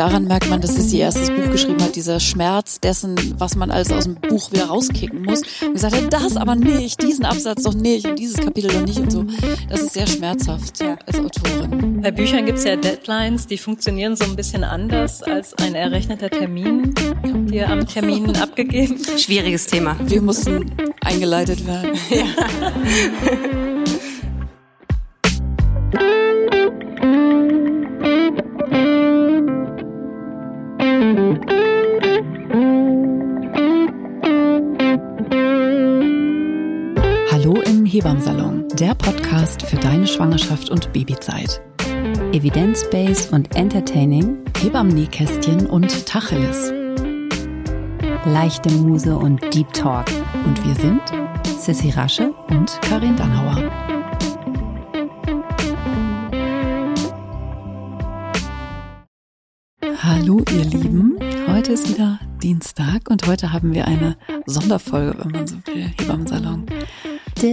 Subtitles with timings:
[0.00, 3.70] Daran merkt man, dass sie ihr erstes Buch geschrieben hat, dieser Schmerz dessen, was man
[3.70, 5.42] alles aus dem Buch wieder rauskicken muss.
[5.60, 8.98] Und gesagt hat, das aber nicht, diesen Absatz doch nicht und dieses Kapitel doch nicht
[8.98, 9.26] und so.
[9.68, 10.96] Das ist sehr schmerzhaft ja.
[11.04, 12.00] als Autorin.
[12.00, 16.30] Bei Büchern gibt es ja Deadlines, die funktionieren so ein bisschen anders als ein errechneter
[16.30, 16.94] Termin.
[17.22, 18.98] Habt ihr am Termin abgegeben?
[19.18, 19.98] Schwieriges Thema.
[20.00, 20.64] Wir mussten
[21.02, 21.90] eingeleitet werden.
[22.10, 23.69] Ja.
[38.00, 41.60] Hebammsalon, der Podcast für deine Schwangerschaft und Babyzeit.
[42.32, 46.72] Evidence-based und entertaining, Hebammen-Nähkästchen und Tacheles.
[48.24, 50.06] Leichte Muse und Deep Talk.
[50.46, 51.02] Und wir sind
[51.58, 53.70] Sissy Rasche und Karin Dannhauer.
[60.02, 65.46] Hallo ihr Lieben, heute ist wieder Dienstag und heute haben wir eine Sonderfolge, wenn man
[65.46, 66.64] so will, Hebammsalon.
[67.40, 67.48] Ich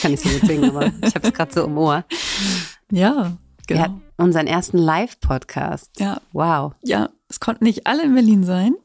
[0.00, 2.04] kann nicht so gut singen, aber ich habe es gerade so im Ohr.
[2.92, 3.36] Ja,
[3.66, 3.80] genau.
[3.80, 5.98] Wir unseren ersten Live-Podcast.
[5.98, 6.20] Ja.
[6.32, 6.74] Wow.
[6.82, 8.76] Ja, es konnten nicht alle in Berlin sein.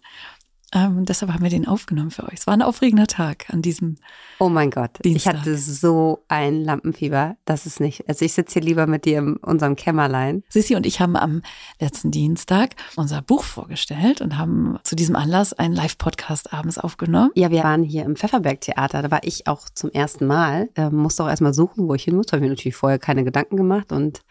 [0.73, 2.39] Ähm, deshalb haben wir den aufgenommen für euch.
[2.39, 3.97] Es war ein aufregender Tag an diesem.
[4.39, 5.33] Oh mein Gott, Dienstag.
[5.33, 7.37] ich hatte so ein Lampenfieber.
[7.45, 8.09] Das ist nicht.
[8.09, 10.43] Also ich sitze hier lieber mit dir in unserem Kämmerlein.
[10.49, 11.43] Sissi und ich haben am
[11.79, 17.31] letzten Dienstag unser Buch vorgestellt und haben zu diesem Anlass einen Live-Podcast abends aufgenommen.
[17.35, 19.03] Ja, wir waren hier im Pfefferberg-Theater.
[19.03, 20.69] Da war ich auch zum ersten Mal.
[20.75, 22.27] Äh, musste auch erstmal suchen, wo ich hin muss.
[22.31, 24.21] Habe mir natürlich vorher keine Gedanken gemacht und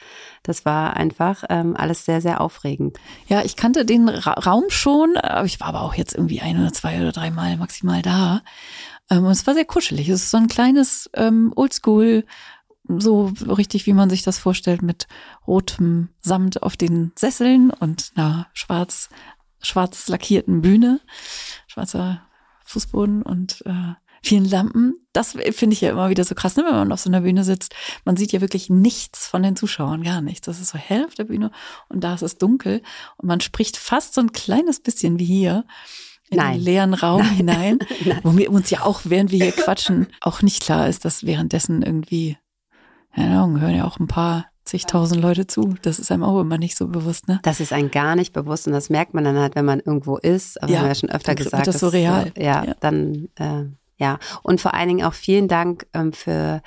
[0.42, 2.98] das war einfach ähm, alles sehr, sehr aufregend.
[3.28, 6.60] Ja, ich kannte den Ra Raum schon, aber ich war aber auch jetzt irgendwie ein
[6.60, 8.42] oder zwei oder dreimal maximal da.
[9.10, 10.08] Ähm, und es war sehr kuschelig.
[10.08, 12.24] Es ist so ein kleines ähm, Oldschool,
[12.88, 15.06] so richtig, wie man sich das vorstellt, mit
[15.46, 19.08] rotem Samt auf den Sesseln und einer schwarz,
[19.60, 21.00] schwarz lackierten Bühne,
[21.68, 22.22] schwarzer
[22.64, 24.94] Fußboden und äh, vielen Lampen.
[25.12, 26.64] Das finde ich ja immer wieder so krass, ne?
[26.64, 27.74] wenn man auf so einer Bühne sitzt.
[28.04, 30.46] Man sieht ja wirklich nichts von den Zuschauern, gar nichts.
[30.46, 31.50] Das ist so hell auf der Bühne
[31.88, 32.82] und da ist es dunkel
[33.18, 35.64] und man spricht fast so ein kleines bisschen wie hier
[36.30, 36.54] in Nein.
[36.54, 37.34] den leeren Raum Nein.
[37.36, 38.20] hinein, Nein.
[38.22, 41.82] wo mir uns ja auch, während wir hier quatschen, auch nicht klar ist, dass währenddessen
[41.82, 42.38] irgendwie,
[43.14, 45.74] keine Ahnung, hören ja auch ein paar zigtausend Leute zu.
[45.82, 47.40] Das ist einem auch immer nicht so bewusst, ne?
[47.42, 50.16] Das ist einem gar nicht bewusst und das merkt man dann halt, wenn man irgendwo
[50.16, 50.62] ist.
[50.62, 51.66] Aber Ja, haben wir ja schon öfter gesagt.
[51.66, 52.32] das so real.
[52.36, 52.74] äh, Ja, Ja.
[52.80, 53.64] dann äh,
[54.02, 54.18] ja.
[54.42, 56.60] Und vor allen Dingen auch vielen Dank ähm, für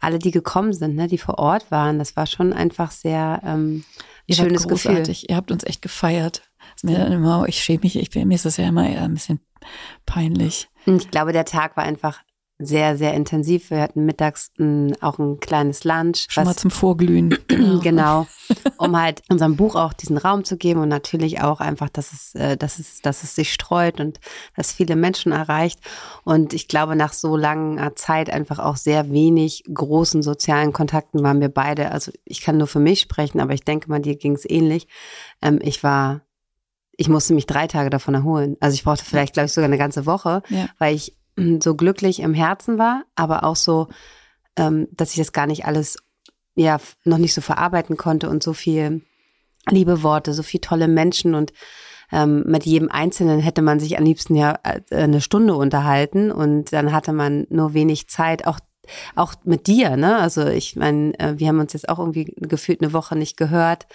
[0.00, 1.98] alle, die gekommen sind, ne, die vor Ort waren.
[1.98, 3.84] Das war schon einfach sehr ähm,
[4.26, 5.02] Ihr wart schönes Gefühl.
[5.28, 6.42] Ihr habt uns echt gefeiert.
[6.82, 9.40] Mir immer, ich schäme mich, ich bin, mir ist das ja immer eher ein bisschen
[10.06, 10.68] peinlich.
[10.86, 12.20] Ich glaube, der Tag war einfach
[12.60, 13.70] sehr, sehr intensiv.
[13.70, 16.26] Wir hatten mittags mh, auch ein kleines Lunch.
[16.28, 17.36] Schon mal was- zum Vorglühen.
[17.48, 17.80] Genau.
[17.80, 18.26] Genau,
[18.78, 22.34] um halt unserem Buch auch diesen Raum zu geben und natürlich auch einfach, dass es,
[22.34, 24.18] äh, dass es, dass es sich streut und
[24.56, 25.78] dass viele Menschen erreicht.
[26.24, 31.40] Und ich glaube, nach so langer Zeit einfach auch sehr wenig großen sozialen Kontakten waren
[31.40, 31.90] wir beide.
[31.92, 34.88] Also ich kann nur für mich sprechen, aber ich denke mal, dir ging es ähnlich.
[35.42, 36.22] Ähm, ich war,
[36.96, 38.56] ich musste mich drei Tage davon erholen.
[38.60, 40.66] Also ich brauchte vielleicht, glaube ich, sogar eine ganze Woche, Ja.
[40.78, 41.17] weil ich
[41.62, 43.88] so glücklich im Herzen war, aber auch so,
[44.56, 45.98] ähm, dass ich das gar nicht alles
[46.54, 49.02] ja noch nicht so verarbeiten konnte und so viel
[49.70, 51.52] liebe Worte, so viel tolle Menschen und
[52.10, 56.72] ähm, mit jedem Einzelnen hätte man sich am liebsten ja äh, eine Stunde unterhalten und
[56.72, 58.58] dann hatte man nur wenig Zeit, auch
[59.14, 60.16] auch mit dir, ne?
[60.16, 63.86] Also ich meine, äh, wir haben uns jetzt auch irgendwie gefühlt eine Woche nicht gehört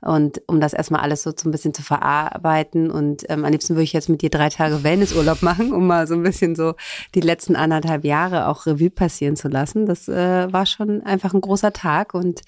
[0.00, 3.74] und um das erstmal alles so, so ein bisschen zu verarbeiten und ähm, am liebsten
[3.74, 6.74] würde ich jetzt mit dir drei Tage Wellnessurlaub machen, um mal so ein bisschen so
[7.14, 9.86] die letzten anderthalb Jahre auch Revue passieren zu lassen.
[9.86, 12.42] Das äh, war schon einfach ein großer Tag und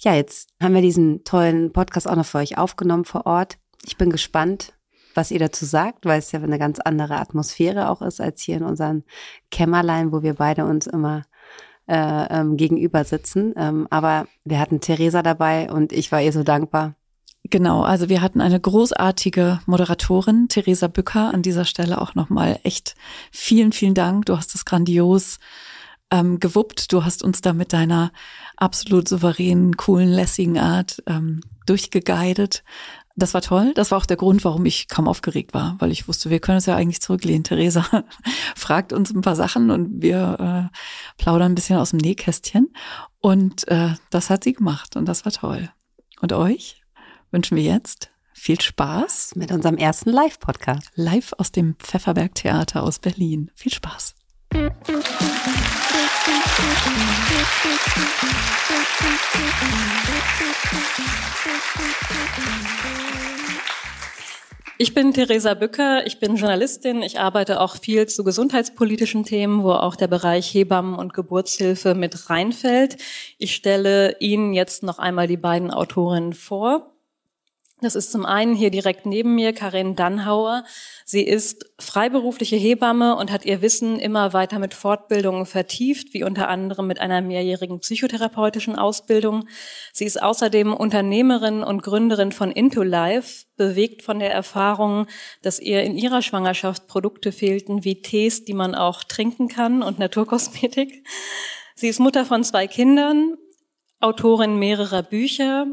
[0.00, 3.58] ja, jetzt haben wir diesen tollen Podcast auch noch für euch aufgenommen vor Ort.
[3.86, 4.72] Ich bin gespannt,
[5.14, 8.56] was ihr dazu sagt, weil es ja eine ganz andere Atmosphäre auch ist als hier
[8.56, 9.04] in unseren
[9.50, 11.24] Kämmerlein, wo wir beide uns immer
[11.90, 13.52] äh, ähm, gegenüber sitzen.
[13.56, 16.94] Ähm, aber wir hatten Theresa dabei und ich war ihr so dankbar.
[17.44, 22.94] Genau, also wir hatten eine großartige Moderatorin, Theresa Bücker, an dieser Stelle auch nochmal echt
[23.32, 24.26] vielen, vielen Dank.
[24.26, 25.40] Du hast es grandios
[26.12, 26.92] ähm, gewuppt.
[26.92, 28.12] Du hast uns da mit deiner
[28.56, 32.62] absolut souveränen, coolen, lässigen Art ähm, durchgeguidet.
[33.16, 33.72] Das war toll.
[33.74, 36.58] Das war auch der Grund, warum ich kaum aufgeregt war, weil ich wusste, wir können
[36.58, 37.44] es ja eigentlich zurücklehnen.
[37.50, 38.04] Theresa
[38.56, 40.76] fragt uns ein paar Sachen und wir äh,
[41.18, 42.72] plaudern ein bisschen aus dem Nähkästchen.
[43.20, 45.70] Und äh, das hat sie gemacht und das war toll.
[46.20, 46.82] Und euch
[47.30, 50.90] wünschen wir jetzt viel Spaß Mit unserem ersten Live-Podcast.
[50.94, 53.50] live aus dem Pfefferberg Theater aus Berlin.
[53.54, 54.14] Viel Spaß.
[64.82, 69.72] Ich bin Theresa Bücker, ich bin Journalistin, ich arbeite auch viel zu gesundheitspolitischen Themen, wo
[69.72, 72.96] auch der Bereich Hebammen und Geburtshilfe mit reinfällt.
[73.36, 76.94] Ich stelle Ihnen jetzt noch einmal die beiden Autorinnen vor.
[77.82, 80.64] Das ist zum einen hier direkt neben mir Karin Dannhauer.
[81.06, 86.48] Sie ist freiberufliche Hebamme und hat ihr Wissen immer weiter mit Fortbildungen vertieft, wie unter
[86.48, 89.48] anderem mit einer mehrjährigen psychotherapeutischen Ausbildung.
[89.94, 95.06] Sie ist außerdem Unternehmerin und Gründerin von Into Life, bewegt von der Erfahrung,
[95.42, 99.98] dass ihr in ihrer Schwangerschaft Produkte fehlten wie Tees, die man auch trinken kann und
[99.98, 101.06] Naturkosmetik.
[101.74, 103.36] Sie ist Mutter von zwei Kindern,
[104.00, 105.66] Autorin mehrerer Bücher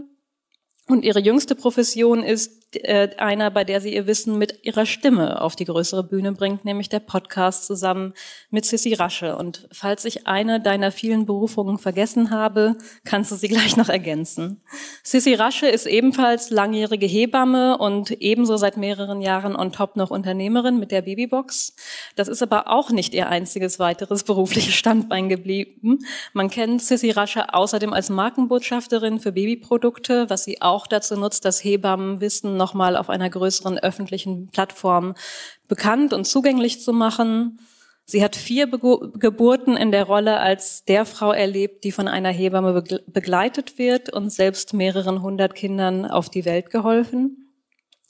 [0.88, 5.42] und ihre jüngste Profession ist äh, einer, bei der sie ihr Wissen mit ihrer Stimme
[5.42, 8.14] auf die größere Bühne bringt, nämlich der Podcast zusammen
[8.50, 9.38] mit Sissy Rasche.
[9.38, 12.76] Und falls ich eine deiner vielen Berufungen vergessen habe,
[13.06, 14.62] kannst du sie gleich noch ergänzen.
[15.02, 20.78] Sissy Rasche ist ebenfalls langjährige Hebamme und ebenso seit mehreren Jahren on top noch Unternehmerin
[20.78, 21.74] mit der Babybox.
[22.18, 26.00] Das ist aber auch nicht ihr einziges weiteres berufliches Standbein geblieben.
[26.34, 31.64] Man kennt Sissy Rasche außerdem als Markenbotschafterin für Babyprodukte, was sie auch dazu nutzt, das
[31.64, 35.16] Hebammenwissen nochmal auf einer größeren öffentlichen Plattform
[35.68, 37.60] bekannt und zugänglich zu machen.
[38.06, 42.82] Sie hat vier Geburten in der Rolle als der Frau erlebt, die von einer Hebamme
[43.06, 47.44] begleitet wird und selbst mehreren hundert Kindern auf die Welt geholfen.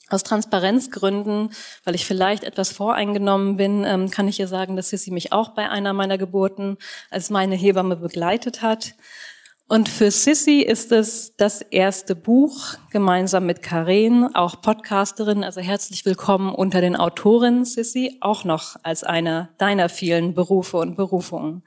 [0.08, 1.50] Aus Transparenzgründen,
[1.84, 5.50] weil ich vielleicht etwas voreingenommen bin, ähm, kann ich ihr sagen, dass sie mich auch
[5.50, 6.78] bei einer meiner Geburten
[7.10, 8.94] als meine Hebamme begleitet hat.
[9.70, 15.44] Und für Sissy ist es das erste Buch, gemeinsam mit Karen, auch Podcasterin.
[15.44, 20.96] Also herzlich willkommen unter den Autorinnen, Sissy, auch noch als einer deiner vielen Berufe und
[20.96, 21.64] Berufungen.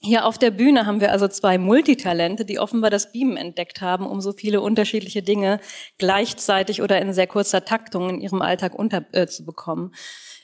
[0.00, 4.06] Hier auf der Bühne haben wir also zwei Multitalente, die offenbar das Beamen entdeckt haben,
[4.06, 5.60] um so viele unterschiedliche Dinge
[5.98, 9.90] gleichzeitig oder in sehr kurzer Taktung in ihrem Alltag unterzubekommen.
[9.92, 9.96] Äh,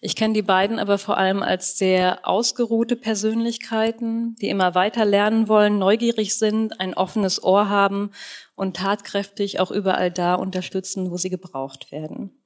[0.05, 5.49] ich kenne die beiden aber vor allem als sehr ausgeruhte Persönlichkeiten, die immer weiter lernen
[5.49, 8.11] wollen, neugierig sind, ein offenes Ohr haben
[8.55, 12.39] und tatkräftig auch überall da unterstützen, wo sie gebraucht werden.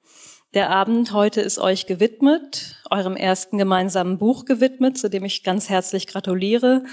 [0.55, 5.69] Der Abend heute ist euch gewidmet, eurem ersten gemeinsamen Buch gewidmet, zu dem ich ganz
[5.69, 6.85] herzlich gratuliere.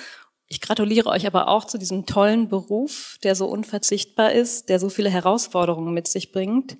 [0.47, 4.89] Ich gratuliere euch aber auch zu diesem tollen Beruf, der so unverzichtbar ist, der so
[4.89, 6.77] viele Herausforderungen mit sich bringt.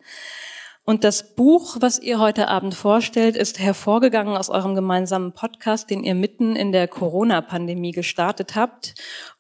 [0.88, 6.04] Und das Buch, was ihr heute Abend vorstellt, ist hervorgegangen aus eurem gemeinsamen Podcast, den
[6.04, 8.94] ihr mitten in der Corona-Pandemie gestartet habt.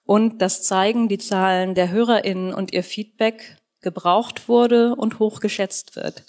[0.06, 6.24] Und das zeigen die Zahlen der HörerInnen und ihr Feedback gebraucht wurde und hochgeschätzt wird.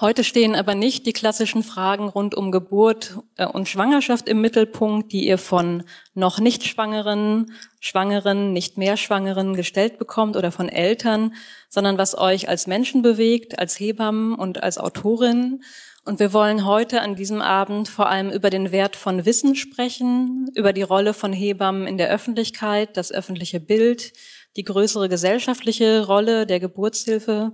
[0.00, 5.10] Heute stehen aber nicht die klassischen Fragen rund um Geburt äh, und Schwangerschaft im Mittelpunkt,
[5.10, 5.82] die ihr von
[6.14, 7.50] noch nicht Schwangeren,
[7.80, 11.34] Schwangeren, nicht mehr Schwangeren gestellt bekommt oder von Eltern,
[11.68, 15.64] sondern was euch als Menschen bewegt, als Hebammen und als Autorin.
[16.04, 20.48] Und wir wollen heute an diesem Abend vor allem über den Wert von Wissen sprechen,
[20.54, 24.12] über die Rolle von Hebammen in der Öffentlichkeit, das öffentliche Bild,
[24.54, 27.52] die größere gesellschaftliche Rolle der Geburtshilfe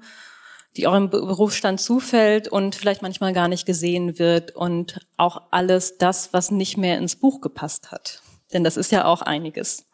[0.76, 6.32] die eurem Berufsstand zufällt und vielleicht manchmal gar nicht gesehen wird und auch alles das,
[6.32, 8.22] was nicht mehr ins Buch gepasst hat.
[8.52, 9.84] Denn das ist ja auch einiges.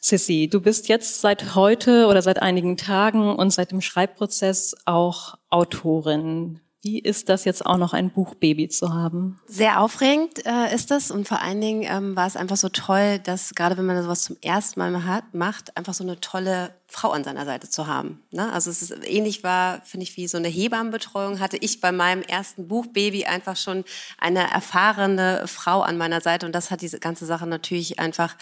[0.00, 5.34] Sissy, du bist jetzt seit heute oder seit einigen Tagen und seit dem Schreibprozess auch
[5.50, 6.60] Autorin.
[6.80, 9.40] Wie ist das jetzt auch noch ein Buchbaby zu haben?
[9.48, 13.18] Sehr aufregend äh, ist das und vor allen Dingen ähm, war es einfach so toll,
[13.18, 17.10] dass gerade wenn man sowas zum ersten Mal hat, macht, einfach so eine tolle Frau
[17.10, 18.22] an seiner Seite zu haben.
[18.30, 18.52] Ne?
[18.52, 22.22] Also es ist ähnlich war, finde ich, wie so eine Hebammenbetreuung hatte ich bei meinem
[22.22, 23.84] ersten Buch Baby einfach schon
[24.18, 28.36] eine erfahrene Frau an meiner Seite und das hat diese ganze Sache natürlich einfach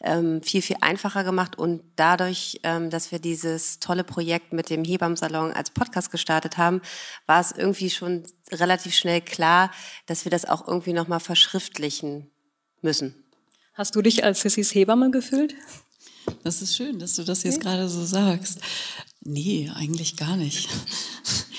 [0.00, 4.84] ähm, viel, viel einfacher gemacht und dadurch, ähm, dass wir dieses tolle Projekt mit dem
[4.84, 6.80] Hebammensalon als Podcast gestartet haben,
[7.26, 9.72] war es irgendwie schon relativ schnell klar,
[10.06, 12.30] dass wir das auch irgendwie nochmal verschriftlichen
[12.80, 13.24] müssen.
[13.74, 15.54] Hast du dich als Sissys Hebamme gefühlt?
[16.44, 18.60] Das ist schön, dass du das jetzt gerade so sagst.
[19.20, 20.68] Nee, eigentlich gar nicht.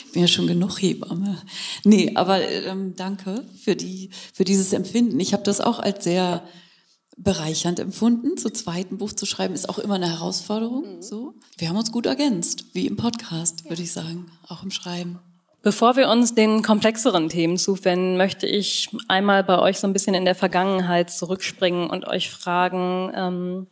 [0.09, 1.37] Ich bin ja schon genug Hebamme.
[1.83, 5.19] Nee, aber ähm, danke für, die, für dieses Empfinden.
[5.19, 6.43] Ich habe das auch als sehr
[7.15, 8.37] bereichernd empfunden.
[8.37, 10.95] Zu zweiten Buch zu schreiben ist auch immer eine Herausforderung.
[10.95, 11.01] Mhm.
[11.03, 15.19] So, wir haben uns gut ergänzt, wie im Podcast, würde ich sagen, auch im Schreiben.
[15.61, 20.15] Bevor wir uns den komplexeren Themen zuwenden, möchte ich einmal bei euch so ein bisschen
[20.15, 23.67] in der Vergangenheit zurückspringen und euch fragen, ähm,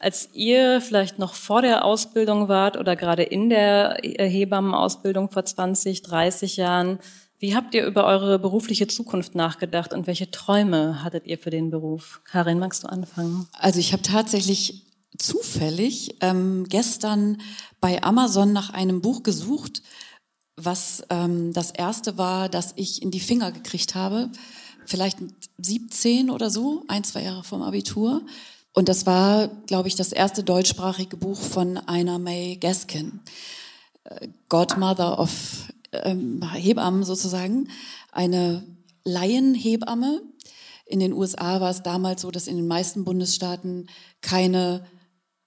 [0.00, 6.02] als ihr vielleicht noch vor der Ausbildung wart oder gerade in der Hebammenausbildung vor 20,
[6.02, 6.98] 30 Jahren,
[7.38, 11.70] Wie habt ihr über eure berufliche Zukunft nachgedacht und welche Träume hattet ihr für den
[11.70, 12.20] Beruf?
[12.24, 13.48] Karin, magst du anfangen?
[13.58, 14.84] Also ich habe tatsächlich
[15.16, 17.40] zufällig ähm, gestern
[17.80, 19.80] bei Amazon nach einem Buch gesucht,
[20.56, 24.30] was ähm, das erste war, das ich in die Finger gekriegt habe,
[24.84, 28.22] vielleicht mit 17 oder so, ein, zwei Jahre vom Abitur.
[28.72, 33.20] Und das war, glaube ich, das erste deutschsprachige Buch von einer May Gaskin,
[34.04, 37.68] äh, Godmother of ähm, Hebammen sozusagen,
[38.12, 38.64] eine
[39.04, 40.22] Laienhebamme.
[40.86, 43.88] In den USA war es damals so, dass in den meisten Bundesstaaten
[44.20, 44.86] keine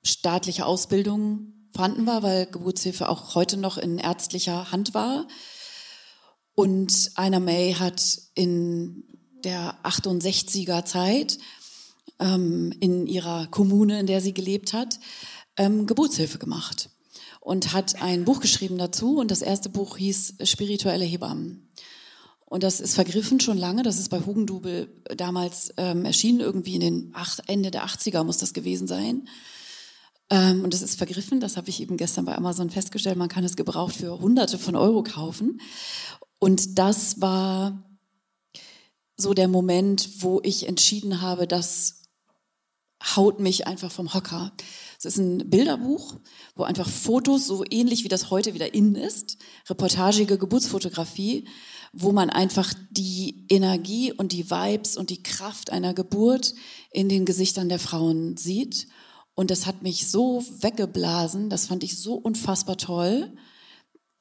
[0.04, 5.28] staatliche Ausbildung vorhanden war, weil Geburtshilfe auch heute noch in ärztlicher Hand war.
[6.56, 8.02] Und Einer May hat
[8.36, 9.04] in
[9.44, 11.38] der 68er Zeit
[12.24, 15.00] ähm, in ihrer Kommune, in der sie gelebt hat,
[15.58, 16.90] ähm, Geburtshilfe gemacht
[17.42, 19.20] und hat ein Buch geschrieben dazu.
[19.20, 21.70] Und das erste Buch hieß Spirituelle Hebammen.
[22.46, 23.84] Und das ist vergriffen schon lange.
[23.84, 24.88] Das ist bei Hugendubel
[25.18, 29.28] damals ähm, erschienen, irgendwie in den acht, Ende der 80er muss das gewesen sein.
[30.30, 31.40] Ähm, und das ist vergriffen.
[31.40, 33.18] Das habe ich eben gestern bei Amazon festgestellt.
[33.18, 35.60] Man kann es gebraucht für Hunderte von Euro kaufen.
[36.40, 37.84] Und das war
[39.18, 42.03] so der Moment, wo ich entschieden habe, das
[43.04, 44.52] haut mich einfach vom Hocker.
[44.98, 46.16] Es ist ein Bilderbuch,
[46.56, 51.48] wo einfach Fotos, so ähnlich wie das heute wieder in ist, reportagige Geburtsfotografie,
[51.92, 56.54] wo man einfach die Energie und die Vibes und die Kraft einer Geburt
[56.92, 58.88] in den Gesichtern der Frauen sieht.
[59.36, 63.34] Und das hat mich so weggeblasen, das fand ich so unfassbar toll,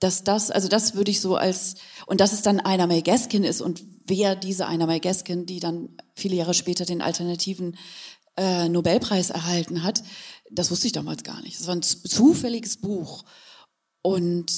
[0.01, 3.45] dass das, also das würde ich so als, und dass es dann Einer May Gaskin
[3.45, 7.77] ist und wer diese Einer May Gaskin, die dann viele Jahre später den alternativen
[8.37, 10.03] äh, Nobelpreis erhalten hat,
[10.51, 11.59] das wusste ich damals gar nicht.
[11.59, 13.25] Das war ein zufälliges Buch.
[14.03, 14.51] Und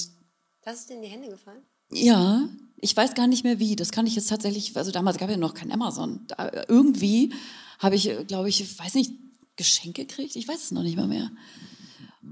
[0.62, 1.62] das ist dir in die Hände gefallen?
[1.90, 3.76] Ja, ich weiß gar nicht mehr wie.
[3.76, 6.26] Das kann ich jetzt tatsächlich, also damals gab es ja noch kein Amazon.
[6.28, 7.32] Da, irgendwie
[7.78, 9.12] habe ich, glaube ich, weiß nicht,
[9.56, 10.36] Geschenke gekriegt?
[10.36, 11.30] Ich weiß es noch nicht mal mehr.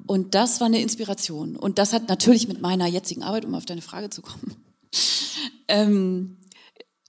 [0.07, 1.57] Und das war eine Inspiration.
[1.57, 4.57] Und das hat natürlich mit meiner jetzigen Arbeit, um auf deine Frage zu kommen,
[5.69, 6.39] ähm,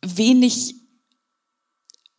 [0.02, 0.76] wenig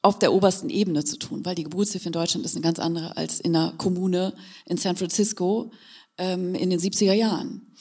[0.04, 3.16] auf der obersten Ebene zu tun, weil die Geburtshilfe in Deutschland ist eine ganz andere
[3.16, 4.34] als in einer Kommune
[4.66, 5.72] in San Francisco
[6.18, 7.74] ähm, in den 70er Jahren.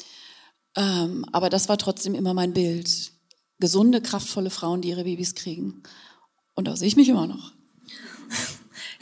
[0.76, 3.12] Ähm, aber das war trotzdem immer mein Bild.
[3.60, 5.84] Gesunde, kraftvolle Frauen, die ihre Babys kriegen.
[6.56, 7.53] Und da sehe ich mich immer noch.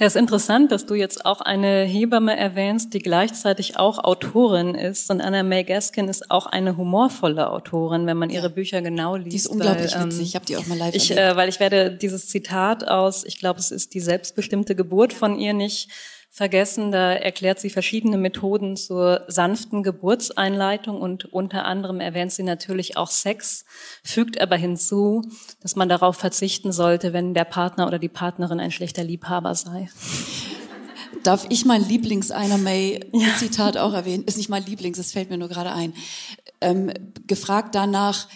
[0.01, 4.73] Ja, es ist interessant, dass du jetzt auch eine Hebamme erwähnst, die gleichzeitig auch Autorin
[4.73, 5.11] ist.
[5.11, 9.31] Und Anna May Gaskin ist auch eine humorvolle Autorin, wenn man ihre Bücher genau liest.
[9.31, 10.29] Die ist unglaublich weil, witzig.
[10.29, 13.37] Ich habe die auch mal live ich, äh, Weil ich werde dieses Zitat aus, ich
[13.37, 15.91] glaube, es ist die selbstbestimmte Geburt von ihr nicht
[16.31, 16.91] vergessen.
[16.93, 23.11] Da erklärt sie verschiedene Methoden zur sanften Geburtseinleitung und unter anderem erwähnt sie natürlich auch
[23.11, 23.65] Sex,
[24.03, 25.21] fügt aber hinzu,
[25.61, 29.89] dass man darauf verzichten sollte, wenn der Partner oder die Partnerin ein schlechter Liebhaber sei.
[31.23, 33.83] Darf ich mein Lieblings-Einer May-Zitat ja.
[33.83, 34.23] auch erwähnen?
[34.23, 35.93] Ist nicht mein Lieblings, es fällt mir nur gerade ein.
[36.61, 36.91] Ähm,
[37.27, 38.27] gefragt danach,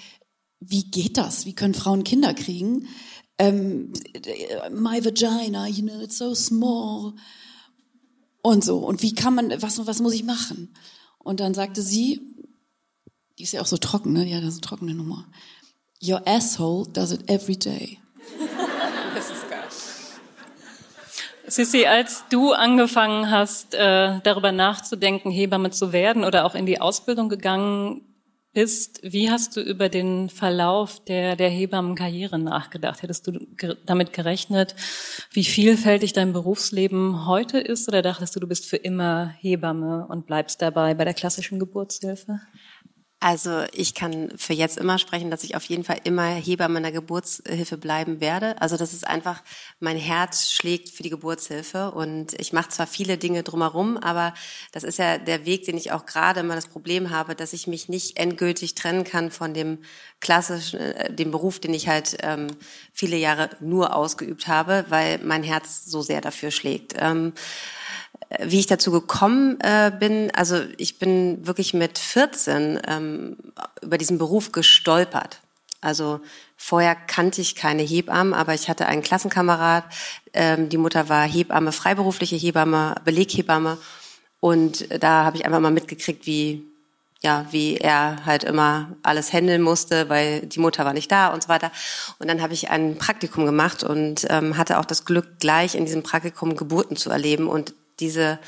[0.60, 1.46] wie geht das?
[1.46, 2.88] Wie können Frauen Kinder kriegen?
[3.40, 3.94] Ähm,
[4.72, 7.16] my vagina, you know, it's so small
[8.46, 8.78] und so.
[8.78, 10.74] Und wie kann man, was, was muss ich machen?
[11.18, 12.22] Und dann sagte sie,
[13.38, 14.24] die ist ja auch so trocken, ne?
[14.24, 15.26] Die hat ja so trockene Nummer.
[16.02, 18.00] Your asshole does it every day.
[19.16, 19.62] Das ist geil.
[21.48, 26.82] Sissi, als du angefangen hast, äh, darüber nachzudenken, Hebamme zu werden oder auch in die
[26.82, 28.02] Ausbildung gegangen
[28.56, 33.02] ist, wie hast du über den Verlauf der, der Hebammenkarriere nachgedacht?
[33.04, 33.46] Hättest du
[33.86, 34.76] damit gerechnet,
[35.32, 40.26] wie vielfältig dein Berufsleben heute ist oder dachtest du, du bist für immer Hebamme und
[40.26, 42.40] bleibst dabei bei der klassischen Geburtshilfe?
[43.22, 46.84] Also ich kann für jetzt immer sprechen, dass ich auf jeden Fall immer Hebamme in
[46.84, 48.62] der Geburtshilfe bleiben werde.
[48.62, 49.42] Also das ist einfach,
[49.80, 54.34] mein Herz schlägt für die Geburtshilfe und ich mache zwar viele Dinge drumherum, aber
[54.74, 57.68] das ist ja der Weg, den ich auch gerade immer das Problem habe, dass ich
[57.68, 59.80] mich nicht endgültig trennen kann von dem
[60.20, 62.48] klassischen, äh, dem Beruf, den ich halt ähm,
[62.94, 66.94] viele Jahre nur ausgeübt habe, weil mein Herz so sehr dafür schlägt.
[66.98, 67.34] Ähm,
[68.40, 73.38] wie ich dazu gekommen äh, bin, also ich bin wirklich mit 14 ähm,
[73.82, 75.42] über diesen Beruf gestolpert.
[75.82, 76.20] Also
[76.58, 79.84] vorher kannte ich keine Hebammen, aber ich hatte einen Klassenkamerad,
[80.34, 83.78] ähm, die Mutter war Hebamme, freiberufliche Hebamme, Beleghebamme.
[84.40, 86.64] Und da habe ich einfach mal mitgekriegt, wie
[87.26, 91.42] ja, wie er halt immer alles handeln musste, weil die Mutter war nicht da und
[91.42, 91.72] so weiter.
[92.20, 95.86] Und dann habe ich ein Praktikum gemacht und ähm, hatte auch das Glück, gleich in
[95.86, 97.48] diesem Praktikum Geburten zu erleben.
[97.48, 98.40] Und diese,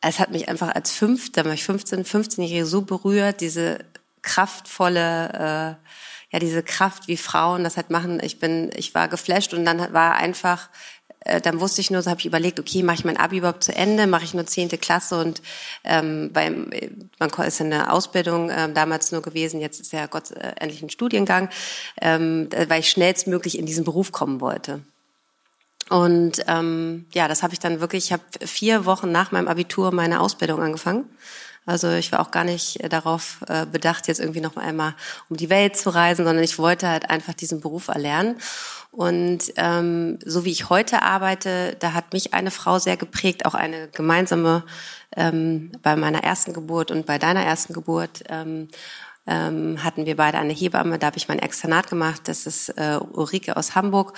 [0.00, 3.78] es hat mich einfach als fünf, da war ich 15, 15-Jährige so berührt, diese
[4.22, 5.86] kraftvolle, äh,
[6.32, 8.20] ja, diese Kraft, wie Frauen das halt machen.
[8.22, 10.68] Ich bin, ich war geflasht und dann war einfach,
[11.20, 13.64] äh, dann wusste ich nur, so habe ich überlegt, okay, mache ich mein Abi überhaupt
[13.64, 15.42] zu Ende, mache ich nur zehnte Klasse und
[15.84, 16.70] ähm, beim,
[17.18, 20.82] man ist ja eine Ausbildung ähm, damals nur gewesen, jetzt ist ja Gott äh, endlich
[20.82, 21.50] ein Studiengang,
[22.00, 24.82] ähm, weil ich schnellstmöglich in diesen Beruf kommen wollte.
[25.90, 29.92] Und ähm, ja, das habe ich dann wirklich, ich habe vier Wochen nach meinem Abitur
[29.92, 31.04] meine Ausbildung angefangen.
[31.66, 34.94] Also ich war auch gar nicht darauf äh, bedacht, jetzt irgendwie noch einmal
[35.28, 38.36] um die Welt zu reisen, sondern ich wollte halt einfach diesen Beruf erlernen.
[38.92, 43.54] Und ähm, so wie ich heute arbeite, da hat mich eine Frau sehr geprägt, auch
[43.54, 44.64] eine gemeinsame
[45.16, 48.22] ähm, bei meiner ersten Geburt und bei deiner ersten Geburt.
[48.28, 48.68] Ähm,
[49.26, 52.98] ähm, hatten wir beide eine Hebamme, da habe ich mein Externat gemacht, das ist äh,
[53.12, 54.14] Ulrike aus Hamburg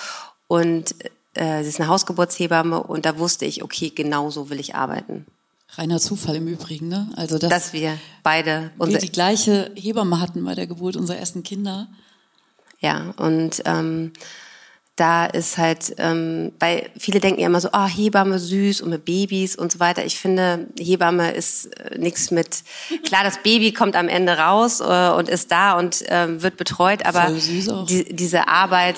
[0.46, 0.94] und
[1.34, 5.26] äh, sie ist eine Hausgeburtshebamme und da wusste ich, okay, genau so will ich arbeiten.
[5.76, 7.10] Reiner Zufall im Übrigen, ne?
[7.16, 11.42] Also dass, dass wir beide wir die gleiche Hebamme hatten bei der Geburt unserer ersten
[11.42, 11.88] Kinder.
[12.80, 14.12] Ja, und ähm,
[14.96, 18.90] da ist halt, ähm, weil viele denken ja immer so, ah, oh, Hebamme süß und
[18.90, 20.04] mit Babys und so weiter.
[20.04, 22.62] Ich finde, Hebamme ist äh, nichts mit,
[23.04, 27.06] klar, das Baby kommt am Ende raus äh, und ist da und äh, wird betreut,
[27.06, 27.32] aber
[27.88, 28.96] die, diese Arbeit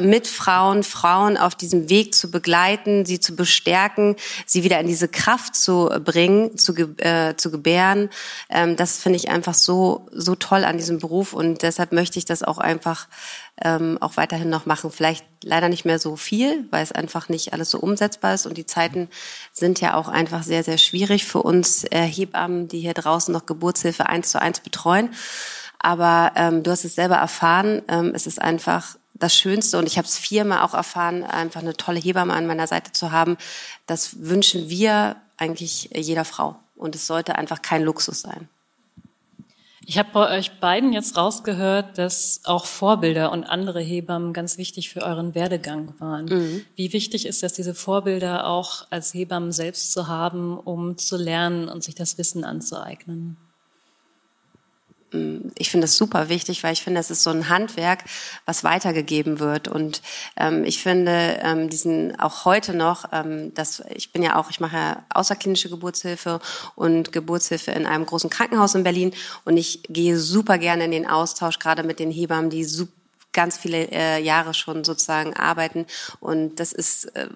[0.00, 5.08] mit Frauen, Frauen auf diesem Weg zu begleiten, sie zu bestärken, sie wieder in diese
[5.08, 8.10] Kraft zu bringen, zu, äh, zu gebären.
[8.48, 12.24] Ähm, das finde ich einfach so, so toll an diesem Beruf und deshalb möchte ich
[12.24, 13.08] das auch einfach
[13.62, 14.90] ähm, auch weiterhin noch machen.
[14.90, 18.56] Vielleicht leider nicht mehr so viel, weil es einfach nicht alles so umsetzbar ist und
[18.56, 19.08] die Zeiten
[19.52, 23.46] sind ja auch einfach sehr, sehr schwierig für uns äh, Hebammen, die hier draußen noch
[23.46, 25.10] Geburtshilfe eins zu eins betreuen.
[25.78, 29.98] Aber ähm, du hast es selber erfahren, ähm, es ist einfach das Schönste und ich
[29.98, 33.36] habe es viermal auch erfahren, einfach eine tolle Hebamme an meiner Seite zu haben.
[33.86, 38.48] Das wünschen wir eigentlich jeder Frau und es sollte einfach kein Luxus sein.
[39.88, 44.90] Ich habe bei euch beiden jetzt rausgehört, dass auch Vorbilder und andere Hebammen ganz wichtig
[44.90, 46.26] für euren Werdegang waren.
[46.26, 46.64] Mhm.
[46.76, 51.70] Wie wichtig ist das, diese Vorbilder auch als Hebammen selbst zu haben, um zu lernen
[51.70, 53.38] und sich das Wissen anzueignen?
[55.10, 58.04] Ich finde das super wichtig, weil ich finde, es ist so ein Handwerk,
[58.44, 59.66] was weitergegeben wird.
[59.68, 60.02] Und
[60.36, 64.60] ähm, ich finde ähm, diesen auch heute noch, ähm, dass ich bin ja auch, ich
[64.60, 66.40] mache ja außerklinische Geburtshilfe
[66.74, 69.14] und Geburtshilfe in einem großen Krankenhaus in Berlin.
[69.44, 72.92] Und ich gehe super gerne in den Austausch, gerade mit den Hebammen, die super
[73.32, 75.86] ganz viele äh, Jahre schon sozusagen arbeiten.
[76.18, 77.28] Und das ist äh,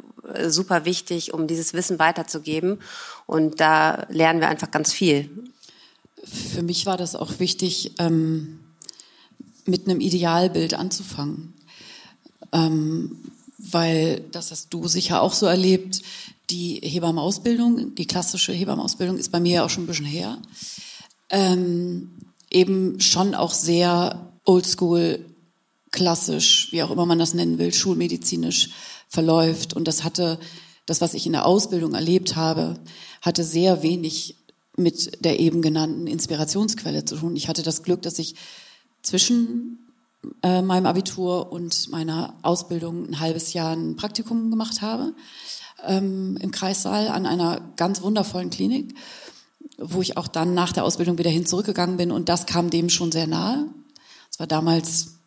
[0.49, 2.81] super wichtig, um dieses Wissen weiterzugeben.
[3.27, 5.31] Und da lernen wir einfach ganz viel
[6.25, 8.61] für mich war das auch wichtig, ähm,
[9.65, 11.55] mit einem Idealbild anzufangen.
[12.53, 13.17] Ähm,
[13.59, 16.03] weil, das hast du sicher auch so erlebt,
[16.51, 20.39] die Hebammenausbildung, die klassische Hebammenausbildung ist bei mir ja auch schon ein bisschen her.
[21.31, 22.11] Ähm,
[22.51, 25.25] eben schon auch sehr oldschool,
[25.91, 28.71] klassisch, wie auch immer man das nennen will, schulmedizinisch
[29.09, 29.75] verläuft.
[29.75, 30.39] Und das hatte,
[30.87, 32.81] das, was ich in der Ausbildung erlebt habe,
[33.21, 34.42] hatte sehr wenig
[34.77, 37.37] mit der eben genannten Inspirationsquelle zu tun.
[37.37, 38.35] Ich hatte das Glück, dass ich
[39.03, 39.91] zwischen
[40.43, 45.15] äh, meinem Abitur und meiner Ausbildung ein halbes Jahr ein Praktikum gemacht habe
[45.85, 48.95] ähm, im Kreissaal an einer ganz wundervollen Klinik,
[49.79, 52.89] wo ich auch dann nach der Ausbildung wieder hin zurückgegangen bin und das kam dem
[52.89, 53.67] schon sehr nahe.
[54.31, 55.19] Es war damals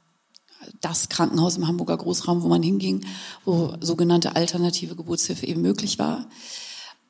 [0.82, 3.06] das Krankenhaus im Hamburger Großraum, wo man hinging,
[3.44, 6.28] wo sogenannte alternative Geburtshilfe eben möglich war.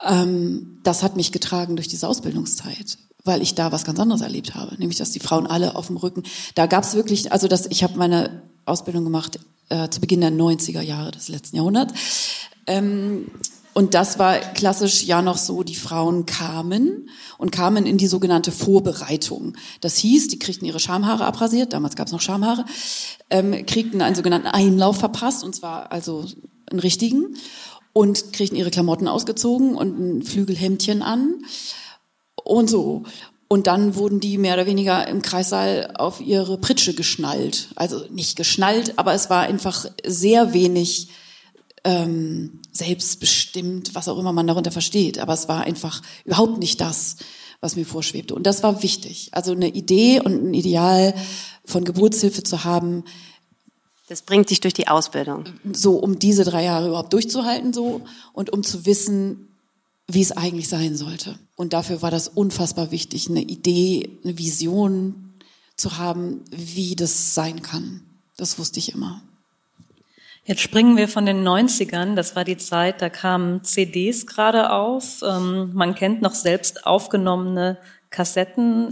[0.03, 4.55] Ähm, das hat mich getragen durch diese Ausbildungszeit, weil ich da was ganz anderes erlebt
[4.55, 6.23] habe, nämlich dass die Frauen alle auf dem Rücken.
[6.55, 10.31] Da gab es wirklich, also das, ich habe meine Ausbildung gemacht äh, zu Beginn der
[10.31, 11.93] 90er Jahre des letzten Jahrhunderts.
[12.67, 13.27] Ähm,
[13.73, 18.53] und das war klassisch ja noch so, die Frauen kamen und kamen in die sogenannte
[18.53, 19.58] Vorbereitung.
[19.81, 22.63] Das hieß, die kriegten ihre Schamhaare abrasiert, damals gab es noch Schamhaare,
[23.29, 26.25] ähm, kriegten einen sogenannten Einlauf verpasst, und zwar also
[26.71, 27.36] einen richtigen
[27.95, 31.45] und kriegten ihre Klamotten ausgezogen und ein Flügelhemdchen an
[32.43, 33.03] und so.
[33.47, 37.69] Und dann wurden die mehr oder weniger im Kreissaal auf ihre Pritsche geschnallt.
[37.77, 41.08] Also nicht geschnallt, aber es war einfach sehr wenig
[41.86, 45.17] ähm, selbstbestimmt, was auch immer man darunter versteht.
[45.17, 47.15] Aber es war einfach überhaupt nicht das,
[47.62, 48.36] was mir vorschwebte.
[48.36, 49.29] Und das war wichtig.
[49.31, 51.15] Also eine Idee und ein Ideal
[51.63, 53.05] von Geburtshilfe zu haben,
[54.07, 55.45] das bringt dich durch die Ausbildung.
[55.71, 58.01] So, um diese drei Jahre überhaupt durchzuhalten, so
[58.33, 59.47] und um zu wissen,
[60.07, 61.39] wie es eigentlich sein sollte.
[61.55, 65.33] Und dafür war das unfassbar wichtig, eine Idee, eine Vision
[65.75, 68.01] zu haben, wie das sein kann.
[68.37, 69.21] Das wusste ich immer.
[70.45, 72.13] Jetzt springen wir von den 90ern.
[72.13, 75.23] Das war die Zeit, da kamen CDs gerade auf.
[75.27, 77.79] Ähm, man kennt noch selbst aufgenommene
[78.11, 78.89] Kassetten.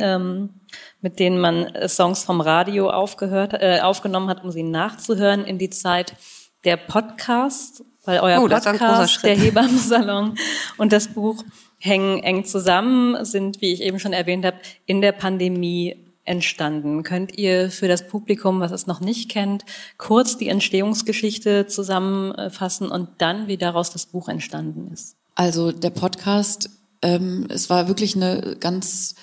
[1.01, 5.57] Mit denen man äh, Songs vom Radio aufgehört, äh, aufgenommen hat, um sie nachzuhören, in
[5.57, 6.15] die Zeit
[6.63, 10.35] der Podcast, weil euer oh, Podcast, der Hebammensalon
[10.77, 11.43] und das Buch
[11.79, 17.03] hängen eng zusammen, sind, wie ich eben schon erwähnt habe, in der Pandemie entstanden.
[17.03, 19.65] Könnt ihr für das Publikum, was es noch nicht kennt,
[19.97, 25.17] kurz die Entstehungsgeschichte zusammenfassen und dann, wie daraus das Buch entstanden ist?
[25.35, 26.69] Also der Podcast,
[27.01, 29.15] ähm, es war wirklich eine ganz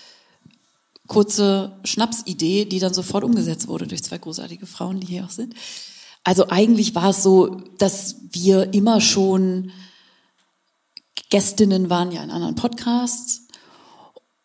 [1.11, 5.55] kurze Schnapsidee, die dann sofort umgesetzt wurde durch zwei großartige Frauen, die hier auch sind.
[6.23, 9.73] Also eigentlich war es so, dass wir immer schon
[11.29, 13.49] Gästinnen waren ja in anderen Podcasts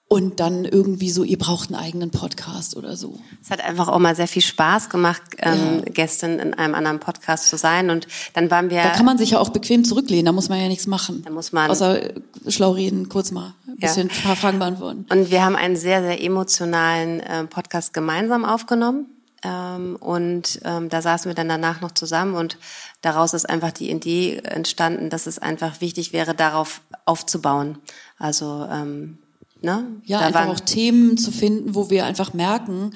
[0.08, 3.18] und dann irgendwie so, ihr braucht einen eigenen Podcast oder so.
[3.41, 5.91] Es hat einfach auch mal sehr viel Spaß gemacht, ähm, ja.
[5.91, 7.89] gestern in einem anderen Podcast zu sein.
[7.89, 8.84] Und dann waren wir.
[8.84, 11.24] Da kann man sich ja auch bequem zurücklehnen, da muss man ja nichts machen.
[11.24, 11.72] Da muss man.
[11.72, 12.13] Außer
[12.48, 14.13] schlau reden, kurz mal ein bisschen ja.
[14.13, 15.06] ein paar Fragen beantworten.
[15.10, 19.08] Und wir haben einen sehr, sehr emotionalen äh, Podcast gemeinsam aufgenommen.
[19.44, 22.58] Ähm, und ähm, da saßen wir dann danach noch zusammen und
[23.02, 27.78] daraus ist einfach die Idee entstanden, dass es einfach wichtig wäre, darauf aufzubauen.
[28.18, 29.20] Also ähm,
[29.65, 29.84] Ne?
[30.06, 32.91] Ja, da einfach auch Themen zu finden, wo wir einfach merken,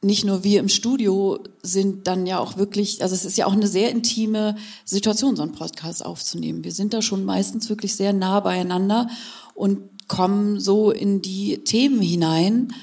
[0.00, 3.52] nicht nur wir im Studio sind dann ja auch wirklich, also es ist ja auch
[3.52, 6.64] eine sehr intime Situation, so einen Podcast aufzunehmen.
[6.64, 9.08] Wir sind da schon meistens wirklich sehr nah beieinander
[9.54, 12.74] und kommen so in die Themen hinein.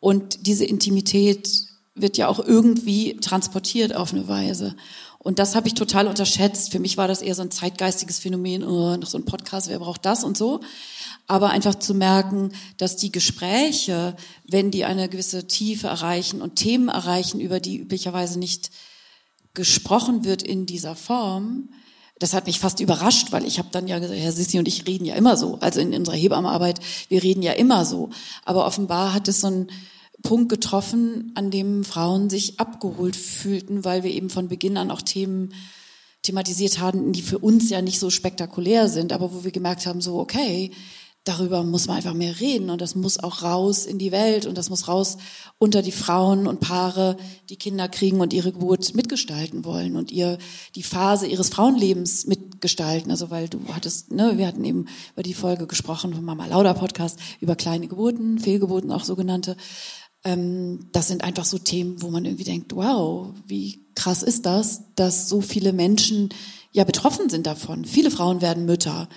[0.00, 1.48] Und diese Intimität
[1.94, 4.74] wird ja auch irgendwie transportiert auf eine Weise.
[5.18, 6.70] Und das habe ich total unterschätzt.
[6.70, 9.78] Für mich war das eher so ein zeitgeistiges Phänomen, oh, noch so ein Podcast, wer
[9.78, 10.60] braucht das und so
[11.28, 14.16] aber einfach zu merken, dass die Gespräche,
[14.48, 18.70] wenn die eine gewisse Tiefe erreichen und Themen erreichen, über die üblicherweise nicht
[19.52, 21.68] gesprochen wird in dieser Form,
[22.18, 24.86] das hat mich fast überrascht, weil ich habe dann ja gesagt, Herr Sissi und ich
[24.86, 25.58] reden ja immer so.
[25.60, 28.10] Also in unserer Hebammenarbeit, wir reden ja immer so.
[28.44, 29.70] Aber offenbar hat es so einen
[30.22, 35.02] Punkt getroffen, an dem Frauen sich abgeholt fühlten, weil wir eben von Beginn an auch
[35.02, 35.54] Themen
[36.22, 40.00] thematisiert haben, die für uns ja nicht so spektakulär sind, aber wo wir gemerkt haben,
[40.00, 40.72] so, okay,
[41.28, 44.56] darüber muss man einfach mehr reden und das muss auch raus in die Welt und
[44.56, 45.18] das muss raus
[45.58, 47.18] unter die Frauen und Paare,
[47.50, 50.38] die Kinder kriegen und ihre Geburt mitgestalten wollen und ihr
[50.74, 53.10] die Phase ihres Frauenlebens mitgestalten.
[53.10, 56.72] Also weil du hattest, ne, wir hatten eben über die Folge gesprochen vom Mama Lauda
[56.72, 59.58] Podcast über kleine Geburten, Fehlgeburten auch sogenannte.
[60.24, 64.82] Ähm, das sind einfach so Themen, wo man irgendwie denkt, wow, wie krass ist das,
[64.94, 66.30] dass so viele Menschen
[66.72, 67.84] ja betroffen sind davon.
[67.84, 69.08] Viele Frauen werden Mütter.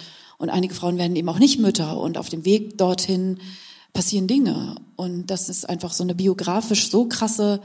[0.42, 3.40] Und einige Frauen werden eben auch nicht Mütter und auf dem Weg dorthin
[3.94, 4.76] passieren Dinge.
[4.96, 7.62] Und das ist einfach so eine biografisch so krasse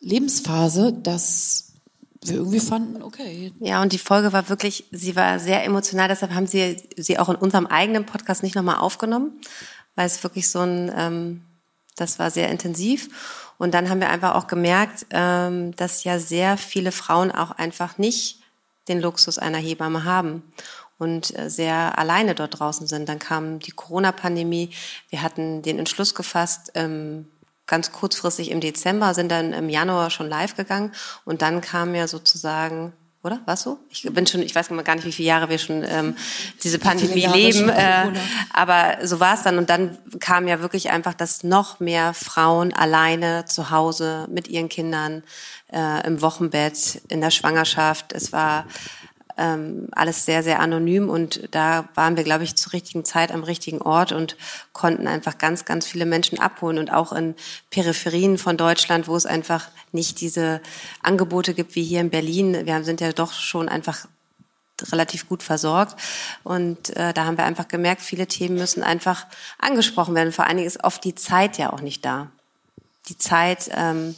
[0.00, 1.74] Lebensphase, dass
[2.22, 3.52] wir irgendwie fanden, okay.
[3.60, 7.28] Ja, und die Folge war wirklich, sie war sehr emotional, deshalb haben sie sie auch
[7.28, 9.32] in unserem eigenen Podcast nicht nochmal aufgenommen,
[9.94, 11.42] weil es wirklich so ein, ähm,
[11.96, 13.10] das war sehr intensiv.
[13.58, 17.98] Und dann haben wir einfach auch gemerkt, ähm, dass ja sehr viele Frauen auch einfach
[17.98, 18.40] nicht
[18.88, 20.42] den Luxus einer Hebamme haben
[20.98, 23.08] und äh, sehr alleine dort draußen sind.
[23.08, 24.70] Dann kam die Corona-Pandemie.
[25.10, 27.28] Wir hatten den Entschluss gefasst, ähm,
[27.66, 30.92] ganz kurzfristig im Dezember, sind dann im Januar schon live gegangen
[31.24, 32.92] und dann kam ja sozusagen
[33.26, 33.40] oder?
[33.44, 33.78] Was so?
[33.90, 36.16] Ich bin schon, ich weiß gar nicht, wie viele Jahre wir schon ähm,
[36.62, 37.68] diese Pandemie leben.
[37.68, 38.12] Äh,
[38.52, 39.58] aber so war es dann.
[39.58, 44.68] Und dann kam ja wirklich einfach, dass noch mehr Frauen alleine zu Hause mit ihren
[44.68, 45.24] Kindern
[45.72, 48.12] äh, im Wochenbett, in der Schwangerschaft.
[48.12, 48.64] Es war
[49.38, 53.44] ähm, alles sehr, sehr anonym und da waren wir, glaube ich, zur richtigen Zeit am
[53.44, 54.36] richtigen Ort und
[54.72, 57.34] konnten einfach ganz, ganz viele Menschen abholen und auch in
[57.70, 60.60] Peripherien von Deutschland, wo es einfach nicht diese
[61.02, 62.66] Angebote gibt wie hier in Berlin.
[62.66, 64.06] Wir sind ja doch schon einfach
[64.92, 65.96] relativ gut versorgt.
[66.44, 69.26] Und äh, da haben wir einfach gemerkt, viele Themen müssen einfach
[69.58, 70.32] angesprochen werden.
[70.32, 72.30] Vor allen Dingen ist oft die Zeit ja auch nicht da.
[73.08, 74.14] Die Zeit, ähm,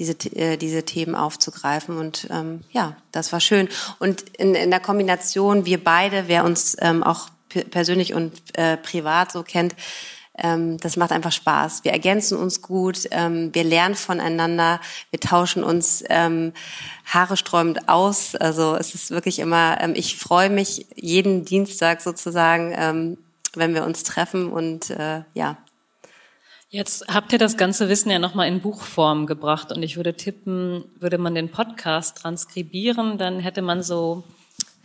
[0.00, 1.98] diese, äh, diese Themen aufzugreifen.
[1.98, 3.68] Und ähm, ja, das war schön.
[3.98, 7.28] Und in, in der Kombination, wir beide, wer uns ähm, auch
[7.70, 9.76] persönlich und äh, privat so kennt,
[10.38, 11.84] ähm, das macht einfach Spaß.
[11.84, 16.54] Wir ergänzen uns gut, ähm, wir lernen voneinander, wir tauschen uns ähm,
[17.04, 18.34] Haare sträubend aus.
[18.36, 23.18] Also es ist wirklich immer, ähm, ich freue mich jeden Dienstag sozusagen, ähm,
[23.54, 25.58] wenn wir uns treffen und äh, ja,
[26.72, 30.84] Jetzt habt ihr das ganze Wissen ja nochmal in Buchform gebracht und ich würde tippen,
[31.00, 34.22] würde man den Podcast transkribieren, dann hätte man so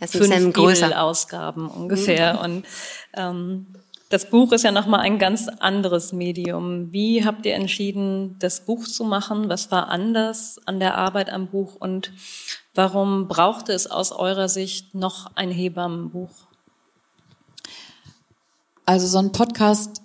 [0.04, 2.34] fünf Bibelausgaben ungefähr.
[2.34, 2.40] Mhm.
[2.40, 2.66] Und
[3.14, 3.66] ähm,
[4.08, 6.92] das Buch ist ja nochmal ein ganz anderes Medium.
[6.92, 9.48] Wie habt ihr entschieden, das Buch zu machen?
[9.48, 12.10] Was war anders an der Arbeit am Buch und
[12.74, 16.30] warum brauchte es aus eurer Sicht noch ein Hebammenbuch?
[18.86, 20.02] Also so ein Podcast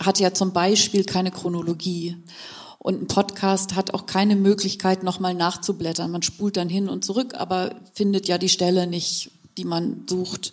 [0.00, 2.16] hat ja zum Beispiel keine Chronologie.
[2.78, 6.10] Und ein Podcast hat auch keine Möglichkeit, nochmal nachzublättern.
[6.10, 10.52] Man spult dann hin und zurück, aber findet ja die Stelle nicht, die man sucht.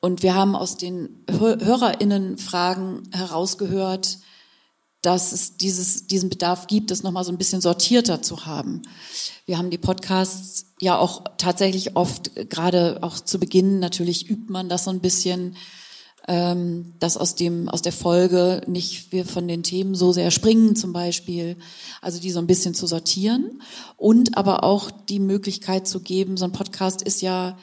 [0.00, 4.18] Und wir haben aus den HörerInnen-Fragen herausgehört,
[5.02, 8.82] dass es dieses, diesen Bedarf gibt, das nochmal so ein bisschen sortierter zu haben.
[9.46, 14.68] Wir haben die Podcasts ja auch tatsächlich oft, gerade auch zu Beginn, natürlich übt man
[14.68, 15.56] das so ein bisschen,
[16.28, 20.74] ähm, dass aus dem aus der Folge nicht wir von den Themen so sehr springen
[20.74, 21.56] zum Beispiel,
[22.00, 23.62] also die so ein bisschen zu sortieren
[23.96, 27.56] und aber auch die Möglichkeit zu geben, so ein Podcast ist ja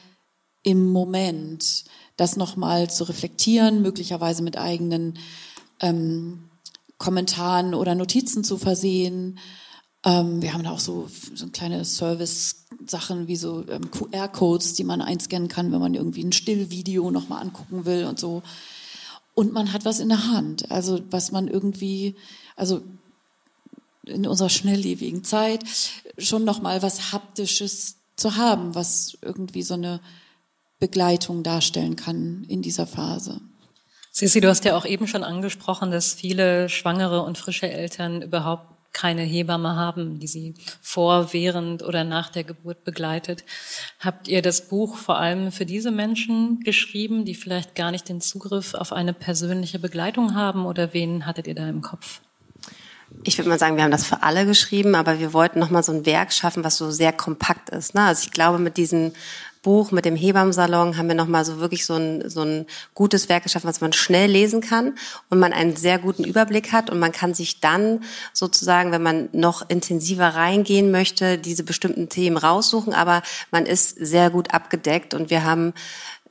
[0.64, 1.84] im Moment,
[2.16, 5.18] das nochmal zu reflektieren, möglicherweise mit eigenen
[5.82, 6.50] ähm,
[6.98, 9.40] Kommentaren oder Notizen zu versehen.
[10.06, 15.02] Ähm, wir haben da auch so, so kleine Service-Sachen wie so ähm, QR-Codes, die man
[15.02, 18.44] einscannen kann, wenn man irgendwie ein Stillvideo nochmal angucken will und so.
[19.34, 22.16] Und man hat was in der Hand, also was man irgendwie,
[22.56, 22.82] also
[24.06, 25.64] in unserer schnelllebigen Zeit
[26.18, 30.02] schon nochmal was Haptisches zu haben, was irgendwie so eine
[30.80, 33.40] Begleitung darstellen kann in dieser Phase.
[34.12, 38.73] Sissi, du hast ja auch eben schon angesprochen, dass viele schwangere und frische Eltern überhaupt
[38.94, 43.44] keine Hebamme haben, die sie vor, während oder nach der Geburt begleitet.
[44.00, 48.22] Habt ihr das Buch vor allem für diese Menschen geschrieben, die vielleicht gar nicht den
[48.22, 52.22] Zugriff auf eine persönliche Begleitung haben oder wen hattet ihr da im Kopf?
[53.24, 55.84] Ich würde mal sagen, wir haben das für alle geschrieben, aber wir wollten noch mal
[55.84, 57.94] so ein Werk schaffen, was so sehr kompakt ist.
[57.94, 58.02] Ne?
[58.02, 59.14] Also ich glaube, mit diesen
[59.64, 63.44] Buch mit dem Hebammsalon haben wir nochmal so wirklich so ein, so ein gutes Werk
[63.44, 64.96] geschaffen, was man schnell lesen kann
[65.30, 69.30] und man einen sehr guten Überblick hat und man kann sich dann sozusagen, wenn man
[69.32, 75.30] noch intensiver reingehen möchte, diese bestimmten Themen raussuchen, aber man ist sehr gut abgedeckt und
[75.30, 75.74] wir haben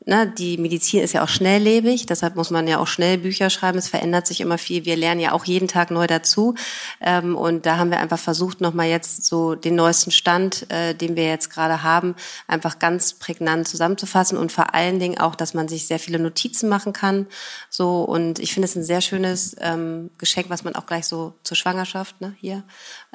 [0.06, 3.78] ne, die Medizin ist ja auch schnelllebig, deshalb muss man ja auch schnell Bücher schreiben.
[3.78, 4.84] Es verändert sich immer viel.
[4.84, 6.54] Wir lernen ja auch jeden Tag neu dazu.
[7.00, 11.16] Ähm, und da haben wir einfach versucht, nochmal jetzt so den neuesten Stand, äh, den
[11.16, 12.14] wir jetzt gerade haben,
[12.46, 16.68] einfach ganz prägnant zusammenzufassen und vor allen Dingen auch, dass man sich sehr viele Notizen
[16.68, 17.26] machen kann.
[17.70, 21.34] So und ich finde es ein sehr schönes ähm, Geschenk, was man auch gleich so
[21.42, 22.62] zur Schwangerschaft ne, hier,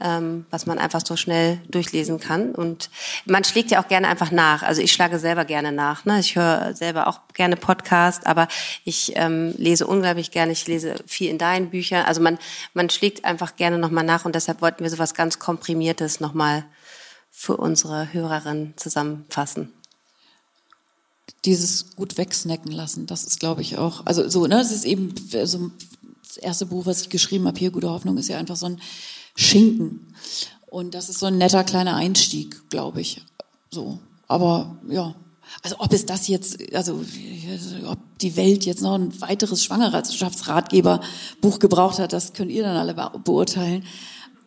[0.02, 2.52] ähm, was man einfach so schnell durchlesen kann.
[2.52, 2.90] Und
[3.26, 4.64] man schlägt ja auch gerne einfach nach.
[4.64, 6.06] Also ich schlage selber gerne nach.
[6.06, 6.20] Ne?
[6.20, 8.48] Ich höre selber auch gerne Podcast, aber
[8.84, 10.52] ich ähm, lese unglaublich gerne.
[10.52, 12.06] Ich lese viel in deinen Büchern.
[12.06, 12.38] Also man,
[12.74, 16.66] man schlägt einfach gerne nochmal nach und deshalb wollten wir sowas ganz Komprimiertes nochmal
[17.32, 19.74] für unsere Hörerinnen zusammenfassen
[21.46, 25.14] dieses gut wegsnacken lassen, das ist, glaube ich, auch, also so, ne, es ist eben,
[25.34, 25.72] also
[26.22, 28.82] das erste Buch, was ich geschrieben habe, hier, Gute Hoffnung, ist ja einfach so ein
[29.36, 30.14] Schinken.
[30.68, 33.22] Und das ist so ein netter kleiner Einstieg, glaube ich.
[33.72, 34.00] So.
[34.28, 35.16] Aber ja,
[35.64, 37.04] also ob es das jetzt, also
[37.86, 42.94] ob die Welt jetzt noch ein weiteres Schwangerschaftsratgeberbuch gebraucht hat, das könnt ihr dann alle
[43.24, 43.86] beurteilen.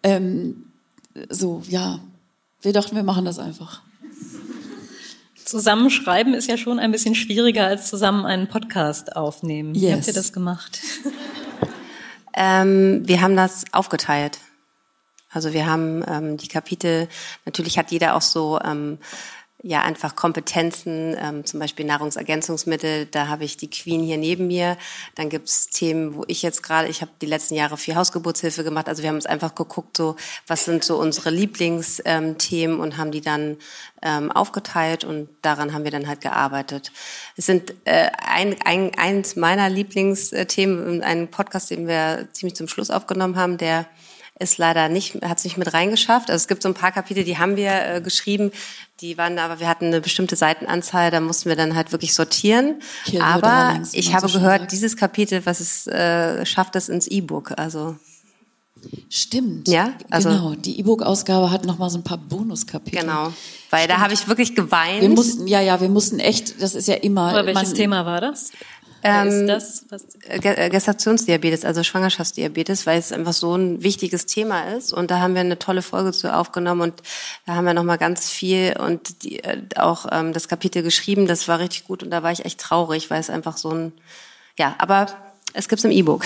[0.03, 0.65] Ähm,
[1.29, 2.01] so, ja,
[2.63, 3.83] wir dachten, wir machen das einfach.
[5.45, 9.75] Zusammenschreiben ist ja schon ein bisschen schwieriger als zusammen einen Podcast aufnehmen.
[9.75, 9.83] Yes.
[9.83, 10.81] Wie habt ihr das gemacht?
[12.33, 14.39] Ähm, wir haben das aufgeteilt.
[15.33, 17.09] Also wir haben ähm, die Kapitel,
[17.45, 18.99] natürlich hat jeder auch so ähm,
[19.62, 23.07] ja einfach Kompetenzen, ähm, zum Beispiel Nahrungsergänzungsmittel.
[23.07, 24.77] Da habe ich die Queen hier neben mir.
[25.14, 28.88] Dann gibt's Themen, wo ich jetzt gerade, ich habe die letzten Jahre viel Hausgeburtshilfe gemacht.
[28.88, 33.11] Also wir haben uns einfach geguckt, so was sind so unsere Lieblingsthemen ähm, und haben
[33.11, 33.59] die dann
[34.03, 36.92] ähm, aufgeteilt und daran haben wir dann halt gearbeitet.
[37.37, 42.90] Es sind äh, ein, ein, eins meiner Lieblingsthemen, ein Podcast, den wir ziemlich zum Schluss
[42.90, 43.87] aufgenommen haben, der
[44.40, 46.31] ist leider nicht, hat es nicht mit reingeschafft.
[46.31, 48.50] Also es gibt so ein paar Kapitel, die haben wir äh, geschrieben,
[49.00, 52.14] die waren da, aber wir hatten eine bestimmte Seitenanzahl, da mussten wir dann halt wirklich
[52.14, 52.76] sortieren.
[53.05, 54.72] Kiel aber ich habe gehört, gesagt.
[54.72, 57.53] dieses Kapitel, was es äh, schafft es ins E-Book.
[57.57, 57.96] Also
[59.09, 59.68] Stimmt.
[59.68, 60.55] Ja, also genau.
[60.55, 63.00] Die E-Book-Ausgabe hat noch mal so ein paar Bonuskapitel.
[63.00, 63.33] Genau,
[63.70, 63.90] weil Stimmt.
[63.90, 65.03] da habe ich wirklich geweint.
[65.03, 66.62] Wir mussten, ja, ja, wir mussten echt.
[66.62, 67.29] Das ist ja immer.
[67.29, 68.53] Aber welches man, Thema war das?
[69.03, 69.85] Ähm, ist das?
[69.89, 70.05] Was?
[70.27, 74.93] Äh, Gestationsdiabetes, also Schwangerschaftsdiabetes, weil es einfach so ein wichtiges Thema ist.
[74.93, 77.03] Und da haben wir eine tolle Folge zu aufgenommen und
[77.47, 81.27] da haben wir nochmal ganz viel und die, äh, auch ähm, das Kapitel geschrieben.
[81.27, 83.93] Das war richtig gut und da war ich echt traurig, weil es einfach so ein,
[84.59, 85.07] ja, aber
[85.55, 86.25] es gibt's im E-Book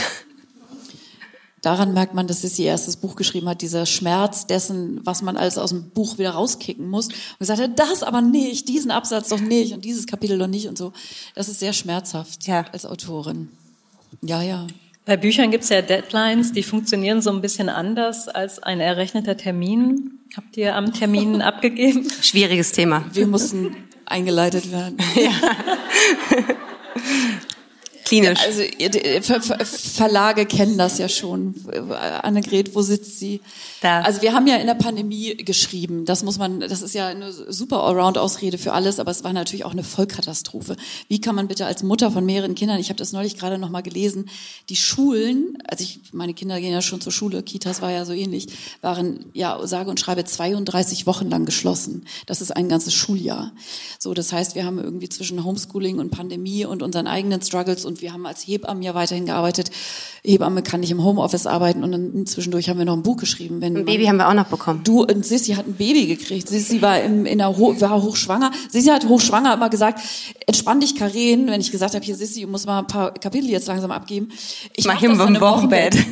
[1.64, 5.37] daran merkt man, dass sie ihr erstes Buch geschrieben hat, dieser Schmerz dessen, was man
[5.37, 7.09] alles aus dem Buch wieder rauskicken muss.
[7.09, 10.68] Und gesagt hat, das aber nicht, diesen Absatz doch nicht und dieses Kapitel doch nicht
[10.68, 10.92] und so.
[11.35, 12.66] Das ist sehr schmerzhaft ja.
[12.72, 13.48] als Autorin.
[14.22, 14.66] Ja, ja.
[15.07, 19.37] Bei Büchern gibt es ja Deadlines, die funktionieren so ein bisschen anders als ein errechneter
[19.37, 20.18] Termin.
[20.37, 22.09] Habt ihr am Termin abgegeben?
[22.22, 23.05] Schwieriges Thema.
[23.12, 24.96] Wir mussten eingeleitet werden.
[25.16, 25.31] Ja.
[28.11, 28.40] Medizinisch.
[28.40, 28.62] Also
[29.23, 31.55] Ver Ver Verlage kennen das ja schon.
[32.23, 33.40] Annegret, wo sitzt sie?
[33.85, 34.01] Da.
[34.01, 36.07] Also wir haben ja in der Pandemie geschrieben.
[36.07, 39.66] Das muss man, das ist ja eine super Allround-Ausrede für alles, aber es war natürlich
[39.66, 40.77] auch eine Vollkatastrophe.
[41.09, 43.68] Wie kann man bitte als Mutter von mehreren Kindern, ich habe das neulich gerade noch
[43.68, 44.31] mal gelesen,
[44.70, 48.14] die Schulen, also ich, meine Kinder gehen ja schon zur Schule, Kitas war ja so
[48.14, 48.47] ähnlich,
[48.81, 52.07] waren ja sage und schreibe 32 Wochen lang geschlossen.
[52.25, 53.53] Das ist ein ganzes Schuljahr.
[53.99, 58.01] So, das heißt, wir haben irgendwie zwischen Homeschooling und Pandemie und unseren eigenen Struggles und
[58.01, 59.70] wir haben als Hebammen ja weiterhin gearbeitet.
[60.25, 63.61] Hebamme kann nicht im Homeoffice arbeiten und dann zwischendurch haben wir noch ein Buch geschrieben.
[63.61, 64.83] Wenn ein Baby haben wir auch noch bekommen.
[64.85, 66.49] Du und Sissi hat ein Baby gekriegt.
[66.49, 68.51] Sissi war im, in der Ho war hochschwanger.
[68.69, 70.01] Sissi hat hochschwanger immer gesagt,
[70.47, 73.49] entspann dich, Karen, wenn ich gesagt habe, hier Sissi, du musst mal ein paar Kapitel
[73.49, 74.29] jetzt langsam abgeben.
[74.75, 75.97] Ich mach, mach das im Wochenbett.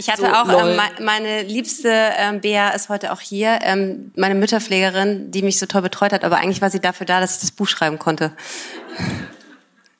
[0.00, 4.34] Ich hatte so, auch, ähm, meine liebste ähm, Bea ist heute auch hier, ähm, meine
[4.34, 7.40] Mütterpflegerin, die mich so toll betreut hat, aber eigentlich war sie dafür da, dass ich
[7.42, 8.32] das Buch schreiben konnte.
[8.32, 9.10] Das genau.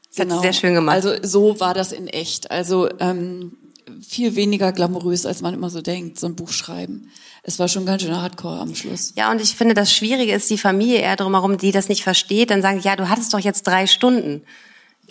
[0.09, 0.41] hat sie genau.
[0.41, 0.97] sehr schön gemacht.
[0.97, 2.51] Also so war das in echt.
[2.51, 3.59] Also ähm,
[4.07, 7.11] viel weniger glamourös, als man immer so denkt, so ein Buch schreiben.
[7.43, 9.13] Es war schon ganz schön hardcore am Schluss.
[9.17, 12.51] Ja, und ich finde, das Schwierige ist die Familie eher drumherum, die das nicht versteht,
[12.51, 14.43] dann sagen, ja, du hattest doch jetzt drei Stunden.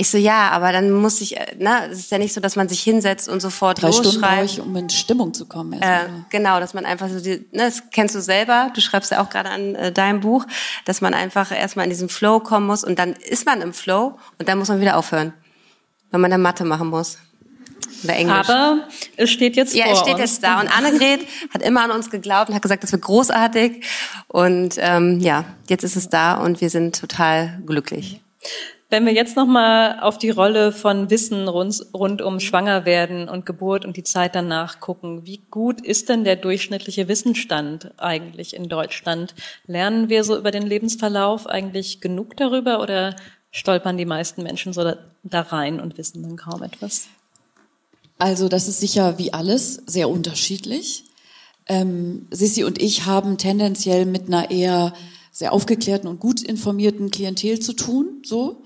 [0.02, 2.56] Ich so, ja, aber dann muss ich, äh, na, es ist ja nicht so, dass
[2.56, 4.08] man sich hinsetzt und sofort Drei losschreibt.
[4.08, 5.82] Stunden brauche ich, um in Stimmung zu kommen.
[5.82, 9.21] Äh, genau, dass man einfach so, die, ne, das kennst du selber, du schreibst ja
[9.21, 10.45] auch gerade an äh, deinem Buch,
[10.86, 14.17] dass man einfach erstmal in diesen Flow kommen muss und dann ist man im Flow
[14.38, 15.34] und dann muss man wieder aufhören,
[16.12, 17.17] wenn man dann Mathe machen muss.
[18.04, 18.50] Oder Englisch.
[18.50, 18.88] Aber
[19.18, 20.60] es steht jetzt ja, vor es steht jetzt da.
[20.60, 21.22] Und Annegret
[21.54, 23.84] hat immer an uns geglaubt und hat gesagt, das wird großartig.
[24.28, 28.22] Und ähm, ja, jetzt ist es da und wir sind total glücklich.
[28.92, 33.86] Wenn wir jetzt nochmal auf die Rolle von Wissen rund, rund um Schwangerwerden und Geburt
[33.86, 39.36] und die Zeit danach gucken, wie gut ist denn der durchschnittliche Wissensstand eigentlich in Deutschland?
[39.68, 43.15] Lernen wir so über den Lebensverlauf eigentlich genug darüber oder
[43.52, 47.10] stolpern die meisten Menschen so da, da rein und wissen dann kaum etwas?
[48.19, 51.05] Also das ist sicher wie alles sehr unterschiedlich.
[51.65, 54.93] Ähm, Sissi und ich haben tendenziell mit einer eher
[55.32, 58.63] sehr aufgeklärten und gut informierten Klientel zu tun, so.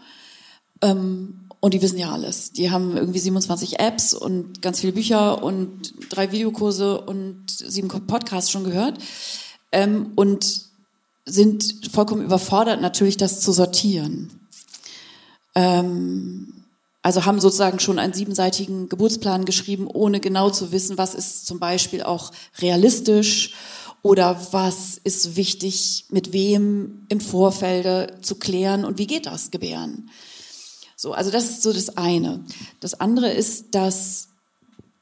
[0.81, 2.51] Ähm, und die wissen ja alles.
[2.51, 8.51] Die haben irgendwie 27 Apps und ganz viele Bücher und drei Videokurse und sieben Podcasts
[8.51, 8.97] schon gehört.
[9.71, 10.63] Ähm, und
[11.25, 14.47] sind vollkommen überfordert, natürlich das zu sortieren.
[15.55, 16.52] Ähm,
[17.03, 21.59] also haben sozusagen schon einen siebenseitigen Geburtsplan geschrieben, ohne genau zu wissen, was ist zum
[21.59, 23.53] Beispiel auch realistisch
[24.01, 30.09] oder was ist wichtig, mit wem im Vorfeld zu klären und wie geht das Gebären.
[30.95, 32.43] So, also das ist so das eine.
[32.79, 34.29] Das andere ist, dass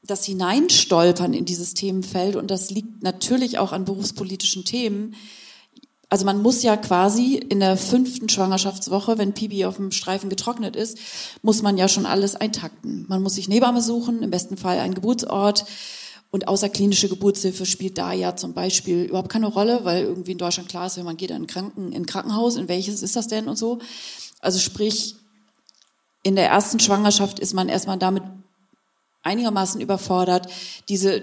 [0.02, 5.14] das Hineinstolpern in dieses Themenfeld, und das liegt natürlich auch an berufspolitischen Themen,
[6.12, 10.76] also man muss ja quasi in der fünften Schwangerschaftswoche, wenn Pibi auf dem Streifen getrocknet
[10.76, 10.98] ist,
[11.40, 13.06] muss man ja schon alles eintakten.
[13.08, 15.64] Man muss sich Nebamme suchen, im besten Fall einen Geburtsort.
[16.30, 20.68] Und außerklinische Geburtshilfe spielt da ja zum Beispiel überhaupt keine Rolle, weil irgendwie in Deutschland
[20.68, 23.56] klar ist, wenn man geht in Kranken, in Krankenhaus, in welches ist das denn und
[23.56, 23.78] so.
[24.40, 25.14] Also sprich,
[26.22, 28.24] in der ersten Schwangerschaft ist man erstmal damit
[29.22, 30.46] einigermaßen überfordert,
[30.90, 31.22] diese,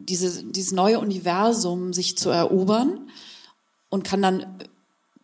[0.00, 3.08] diese, dieses neue Universum sich zu erobern
[3.92, 4.46] und kann dann,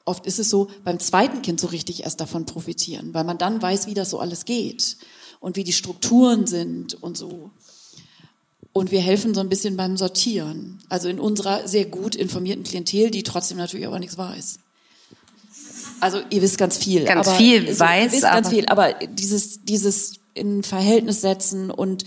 [0.04, 3.62] oft ist es so, beim zweiten Kind so richtig erst davon profitieren, weil man dann
[3.62, 4.98] weiß, wie das so alles geht
[5.40, 7.50] und wie die Strukturen sind und so.
[8.74, 10.80] Und wir helfen so ein bisschen beim Sortieren.
[10.90, 14.58] Also in unserer sehr gut informierten Klientel, die trotzdem natürlich aber nichts weiß.
[16.00, 17.04] Also ihr wisst ganz viel.
[17.04, 18.04] Ganz aber, viel weiß.
[18.04, 22.04] Ihr wisst ganz viel, aber dieses, dieses in Verhältnis setzen und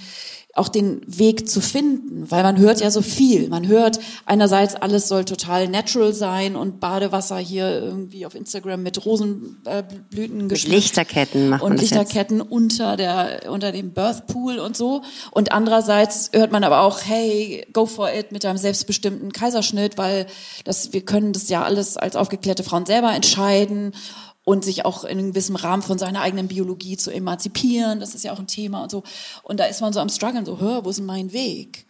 [0.53, 3.47] auch den Weg zu finden, weil man hört ja so viel.
[3.47, 9.05] Man hört einerseits, alles soll total natural sein und Badewasser hier irgendwie auf Instagram mit
[9.05, 12.51] Rosenblüten mit Lichterketten macht und Lichterketten jetzt.
[12.51, 15.03] unter der unter dem Birthpool und so.
[15.31, 20.25] Und andererseits hört man aber auch, hey, go for it mit deinem selbstbestimmten Kaiserschnitt, weil
[20.65, 23.93] das wir können das ja alles als aufgeklärte Frauen selber entscheiden
[24.43, 27.99] und sich auch in einem gewissen Rahmen von seiner eigenen Biologie zu emanzipieren.
[27.99, 29.03] Das ist ja auch ein Thema und so.
[29.43, 31.85] Und da ist man so am struggeln, so, hör, wo ist denn mein Weg?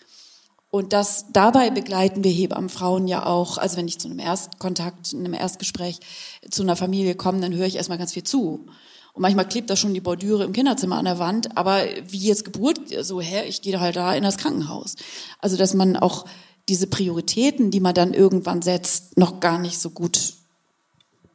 [0.70, 3.58] Und das, dabei begleiten wir Hebammenfrauen ja auch.
[3.58, 6.00] Also wenn ich zu einem Erstkontakt, einem Erstgespräch
[6.50, 8.66] zu einer Familie komme, dann höre ich erstmal ganz viel zu.
[9.14, 12.46] Und manchmal klebt da schon die Bordüre im Kinderzimmer an der Wand, aber wie jetzt
[12.46, 14.96] Geburt, so, hä, ich gehe halt da in das Krankenhaus.
[15.40, 16.26] Also, dass man auch
[16.70, 20.36] diese Prioritäten, die man dann irgendwann setzt, noch gar nicht so gut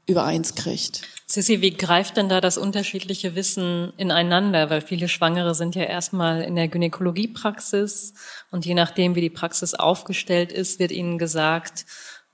[0.07, 1.03] übereins kriegt.
[1.27, 4.71] Sissi, wie greift denn da das unterschiedliche Wissen ineinander?
[4.71, 8.15] Weil viele Schwangere sind ja erstmal in der Gynäkologiepraxis
[8.53, 11.85] und je nachdem, wie die Praxis aufgestellt ist, wird ihnen gesagt,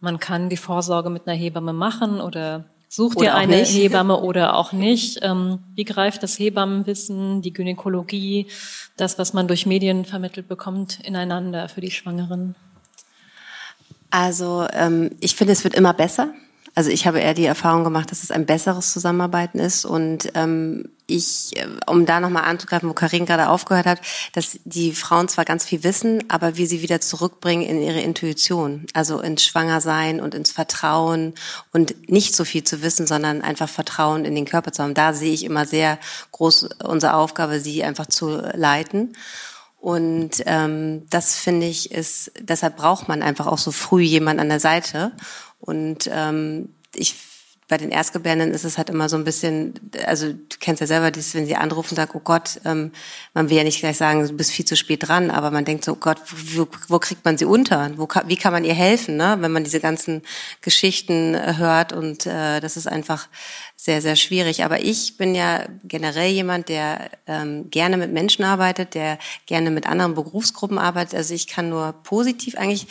[0.00, 3.72] man kann die Vorsorge mit einer Hebamme machen oder Such dir eine nicht.
[3.72, 5.20] Hebamme oder auch nicht.
[5.22, 8.48] Ähm, wie greift das Hebammenwissen, die Gynäkologie,
[8.98, 12.54] das, was man durch Medien vermittelt bekommt, ineinander für die Schwangeren?
[14.10, 16.34] Also ähm, ich finde, es wird immer besser.
[16.74, 20.88] Also ich habe eher die Erfahrung gemacht, dass es ein besseres Zusammenarbeiten ist und ähm,
[21.06, 24.00] ich, äh, um da nochmal anzugreifen, wo Karin gerade aufgehört hat,
[24.32, 28.86] dass die Frauen zwar ganz viel wissen, aber wie sie wieder zurückbringen in ihre Intuition,
[28.94, 31.34] also ins Schwangersein und ins Vertrauen
[31.72, 34.94] und nicht so viel zu wissen, sondern einfach Vertrauen in den Körper zu haben.
[34.94, 35.98] Da sehe ich immer sehr
[36.30, 39.14] groß unsere Aufgabe, sie einfach zu leiten.
[39.78, 44.48] Und ähm, das finde ich ist, deshalb braucht man einfach auch so früh jemand an
[44.48, 45.10] der Seite.
[45.62, 47.14] Und ähm, ich
[47.72, 49.72] bei den Erstgebärenden ist es halt immer so ein bisschen,
[50.04, 52.92] also du kennst ja selber, dieses, wenn sie anrufen sagen, oh Gott, ähm,
[53.32, 55.86] man will ja nicht gleich sagen, du bist viel zu spät dran, aber man denkt
[55.86, 56.18] so, oh Gott,
[56.54, 57.90] wo, wo kriegt man sie unter?
[57.96, 59.38] Wo, wie kann man ihr helfen, ne?
[59.40, 60.20] wenn man diese ganzen
[60.60, 63.28] Geschichten hört und äh, das ist einfach
[63.85, 64.64] sehr, sehr schwierig.
[64.64, 69.89] Aber ich bin ja generell jemand, der ähm, gerne mit Menschen arbeitet, der gerne mit
[69.89, 71.16] anderen Berufsgruppen arbeitet.
[71.16, 72.87] Also ich kann nur positiv eigentlich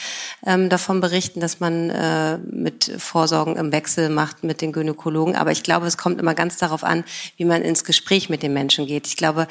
[0.45, 5.37] ähm, davon berichten, dass man äh, mit Vorsorgen im Wechsel macht mit den Gynäkologen.
[5.37, 7.05] Aber ich glaube, es kommt immer ganz darauf an,
[7.37, 9.07] wie man ins Gespräch mit den Menschen geht.
[9.07, 9.47] Ich glaube,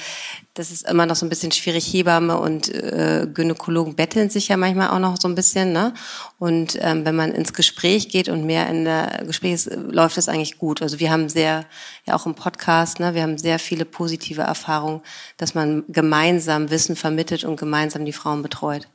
[0.52, 1.90] das ist immer noch so ein bisschen schwierig.
[1.90, 5.72] Hebamme und äh, Gynäkologen betteln sich ja manchmal auch noch so ein bisschen.
[5.72, 5.94] Ne?
[6.38, 10.28] Und ähm, wenn man ins Gespräch geht und mehr in der Gespräch ist, läuft das
[10.28, 10.82] eigentlich gut.
[10.82, 11.64] Also wir haben sehr,
[12.06, 15.00] ja auch im Podcast, ne, wir haben sehr viele positive Erfahrungen,
[15.36, 18.88] dass man gemeinsam Wissen vermittelt und gemeinsam die Frauen betreut.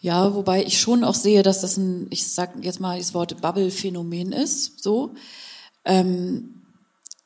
[0.00, 3.40] Ja, wobei ich schon auch sehe, dass das ein, ich sag jetzt mal das Wort
[3.40, 5.14] Bubble-Phänomen ist, so.
[5.84, 6.62] Ähm,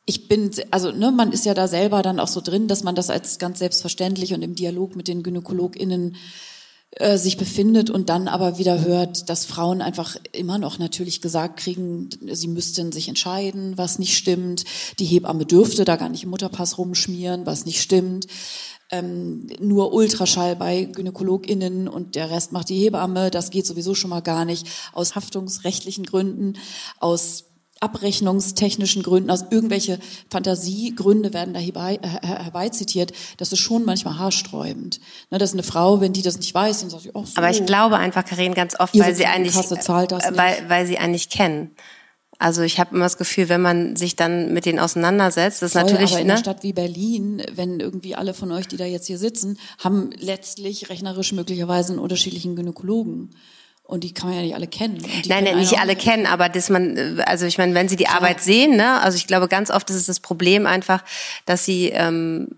[0.04, 2.94] ich bin, also ne, man ist ja da selber dann auch so drin, dass man
[2.94, 6.16] das als ganz selbstverständlich und im Dialog mit den GynäkologInnen
[6.98, 11.58] äh, sich befindet und dann aber wieder hört, dass Frauen einfach immer noch natürlich gesagt
[11.58, 14.64] kriegen, sie müssten sich entscheiden, was nicht stimmt.
[14.98, 18.26] Die Hebamme dürfte da gar nicht im Mutterpass rumschmieren, was nicht stimmt.
[18.90, 23.30] Ähm, nur Ultraschall bei GynäkologInnen und der Rest macht die Hebamme.
[23.30, 24.66] Das geht sowieso schon mal gar nicht.
[24.94, 26.54] Aus haftungsrechtlichen Gründen,
[26.98, 27.44] aus
[27.86, 29.98] abrechnungstechnischen Gründen, aus irgendwelche
[30.30, 33.12] Fantasiegründe werden da herbei, äh, herbeizitiert.
[33.36, 35.00] Das ist schon manchmal haarsträubend.
[35.30, 37.36] Ne, dass eine Frau, wenn die das nicht weiß, dann sagt sie, oh so.
[37.36, 41.70] Aber ich glaube einfach, Karin, ganz oft, weil sie eigentlich, weil, weil sie eigentlich kennen.
[42.38, 45.80] Also ich habe immer das Gefühl, wenn man sich dann mit denen auseinandersetzt, das ist
[45.80, 46.12] Voll, natürlich.
[46.12, 46.32] Aber in ne?
[46.34, 50.10] einer Stadt wie Berlin, wenn irgendwie alle von euch, die da jetzt hier sitzen, haben
[50.18, 53.30] letztlich rechnerisch möglicherweise einen unterschiedlichen Gynäkologen.
[53.86, 54.98] Und die kann man ja nicht alle kennen.
[55.26, 58.08] Nein, nein, nicht alle kennen, aber dass man, also ich meine, wenn sie die.
[58.08, 61.04] Arbeit sehen, ne, also ich glaube, ganz oft ist es das Problem einfach,
[61.44, 62.48] dass sie ähm,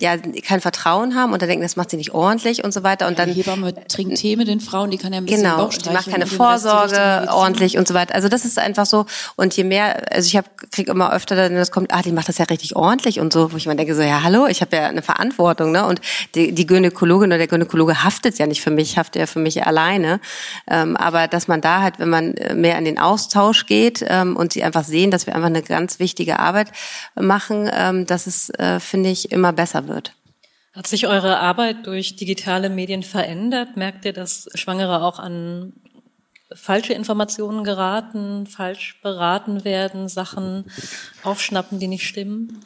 [0.00, 3.06] ja kein Vertrauen haben und dann denken, das macht sie nicht ordentlich und so weiter.
[3.06, 5.42] Und ja, dann die Hebamme trinkt Tee mit den Frauen, die kann ja ein bisschen
[5.42, 8.14] genau, die macht keine Vorsorge ordentlich und so weiter.
[8.14, 9.04] Also das ist einfach so.
[9.36, 12.28] Und je mehr, also ich habe krieg immer öfter, dann das kommt, ah, die macht
[12.28, 14.74] das ja richtig ordentlich und so, wo ich mir denke so, ja hallo, ich habe
[14.74, 15.84] ja eine Verantwortung, ne?
[15.84, 16.00] Und
[16.34, 19.66] die, die Gynäkologin oder der Gynäkologe haftet ja nicht für mich, haftet ja für mich
[19.66, 20.20] alleine.
[20.68, 24.54] Ähm, aber dass man da halt, wenn man mehr in den Austausch geht ähm, und
[24.54, 26.68] sie einfach sehen, dass wir einfach eine ganz wichtige Arbeit
[27.14, 30.14] machen, ähm, dass es, äh, finde ich, immer besser wird wird.
[30.72, 33.76] Hat sich eure Arbeit durch digitale Medien verändert?
[33.76, 35.74] Merkt ihr, dass Schwangere auch an
[36.52, 40.64] falsche Informationen geraten, falsch beraten werden, Sachen
[41.22, 42.64] aufschnappen, die nicht stimmen?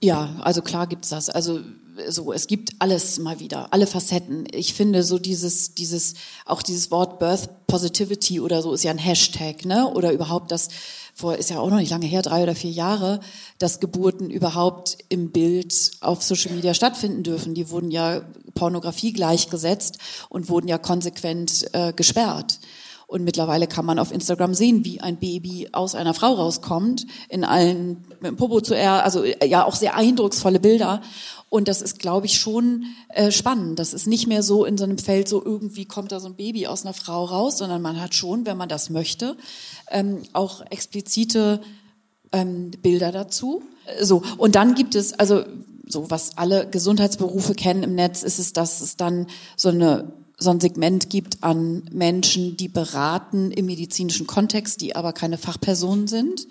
[0.00, 1.28] Ja, also klar gibt's das.
[1.30, 1.60] Also
[2.08, 4.46] so, es gibt alles mal wieder, alle Facetten.
[4.52, 8.98] Ich finde so dieses, dieses, auch dieses Wort Birth Positivity oder so ist ja ein
[8.98, 9.88] Hashtag, ne?
[9.88, 10.68] Oder überhaupt das,
[11.18, 13.18] vor, ist ja auch noch nicht lange her, drei oder vier Jahre,
[13.58, 17.54] dass Geburten überhaupt im Bild auf Social Media stattfinden dürfen.
[17.54, 18.22] Die wurden ja
[18.54, 19.98] Pornografie gleichgesetzt
[20.28, 22.60] und wurden ja konsequent äh, gesperrt.
[23.08, 27.42] Und mittlerweile kann man auf Instagram sehen, wie ein Baby aus einer Frau rauskommt, in
[27.42, 31.00] allen, mit dem Popo zu er, also ja auch sehr eindrucksvolle Bilder.
[31.48, 33.78] Und das ist, glaube ich, schon äh, spannend.
[33.78, 36.36] Das ist nicht mehr so in so einem Feld, so irgendwie kommt da so ein
[36.36, 39.38] Baby aus einer Frau raus, sondern man hat schon, wenn man das möchte,
[39.90, 41.62] ähm, auch explizite
[42.32, 43.62] ähm, Bilder dazu.
[44.02, 45.44] So, und dann gibt es, also
[45.86, 50.50] so was alle Gesundheitsberufe kennen im Netz, ist es, dass es dann so eine so
[50.50, 56.46] ein Segment gibt an Menschen, die beraten im medizinischen Kontext, die aber keine Fachpersonen sind.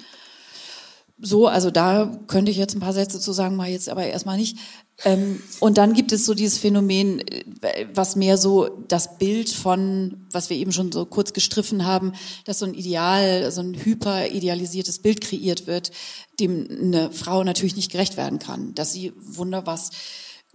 [1.20, 4.38] So, also da könnte ich jetzt ein paar Sätze zu sagen, mal jetzt aber erstmal
[4.38, 4.58] nicht.
[5.04, 10.28] Ähm, und dann gibt es so dieses Phänomen, äh, was mehr so das Bild von,
[10.32, 12.14] was wir eben schon so kurz gestriffen haben,
[12.46, 15.92] dass so ein Ideal, so ein hyper idealisiertes Bild kreiert wird,
[16.40, 18.76] dem eine Frau natürlich nicht gerecht werden kann.
[18.76, 19.92] Dass sie wunder was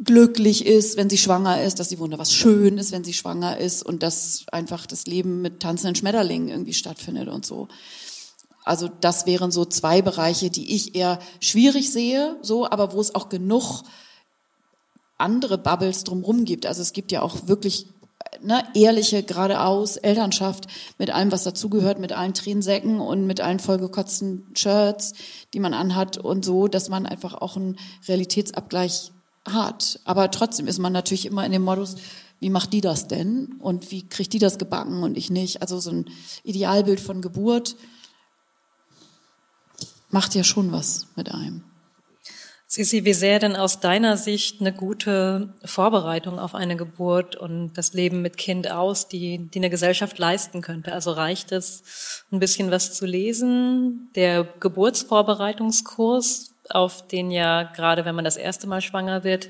[0.05, 3.59] glücklich ist, wenn sie schwanger ist, dass sie wunder was schön ist, wenn sie schwanger
[3.59, 7.68] ist und dass einfach das Leben mit tanzenden Schmetterlingen irgendwie stattfindet und so.
[8.64, 13.14] Also das wären so zwei Bereiche, die ich eher schwierig sehe, so, aber wo es
[13.14, 13.82] auch genug
[15.18, 16.66] andere Bubbles drumherum gibt.
[16.66, 17.86] Also es gibt ja auch wirklich
[18.40, 20.66] ne, ehrliche, geradeaus Elternschaft
[20.98, 25.14] mit allem, was dazugehört, mit allen Tränensäcken und mit allen vollgekotzten Shirts,
[25.55, 27.78] die man anhat und so, dass man einfach auch einen
[28.09, 29.12] Realitätsabgleich
[29.47, 30.01] hat.
[30.05, 31.97] Aber trotzdem ist man natürlich immer in dem Modus,
[32.40, 33.55] wie macht die das denn?
[33.61, 35.62] Und wie kriegt die das gebacken und ich nicht?
[35.62, 36.07] Also so ein
[36.43, 37.76] Idealbild von Geburt
[40.11, 41.64] macht ja schon was mit einem.
[42.74, 47.93] Sisi, wie sähe denn aus deiner Sicht eine gute Vorbereitung auf eine Geburt und das
[47.93, 50.95] Leben mit Kind aus, die, die eine Gesellschaft leisten könnte?
[50.95, 54.09] Also reicht es, ein bisschen was zu lesen?
[54.14, 59.48] Der Geburtsvorbereitungskurs, auf den ja gerade, wenn man das erste Mal schwanger wird,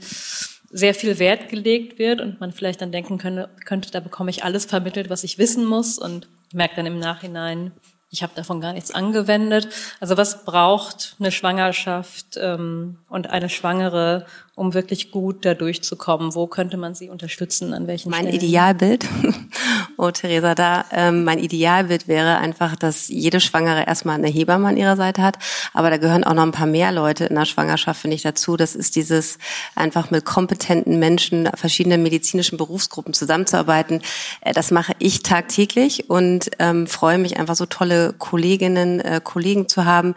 [0.71, 4.45] sehr viel Wert gelegt wird und man vielleicht dann denken könnte, könnte da bekomme ich
[4.45, 7.73] alles vermittelt, was ich wissen muss und merkt dann im Nachhinein,
[8.13, 9.69] ich habe davon gar nichts angewendet.
[9.99, 16.35] Also was braucht eine Schwangerschaft ähm, und eine Schwangere, um wirklich gut da durchzukommen?
[16.35, 17.73] Wo könnte man sie unterstützen?
[17.73, 18.37] An welchen Mein Stellen?
[18.37, 19.07] Idealbild,
[19.97, 24.77] oh Theresa, da ähm, mein Idealbild wäre einfach, dass jede Schwangere erstmal eine Hebamme an
[24.77, 25.39] ihrer Seite hat.
[25.73, 28.57] Aber da gehören auch noch ein paar mehr Leute in der Schwangerschaft, finde ich, dazu.
[28.59, 29.39] Das ist dieses
[29.75, 34.03] einfach mit kompetenten Menschen, verschiedenen medizinischen Berufsgruppen zusammenzuarbeiten.
[34.43, 39.67] Äh, das mache ich tagtäglich und ähm, freue mich einfach so tolle Kolleginnen, äh, Kollegen
[39.67, 40.15] zu haben,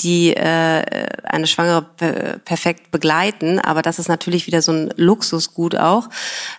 [0.00, 3.58] die äh, eine Schwangere per perfekt begleiten.
[3.58, 6.08] Aber das ist natürlich wieder so ein Luxusgut auch.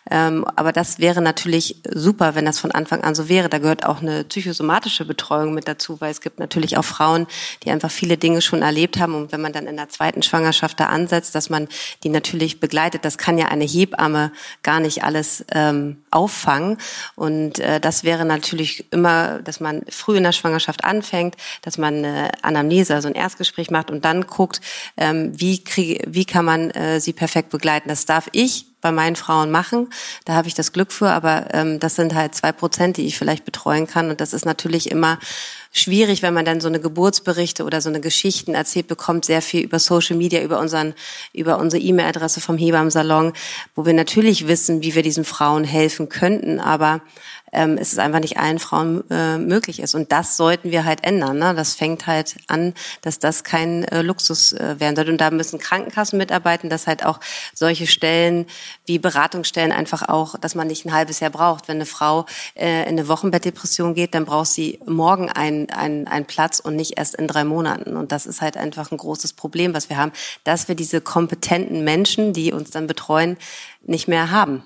[0.09, 3.49] Ähm, aber das wäre natürlich super, wenn das von Anfang an so wäre.
[3.49, 7.27] Da gehört auch eine psychosomatische Betreuung mit dazu, weil es gibt natürlich auch Frauen,
[7.63, 9.15] die einfach viele Dinge schon erlebt haben.
[9.15, 11.67] Und wenn man dann in der zweiten Schwangerschaft da ansetzt, dass man
[12.03, 14.31] die natürlich begleitet, das kann ja eine Hebamme
[14.63, 16.77] gar nicht alles ähm, auffangen.
[17.15, 21.95] Und äh, das wäre natürlich immer, dass man früh in der Schwangerschaft anfängt, dass man
[21.95, 24.61] eine Anamnese, also ein Erstgespräch macht und dann guckt,
[24.97, 27.89] ähm, wie, kriege, wie kann man äh, sie perfekt begleiten.
[27.89, 29.89] Das darf ich bei meinen Frauen machen.
[30.25, 33.17] Da habe ich das Glück für, aber ähm, das sind halt zwei Prozent, die ich
[33.17, 34.09] vielleicht betreuen kann.
[34.11, 35.17] Und das ist natürlich immer
[35.79, 39.63] schwierig, wenn man dann so eine Geburtsberichte oder so eine Geschichten erzählt bekommt, sehr viel
[39.63, 40.93] über Social Media, über unseren,
[41.33, 43.33] über unsere E-Mail-Adresse vom Hebammsalon,
[43.75, 47.01] wo wir natürlich wissen, wie wir diesen Frauen helfen könnten, aber
[47.53, 49.95] ähm, es ist einfach nicht allen Frauen äh, möglich ist.
[49.95, 51.37] Und das sollten wir halt ändern.
[51.39, 51.55] Ne?
[51.55, 55.09] Das fängt halt an, dass das kein äh, Luxus äh, werden soll.
[55.09, 57.19] Und da müssen Krankenkassen mitarbeiten, dass halt auch
[57.53, 58.45] solche Stellen
[58.85, 61.67] wie Beratungsstellen einfach auch, dass man nicht ein halbes Jahr braucht.
[61.67, 62.25] Wenn eine Frau
[62.55, 66.97] äh, in eine Wochenbettdepression geht, dann braucht sie morgen einen, einen, einen Platz und nicht
[66.97, 67.95] erst in drei Monaten.
[67.95, 70.11] Und das ist halt einfach ein großes Problem, was wir haben,
[70.43, 73.37] dass wir diese kompetenten Menschen, die uns dann betreuen,
[73.83, 74.63] nicht mehr haben.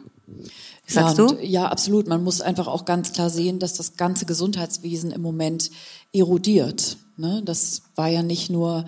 [0.86, 1.38] Sagst ja, du?
[1.42, 2.08] Ja, absolut.
[2.08, 5.72] Man muss einfach auch ganz klar sehen, dass das ganze Gesundheitswesen im Moment
[6.14, 6.98] erodiert.
[7.18, 7.42] Ne?
[7.46, 8.86] Das war ja nicht nur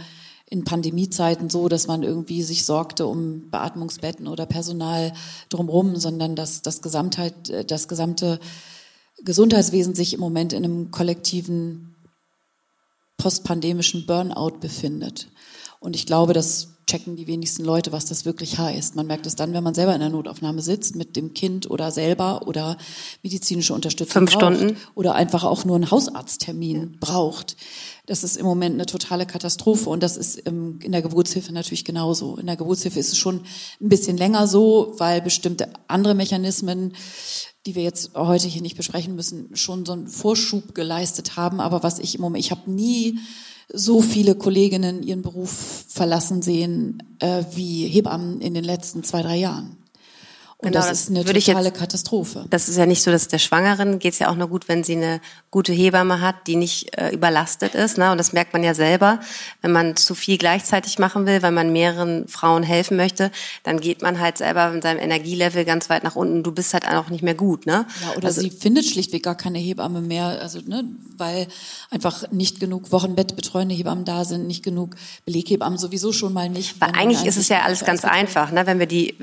[0.53, 5.13] in Pandemiezeiten so, dass man irgendwie sich sorgte um Beatmungsbetten oder Personal
[5.49, 7.33] drumherum, sondern dass das Gesamtheit,
[7.71, 8.39] das gesamte
[9.23, 11.92] Gesundheitswesen sich im Moment in einem kollektiven
[13.17, 15.27] postpandemischen Burnout befindet.
[15.79, 18.95] Und ich glaube, dass checken die wenigsten Leute, was das wirklich heißt.
[18.95, 21.91] Man merkt es dann, wenn man selber in der Notaufnahme sitzt mit dem Kind oder
[21.91, 22.77] selber oder
[23.21, 24.77] medizinische Unterstützung Fünf braucht Stunden.
[24.95, 26.87] oder einfach auch nur einen Hausarzttermin ja.
[26.99, 27.55] braucht.
[28.05, 32.35] Das ist im Moment eine totale Katastrophe und das ist in der Geburtshilfe natürlich genauso.
[32.35, 33.43] In der Geburtshilfe ist es schon
[33.81, 36.93] ein bisschen länger so, weil bestimmte andere Mechanismen
[37.65, 41.61] die wir jetzt heute hier nicht besprechen müssen, schon so einen Vorschub geleistet haben.
[41.61, 43.19] Aber was ich im Moment, ich habe nie
[43.71, 49.37] so viele Kolleginnen ihren Beruf verlassen sehen äh, wie Hebammen in den letzten zwei, drei
[49.37, 49.77] Jahren.
[50.63, 52.45] Und genau, das, ist eine totale jetzt, Katastrophe.
[52.49, 54.85] Das ist ja nicht so, dass der Schwangeren geht es ja auch nur gut, wenn
[54.85, 55.19] sie eine
[55.51, 57.97] gute Hebamme hat, die nicht äh, überlastet ist.
[57.97, 58.09] Ne?
[58.11, 59.19] Und das merkt man ja selber,
[59.61, 63.29] wenn man zu viel gleichzeitig machen will, weil man mehreren Frauen helfen möchte,
[63.63, 66.43] dann geht man halt selber in seinem Energielevel ganz weit nach unten.
[66.43, 67.65] Du bist halt auch nicht mehr gut.
[67.65, 67.85] Ne?
[68.01, 70.85] Ja, oder also, sie findet schlichtweg gar keine Hebamme mehr, also ne,
[71.17, 71.47] weil
[71.89, 74.95] einfach nicht genug Wochenbettbetreuende Hebammen da sind, nicht genug
[75.25, 76.79] Beleghebammen sowieso schon mal nicht.
[76.79, 78.65] Weil eigentlich ist es ja alles ganz einfach, ne?
[78.65, 79.15] wenn wir die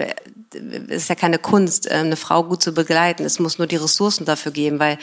[0.54, 3.24] ist ja keine Kunst, äh, eine Frau gut zu begleiten.
[3.24, 4.98] Es muss nur die Ressourcen dafür geben, weil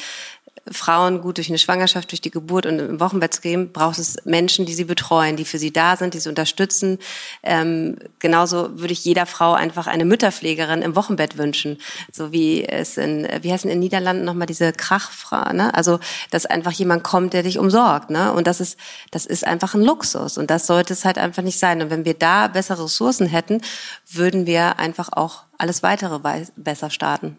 [0.72, 4.18] Frauen gut durch eine Schwangerschaft, durch die Geburt und im Wochenbett zu gehen, braucht es
[4.26, 7.00] Menschen, die sie betreuen, die für sie da sind, die sie unterstützen.
[7.44, 11.78] Ähm, genauso würde ich jeder Frau einfach eine Mütterpflegerin im Wochenbett wünschen,
[12.12, 15.74] so wie es in, wie heißen in den Niederlanden nochmal diese Krachfrau, ne?
[15.74, 16.00] Also,
[16.32, 18.34] dass einfach jemand kommt, der dich umsorgt, ne?
[18.34, 18.78] Und das ist,
[19.12, 21.82] das ist einfach ein Luxus und das sollte es halt einfach nicht sein.
[21.82, 23.62] Und wenn wir da bessere Ressourcen hätten,
[24.10, 26.20] würden wir einfach auch alles weitere
[26.56, 27.38] besser starten.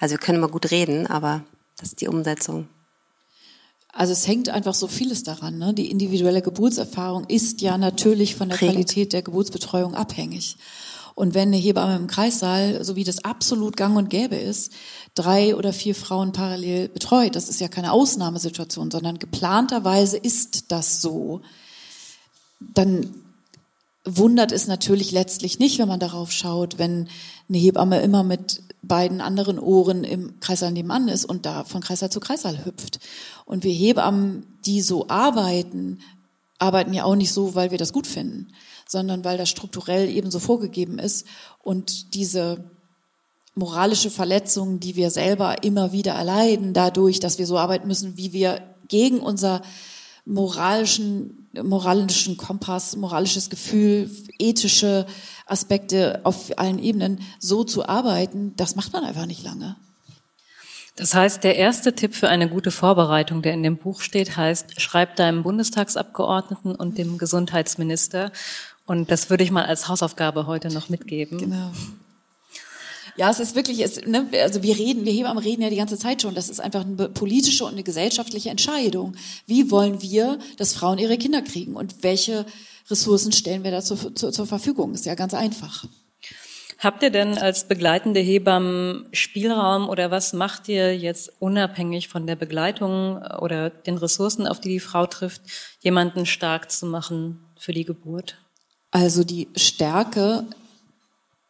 [0.00, 1.42] Also wir können immer gut reden, aber
[1.84, 2.68] ist die Umsetzung.
[3.92, 5.58] Also es hängt einfach so vieles daran.
[5.58, 5.72] Ne?
[5.72, 8.74] Die individuelle Geburtserfahrung ist ja natürlich von der Prägend.
[8.74, 10.56] Qualität der Geburtsbetreuung abhängig.
[11.14, 14.72] Und wenn eine Hebamme im Kreissaal, so wie das absolut gang und gäbe ist,
[15.14, 21.00] drei oder vier Frauen parallel betreut, das ist ja keine Ausnahmesituation, sondern geplanterweise ist das
[21.00, 21.40] so,
[22.58, 23.14] dann
[24.04, 27.08] wundert es natürlich letztlich nicht, wenn man darauf schaut, wenn
[27.48, 32.10] eine Hebamme immer mit beiden anderen Ohren im Kreißsaal nebenan ist und da von Kreißsaal
[32.10, 33.00] zu Kreißsaal hüpft.
[33.44, 36.00] Und wir Hebammen, die so arbeiten,
[36.58, 38.52] arbeiten ja auch nicht so, weil wir das gut finden,
[38.86, 41.26] sondern weil das strukturell ebenso vorgegeben ist
[41.62, 42.70] und diese
[43.54, 48.32] moralische Verletzung, die wir selber immer wieder erleiden, dadurch, dass wir so arbeiten müssen, wie
[48.32, 49.62] wir gegen unser
[50.24, 55.06] moralischen, moralischen Kompass, moralisches Gefühl, ethische
[55.46, 59.76] Aspekte auf allen Ebenen so zu arbeiten, das macht man einfach nicht lange.
[60.96, 64.80] Das heißt, der erste Tipp für eine gute Vorbereitung, der in dem Buch steht, heißt,
[64.80, 68.30] schreib deinem Bundestagsabgeordneten und dem Gesundheitsminister.
[68.86, 71.38] Und das würde ich mal als Hausaufgabe heute noch mitgeben.
[71.38, 71.72] Genau.
[73.16, 75.98] Ja, es ist wirklich, es, ne, also wir reden, wir Hebammen reden ja die ganze
[75.98, 76.34] Zeit schon.
[76.34, 79.14] Das ist einfach eine politische und eine gesellschaftliche Entscheidung.
[79.46, 82.44] Wie wollen wir, dass Frauen ihre Kinder kriegen und welche
[82.90, 84.94] Ressourcen stellen wir da zur, zur, zur Verfügung?
[84.94, 85.84] Ist ja ganz einfach.
[86.78, 92.36] Habt ihr denn als begleitende Hebammen Spielraum oder was macht ihr jetzt unabhängig von der
[92.36, 95.40] Begleitung oder den Ressourcen, auf die die Frau trifft,
[95.80, 98.36] jemanden stark zu machen für die Geburt?
[98.90, 100.44] Also die Stärke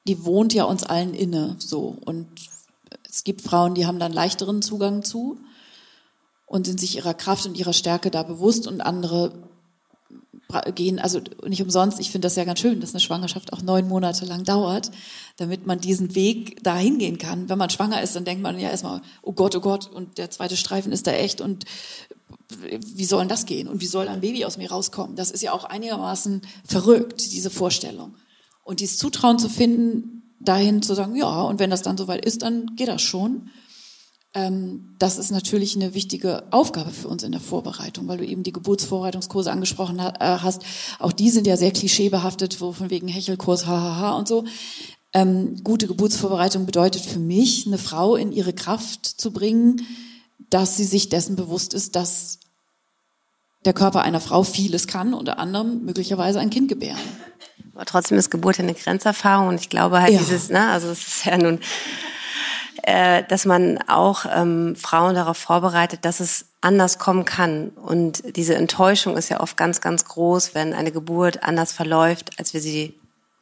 [0.07, 1.97] die wohnt ja uns allen inne so.
[2.05, 2.29] Und
[3.09, 5.39] es gibt Frauen, die haben dann leichteren Zugang zu
[6.47, 9.33] und sind sich ihrer Kraft und ihrer Stärke da bewusst und andere
[10.75, 13.89] gehen, also nicht umsonst, ich finde das ja ganz schön, dass eine Schwangerschaft auch neun
[13.89, 14.91] Monate lang dauert,
[15.37, 17.49] damit man diesen Weg dahin gehen kann.
[17.49, 20.31] Wenn man schwanger ist, dann denkt man ja erstmal, oh Gott, oh Gott, und der
[20.31, 21.65] zweite Streifen ist da echt und
[22.59, 23.69] wie soll denn das gehen?
[23.69, 25.17] Und wie soll ein Baby aus mir rauskommen?
[25.17, 28.15] Das ist ja auch einigermaßen verrückt, diese Vorstellung.
[28.65, 32.43] Und dieses Zutrauen zu finden, dahin zu sagen, ja, und wenn das dann soweit ist,
[32.43, 33.51] dann geht das schon.
[34.35, 38.43] Ähm, das ist natürlich eine wichtige Aufgabe für uns in der Vorbereitung, weil du eben
[38.43, 40.63] die Geburtsvorbereitungskurse angesprochen äh, hast.
[40.99, 44.45] Auch die sind ja sehr klischeebehaftet, wo von wegen Hechelkurs, hahaha und so.
[45.13, 49.87] Ähm, gute Geburtsvorbereitung bedeutet für mich, eine Frau in ihre Kraft zu bringen,
[50.51, 52.41] dass sie sich dessen bewusst ist, dass
[53.65, 56.99] der Körper einer Frau vieles kann, unter anderem möglicherweise ein Kind gebären.
[57.75, 60.19] Aber trotzdem ist Geburt ja eine Grenzerfahrung und ich glaube halt Ja.
[60.19, 61.59] dieses, ne, also es ist ja nun,
[62.83, 67.71] äh, dass man auch ähm, Frauen darauf vorbereitet, dass es anders kommen kann.
[67.71, 72.55] Und diese Enttäuschung ist ja oft ganz, ganz groß, wenn eine Geburt anders verläuft, als
[72.55, 72.95] wir sie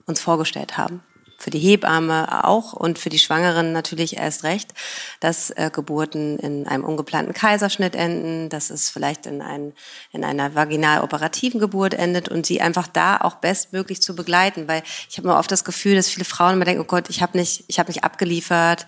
[0.07, 1.03] uns vorgestellt haben.
[1.43, 4.73] Für die Hebamme auch und für die Schwangeren natürlich erst recht,
[5.19, 9.73] dass äh, Geburten in einem ungeplanten Kaiserschnitt enden, dass es vielleicht in, ein,
[10.13, 14.85] in einer vaginal operativen Geburt endet und sie einfach da auch bestmöglich zu begleiten, weil
[15.11, 17.37] ich habe immer oft das Gefühl, dass viele Frauen immer denken, oh Gott, ich habe
[17.37, 18.87] nicht, ich habe nicht abgeliefert,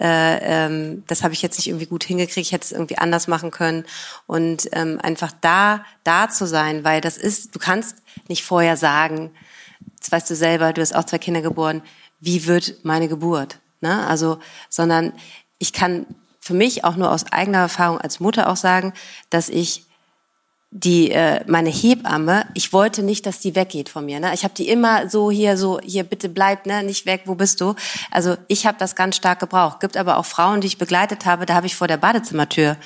[0.00, 3.26] äh, ähm, das habe ich jetzt nicht irgendwie gut hingekriegt, ich hätte es irgendwie anders
[3.26, 3.84] machen können.
[4.28, 7.96] Und ähm, einfach da da zu sein, weil das ist, du kannst
[8.28, 9.32] nicht vorher sagen,
[10.06, 11.82] das weißt du selber, du hast auch zwei Kinder geboren,
[12.20, 13.58] wie wird meine Geburt?
[13.80, 14.06] Ne?
[14.06, 14.38] Also,
[14.68, 15.12] sondern
[15.58, 16.06] ich kann
[16.38, 18.92] für mich auch nur aus eigener Erfahrung als Mutter auch sagen,
[19.30, 19.84] dass ich
[20.70, 24.20] die äh, meine Hebamme, ich wollte nicht, dass die weggeht von mir.
[24.20, 24.32] Ne?
[24.32, 27.22] Ich habe die immer so hier, so hier bitte bleib, ne, nicht weg.
[27.24, 27.74] Wo bist du?
[28.10, 29.80] Also ich habe das ganz stark gebraucht.
[29.80, 31.46] Gibt aber auch Frauen, die ich begleitet habe.
[31.46, 32.76] Da habe ich vor der Badezimmertür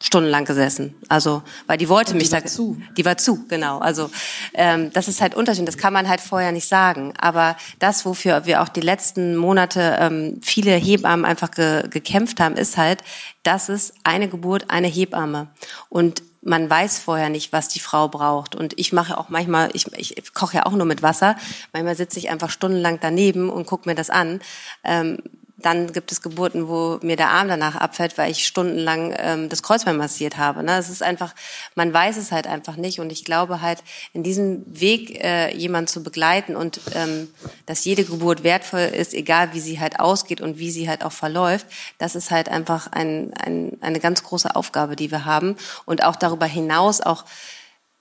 [0.00, 0.94] stundenlang gesessen.
[1.08, 2.46] Also weil die wollte Und die mich war da.
[2.46, 2.80] zu.
[2.96, 3.78] Die war zu, genau.
[3.78, 4.10] Also
[4.54, 5.66] ähm, das ist halt Unterschied.
[5.66, 7.14] Das kann man halt vorher nicht sagen.
[7.18, 12.56] Aber das, wofür wir auch die letzten Monate ähm, viele Hebammen einfach ge gekämpft haben,
[12.56, 13.02] ist halt,
[13.42, 15.48] dass es eine Geburt, eine Hebamme.
[15.88, 18.54] Und man weiß vorher nicht, was die Frau braucht.
[18.54, 21.36] Und ich mache auch manchmal, ich, ich koche ja auch nur mit Wasser.
[21.72, 24.40] Manchmal sitze ich einfach stundenlang daneben und gucke mir das an.
[24.84, 25.18] Ähm,
[25.60, 29.64] dann gibt es Geburten, wo mir der Arm danach abfällt, weil ich stundenlang ähm, das
[29.64, 30.62] Kreuzbein massiert habe.
[30.62, 30.78] Ne?
[30.78, 31.34] Es ist einfach,
[31.74, 33.00] man weiß es halt einfach nicht.
[33.00, 33.82] Und ich glaube halt,
[34.12, 37.28] in diesem Weg äh, jemanden zu begleiten und ähm,
[37.66, 41.12] dass jede Geburt wertvoll ist, egal wie sie halt ausgeht und wie sie halt auch
[41.12, 41.66] verläuft,
[41.98, 45.56] das ist halt einfach ein, ein, eine ganz große Aufgabe, die wir haben.
[45.86, 47.24] Und auch darüber hinaus auch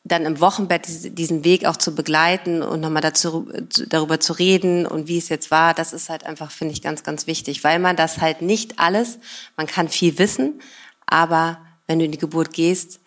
[0.07, 3.51] dann im Wochenbett diese- diesen Weg auch zu begleiten und nochmal dazu,
[3.89, 7.03] darüber zu reden und wie es jetzt war, das ist halt einfach, finde ich, ganz,
[7.03, 9.19] ganz wichtig, weil man das halt nicht alles,
[9.55, 10.61] man kann viel wissen,
[11.05, 12.99] aber wenn du in die Geburt gehst,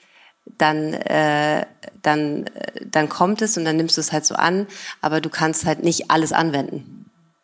[0.58, 1.66] dann, äh,
[2.02, 4.66] dann, äh, dann kommt es und dann nimmst du es halt so an,
[5.00, 6.96] aber du kannst halt nicht alles anwenden.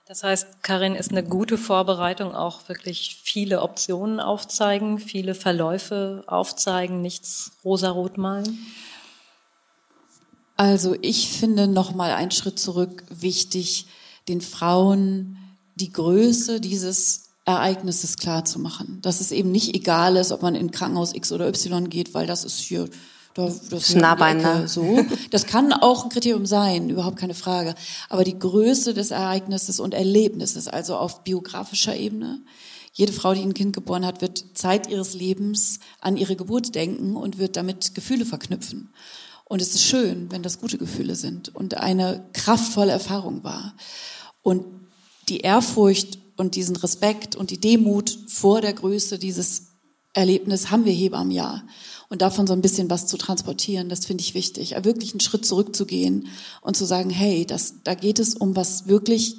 [0.08, 7.02] Das heißt, Karin ist eine gute Vorbereitung, auch wirklich viele Optionen aufzeigen, viele Verläufe aufzeigen,
[7.02, 8.66] nichts rosarot malen?
[10.56, 13.86] Also ich finde noch mal einen Schritt zurück wichtig,
[14.28, 15.36] den Frauen
[15.74, 18.98] die Größe dieses Ereignisses klar zu machen.
[19.02, 22.26] Dass es eben nicht egal ist, ob man in Krankenhaus X oder Y geht, weil
[22.26, 22.88] das ist hier
[23.34, 24.66] da, das nah beieinander.
[24.66, 25.04] So.
[25.30, 27.74] Das kann auch ein Kriterium sein, überhaupt keine Frage.
[28.08, 32.40] Aber die Größe des Ereignisses und Erlebnisses, also auf biografischer Ebene,
[32.94, 37.14] jede Frau, die ein Kind geboren hat, wird Zeit ihres Lebens an ihre Geburt denken
[37.14, 38.88] und wird damit Gefühle verknüpfen.
[39.48, 43.74] Und es ist schön, wenn das gute Gefühle sind und eine kraftvolle Erfahrung war.
[44.42, 44.64] Und
[45.28, 49.68] die Ehrfurcht und diesen Respekt und die Demut vor der Größe dieses
[50.12, 51.62] Erlebnis haben wir Hebammen ja
[52.08, 54.74] und davon so ein bisschen was zu transportieren, das finde ich wichtig.
[54.82, 56.28] Wirklich einen Schritt zurückzugehen
[56.62, 59.36] und zu sagen, hey, das, da geht es um was wirklich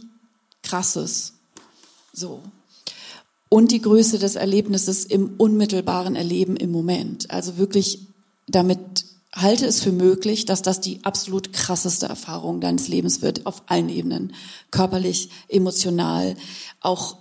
[0.63, 1.33] Krasses.
[2.13, 2.43] So.
[3.49, 7.31] Und die Größe des Erlebnisses im unmittelbaren Erleben im Moment.
[7.31, 8.07] Also wirklich
[8.47, 9.05] damit
[9.41, 13.89] halte es für möglich, dass das die absolut krasseste Erfahrung deines Lebens wird, auf allen
[13.89, 14.33] Ebenen.
[14.71, 16.35] Körperlich, emotional,
[16.81, 17.17] auch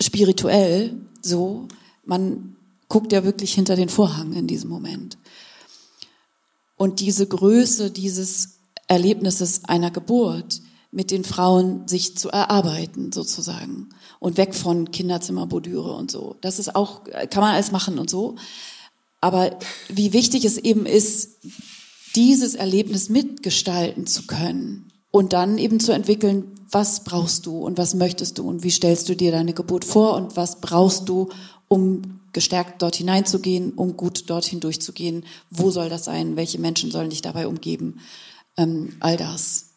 [0.00, 1.68] spirituell, so.
[2.04, 2.56] Man
[2.88, 5.18] guckt ja wirklich hinter den Vorhang in diesem Moment.
[6.76, 10.60] Und diese Größe dieses Erlebnisses einer Geburt
[10.92, 13.88] mit den Frauen sich zu erarbeiten sozusagen
[14.20, 16.36] und weg von Kinderzimmerbodüre und so.
[16.40, 18.36] Das ist auch, kann man alles machen und so.
[19.26, 19.58] Aber
[19.88, 21.40] wie wichtig es eben ist,
[22.14, 27.96] dieses Erlebnis mitgestalten zu können und dann eben zu entwickeln, was brauchst du und was
[27.96, 31.30] möchtest du und wie stellst du dir deine Geburt vor und was brauchst du,
[31.66, 35.24] um gestärkt dort hineinzugehen, um gut dorthin durchzugehen.
[35.50, 36.36] Wo soll das sein?
[36.36, 37.98] Welche Menschen sollen dich dabei umgeben?
[38.56, 39.74] Ähm, all das.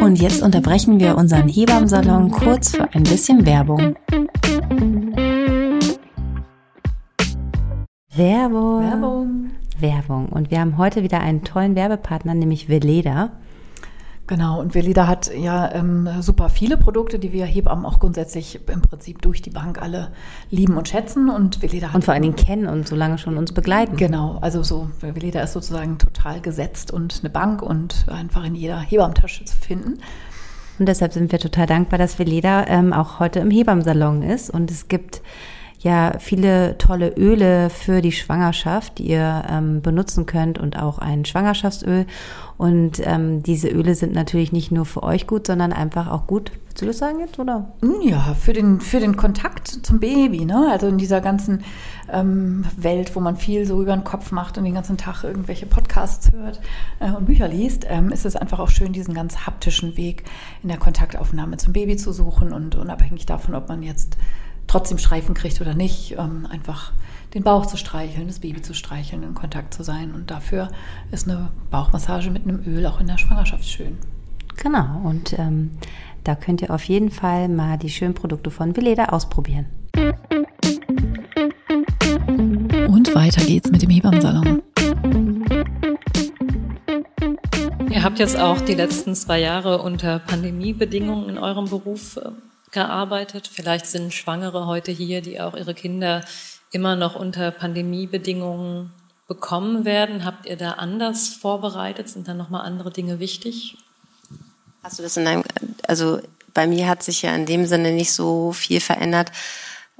[0.00, 3.96] Und jetzt unterbrechen wir unseren Hebammsalon kurz für ein bisschen Werbung.
[8.12, 8.82] Werbung.
[8.82, 9.50] Werbung.
[9.78, 10.28] Werbung.
[10.30, 13.30] Und wir haben heute wieder einen tollen Werbepartner, nämlich Veleda.
[14.26, 18.80] Genau, und Velida hat ja ähm, super viele Produkte, die wir Hebammen auch grundsätzlich im
[18.82, 20.12] Prinzip durch die Bank alle
[20.50, 21.30] lieben und schätzen.
[21.30, 21.94] Und Velida hat.
[21.94, 23.96] Und vor allen Dingen kennen und so lange schon uns begleiten.
[23.96, 28.80] Genau, also so, Velida ist sozusagen total gesetzt und eine Bank und einfach in jeder
[28.80, 29.98] Hebammentasche zu finden.
[30.80, 34.50] Und deshalb sind wir total dankbar, dass Veleda ähm, auch heute im Hebammsalon ist.
[34.50, 35.22] Und es gibt
[35.80, 41.24] ja viele tolle Öle für die Schwangerschaft, die ihr ähm, benutzen könnt und auch ein
[41.24, 42.06] Schwangerschaftsöl.
[42.58, 46.52] Und ähm, diese Öle sind natürlich nicht nur für euch gut, sondern einfach auch gut.
[46.66, 47.72] Willst du das sagen jetzt, oder?
[47.80, 50.68] Hm, ja, für den, für den Kontakt zum Baby, ne?
[50.70, 51.64] Also in dieser ganzen
[52.12, 55.64] ähm, Welt, wo man viel so über den Kopf macht und den ganzen Tag irgendwelche
[55.64, 56.60] Podcasts hört
[57.00, 60.24] äh, und Bücher liest, ähm, ist es einfach auch schön, diesen ganz haptischen Weg
[60.62, 64.18] in der Kontaktaufnahme zum Baby zu suchen und unabhängig davon, ob man jetzt
[64.70, 66.92] trotzdem Streifen kriegt oder nicht, ähm, einfach
[67.34, 70.14] den Bauch zu streicheln, das Baby zu streicheln, in Kontakt zu sein.
[70.14, 70.68] Und dafür
[71.10, 73.98] ist eine Bauchmassage mit einem Öl auch in der Schwangerschaft schön.
[74.56, 75.72] Genau, und ähm,
[76.22, 79.66] da könnt ihr auf jeden Fall mal die schönen Produkte von Veleda ausprobieren.
[82.88, 84.62] Und weiter geht's mit dem Hebammsalon.
[87.90, 92.30] Ihr habt jetzt auch die letzten zwei Jahre unter Pandemiebedingungen in eurem Beruf äh,
[92.72, 93.48] gearbeitet.
[93.52, 96.24] Vielleicht sind Schwangere heute hier, die auch ihre Kinder
[96.70, 98.92] immer noch unter Pandemiebedingungen
[99.26, 100.24] bekommen werden.
[100.24, 102.08] Habt ihr da anders vorbereitet?
[102.08, 103.76] Sind da nochmal andere Dinge wichtig?
[104.82, 105.44] Hast du das in deinem,
[105.86, 106.20] also
[106.54, 109.30] bei mir hat sich ja in dem Sinne nicht so viel verändert,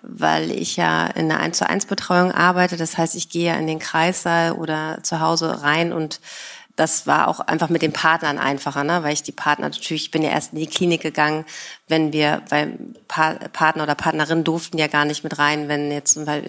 [0.03, 2.77] weil ich ja in einer 1 zu 1 Betreuung arbeite.
[2.77, 6.21] Das heißt, ich gehe ja in den Kreissaal oder zu Hause rein und
[6.81, 9.03] das war auch einfach mit den Partnern einfacher, ne?
[9.03, 11.45] weil ich die Partner natürlich, ich bin ja erst in die Klinik gegangen,
[11.89, 16.27] wenn wir, weil pa Partner oder Partnerin durften ja gar nicht mit rein, wenn jetzt
[16.27, 16.47] weil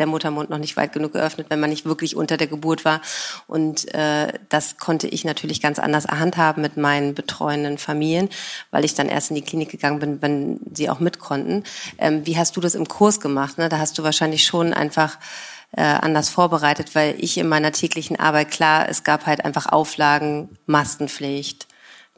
[0.00, 3.00] der Muttermund noch nicht weit genug geöffnet, wenn man nicht wirklich unter der Geburt war.
[3.46, 8.28] Und äh, das konnte ich natürlich ganz anders handhaben mit meinen betreuenden Familien,
[8.72, 11.62] weil ich dann erst in die Klinik gegangen bin, wenn sie auch mit konnten.
[11.98, 13.56] Ähm, wie hast du das im Kurs gemacht?
[13.56, 13.68] Ne?
[13.68, 15.16] Da hast du wahrscheinlich schon einfach
[15.72, 20.56] äh, anders vorbereitet, weil ich in meiner täglichen Arbeit, klar, es gab halt einfach Auflagen,
[20.66, 21.68] Maskenpflicht,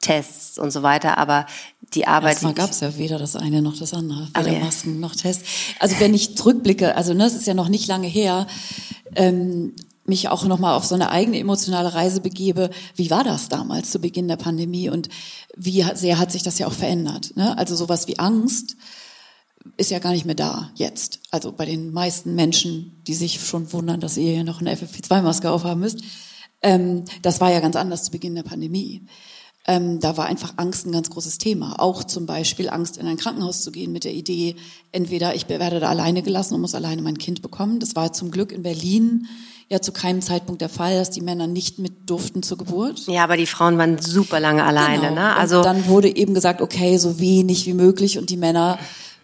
[0.01, 1.47] Tests und so weiter, aber
[1.95, 2.33] die Arbeit.
[2.33, 4.59] Erstmal gab es ja weder das eine noch das andere, weder ja.
[4.59, 5.49] Masken noch Tests.
[5.79, 8.47] Also wenn ich zurückblicke, also ne, das ist ja noch nicht lange her,
[9.15, 9.75] ähm,
[10.05, 14.01] mich auch nochmal auf so eine eigene emotionale Reise begebe, wie war das damals zu
[14.01, 15.09] Beginn der Pandemie und
[15.57, 17.37] wie sehr hat sich das ja auch verändert?
[17.37, 17.57] Ne?
[17.57, 18.77] Also sowas wie Angst
[19.77, 21.21] ist ja gar nicht mehr da jetzt.
[21.31, 25.51] Also bei den meisten Menschen, die sich schon wundern, dass ihr hier noch eine FFP2-Maske
[25.51, 26.03] aufhaben müsst.
[26.63, 29.03] Ähm, das war ja ganz anders zu Beginn der Pandemie.
[29.67, 31.79] ähm, da war einfach Angst ein ganz großes Thema.
[31.79, 34.57] Auch zum Beispiel Angst, in ein Krankenhaus zu gehen mit der Idee,
[34.91, 37.79] entweder ich werde da alleine gelassen und muss alleine mein Kind bekommen.
[37.79, 39.29] Das war zum Glück in Berlin
[39.69, 43.07] ja zu keinem Zeitpunkt der Fall, dass die Männer nicht mit durften zur Geburt.
[43.07, 45.09] Ja, aber die Frauen waren super lange alleine.
[45.09, 45.15] Genau.
[45.15, 45.37] Ne?
[45.37, 48.79] Also und dann wurde eben gesagt, okay, so wenig wie möglich und die Männer,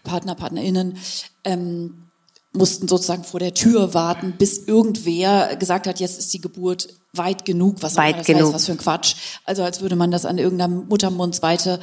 [0.09, 0.97] Partner, Partnerinnen,
[1.45, 2.09] ähm,
[2.53, 7.45] mussten sozusagen vor der Tür warten, bis irgendwer gesagt hat, jetzt ist die Geburt weit
[7.45, 8.45] genug, was weit genug.
[8.45, 9.15] Heißt, was für ein Quatsch.
[9.45, 11.79] Also als würde man das an irgendeiner Muttermundsweite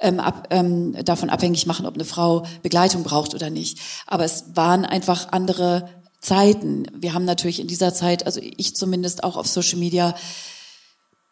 [0.00, 3.78] ähm, ab, ähm, davon abhängig machen, ob eine Frau Begleitung braucht oder nicht.
[4.06, 5.88] Aber es waren einfach andere
[6.20, 6.86] Zeiten.
[6.94, 10.14] Wir haben natürlich in dieser Zeit, also ich zumindest auch auf Social Media,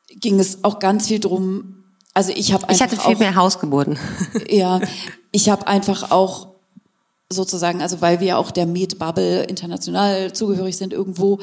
[0.09, 1.84] ging es auch ganz viel drum.
[2.14, 3.98] Also ich habe ich hatte viel auch, mehr Hausgeburten.
[4.48, 4.80] Ja,
[5.32, 6.54] ich habe einfach auch
[7.28, 11.40] sozusagen, also weil wir auch der Med Bubble international zugehörig sind, irgendwo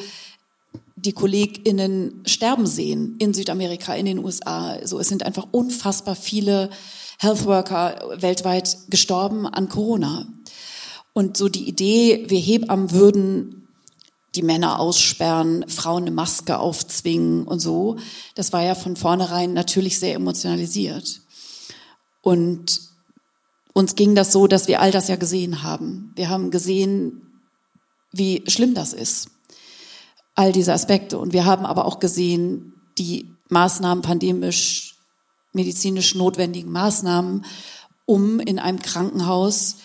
[0.96, 4.78] die KollegInnen sterben sehen in Südamerika, in den USA.
[4.86, 6.70] So, es sind einfach unfassbar viele
[7.20, 10.28] Health Worker weltweit gestorben an Corona.
[11.14, 13.61] Und so die Idee, wir Hebammen würden
[14.36, 17.98] die Männer aussperren, Frauen eine Maske aufzwingen und so,
[18.36, 21.22] das war ja von vornherein natürlich sehr emotionalisiert.
[22.22, 22.82] Und
[23.74, 26.12] uns ging das so, dass wir all das ja gesehen haben.
[26.16, 27.22] Wir haben gesehen,
[28.12, 29.30] wie schlimm das ist.
[30.36, 31.18] All diese Aspekte.
[31.18, 34.96] Und wir haben aber auch gesehen, die Maßnahmen, pandemisch,
[35.54, 37.46] medizinisch notwendigen Maßnahmen,
[38.06, 39.78] um in einem Krankenhaus,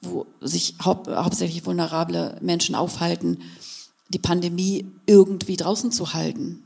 [0.00, 3.42] wo sich hau hauptsächlich vulnerable Menschen aufhalten,
[4.14, 6.62] die Pandemie irgendwie draußen zu halten.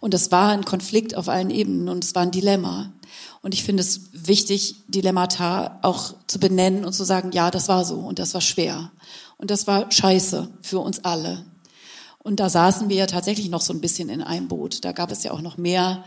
[0.00, 2.92] Und das war ein Konflikt auf allen Ebenen und es war ein Dilemma.
[3.40, 7.84] Und ich finde es wichtig, Dilemmata auch zu benennen und zu sagen, ja, das war
[7.84, 8.90] so und das war schwer.
[9.36, 11.44] Und das war scheiße für uns alle.
[12.18, 14.84] Und da saßen wir ja tatsächlich noch so ein bisschen in einem Boot.
[14.84, 16.04] Da gab es ja auch noch mehr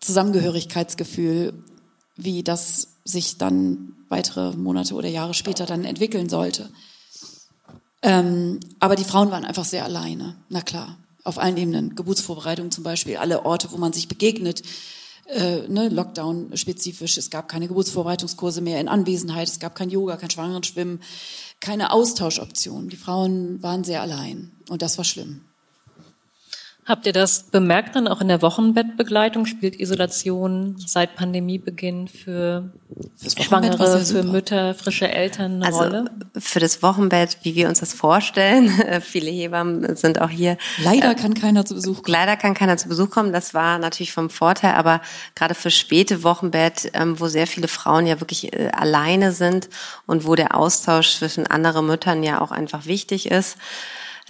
[0.00, 1.64] Zusammengehörigkeitsgefühl,
[2.16, 6.70] wie das sich dann weitere Monate oder Jahre später dann entwickeln sollte.
[8.02, 11.94] Ähm, aber die Frauen waren einfach sehr alleine, na klar, auf allen Ebenen.
[11.94, 14.62] Geburtsvorbereitung zum Beispiel, alle Orte, wo man sich begegnet,
[15.26, 17.18] äh, ne, Lockdown-spezifisch.
[17.18, 21.00] Es gab keine Geburtsvorbereitungskurse mehr in Anwesenheit, es gab kein Yoga, kein Schwangerenschwimmen,
[21.60, 22.88] keine Austauschoptionen.
[22.88, 25.45] Die Frauen waren sehr allein und das war schlimm.
[26.86, 29.44] Habt ihr das bemerkt dann auch in der Wochenbettbegleitung?
[29.44, 32.70] Spielt Isolation seit Pandemiebeginn für
[33.26, 36.04] Schwangere, für Mütter, frische Eltern eine also Rolle?
[36.38, 38.70] Für das Wochenbett, wie wir uns das vorstellen,
[39.00, 40.58] viele Hebammen sind auch hier.
[40.78, 42.12] Leider äh, kann keiner zu Besuch kommen.
[42.12, 43.32] Leider kann keiner zu Besuch kommen.
[43.32, 45.00] Das war natürlich vom Vorteil, aber
[45.34, 49.68] gerade für späte Wochenbett, ähm, wo sehr viele Frauen ja wirklich äh, alleine sind
[50.06, 53.56] und wo der Austausch zwischen anderen Müttern ja auch einfach wichtig ist,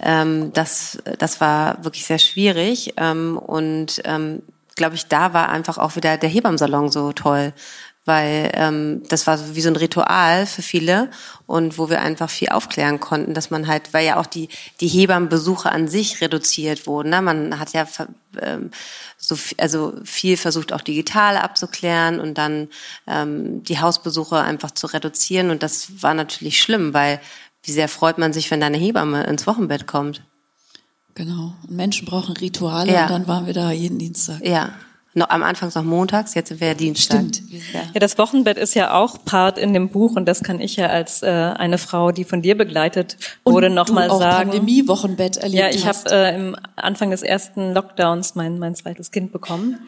[0.01, 2.93] ähm, das, das war wirklich sehr schwierig.
[2.97, 4.41] Ähm, und ähm,
[4.75, 7.53] glaube ich, da war einfach auch wieder der Hebammsalon so toll,
[8.05, 11.11] weil ähm, das war wie so ein Ritual für viele
[11.45, 14.47] und wo wir einfach viel aufklären konnten, dass man halt, weil ja auch die
[14.79, 17.21] die Hebammenbesuche an sich reduziert wurden, ne?
[17.21, 17.85] man hat ja
[18.39, 18.71] ähm,
[19.17, 22.69] so viel, also viel versucht auch digital abzuklären und dann
[23.07, 27.19] ähm, die Hausbesuche einfach zu reduzieren und das war natürlich schlimm, weil
[27.67, 30.21] wie sehr freut man sich, wenn deine Hebamme ins Wochenbett kommt?
[31.15, 31.53] Genau.
[31.67, 33.03] Und Menschen brauchen Rituale ja.
[33.03, 34.45] und dann waren wir da jeden Dienstag.
[34.45, 34.69] Ja.
[35.13, 37.17] Noch, am Anfang noch montags, jetzt wäre Dienstag.
[37.17, 37.41] Stimmt.
[37.73, 37.79] Ja.
[37.93, 40.87] ja, das Wochenbett ist ja auch Part in dem Buch und das kann ich ja
[40.87, 44.51] als äh, eine Frau, die von dir begleitet wurde, nochmal sagen.
[44.51, 49.31] Pandemie-Wochenbett erlebt Ja, ich habe äh, im Anfang des ersten Lockdowns mein, mein zweites Kind
[49.31, 49.79] bekommen.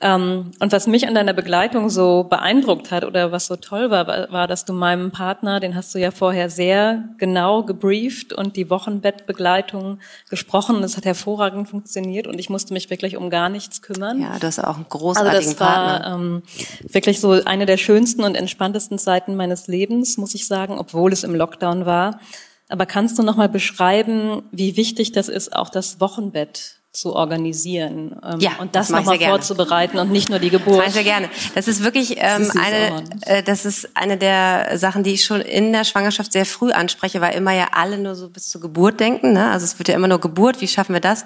[0.00, 4.30] Ähm, und was mich an deiner Begleitung so beeindruckt hat oder was so toll war,
[4.30, 8.70] war, dass du meinem Partner, den hast du ja vorher sehr genau gebrieft und die
[8.70, 9.98] Wochenbettbegleitung
[10.30, 10.82] gesprochen.
[10.82, 14.20] Das hat hervorragend funktioniert und ich musste mich wirklich um gar nichts kümmern.
[14.20, 16.42] Ja, du hast auch einen großartigen also das war, Ähm,
[16.88, 21.24] wirklich so eine der schönsten und entspanntesten Zeiten meines Lebens, muss ich sagen, obwohl es
[21.24, 22.20] im Lockdown war.
[22.68, 28.16] Aber kannst du noch mal beschreiben, wie wichtig das ist, auch das Wochenbett zu organisieren
[28.24, 30.84] ähm, ja, und das, das nochmal vorzubereiten und nicht nur die Geburt.
[30.84, 31.28] Das sehr gerne.
[31.54, 35.72] Das ist wirklich ähm, eine, äh, das ist eine der Sachen, die ich schon in
[35.72, 39.32] der Schwangerschaft sehr früh anspreche, weil immer ja alle nur so bis zur Geburt denken.
[39.32, 39.48] Ne?
[39.48, 40.60] Also es wird ja immer nur Geburt.
[40.60, 41.24] Wie schaffen wir das?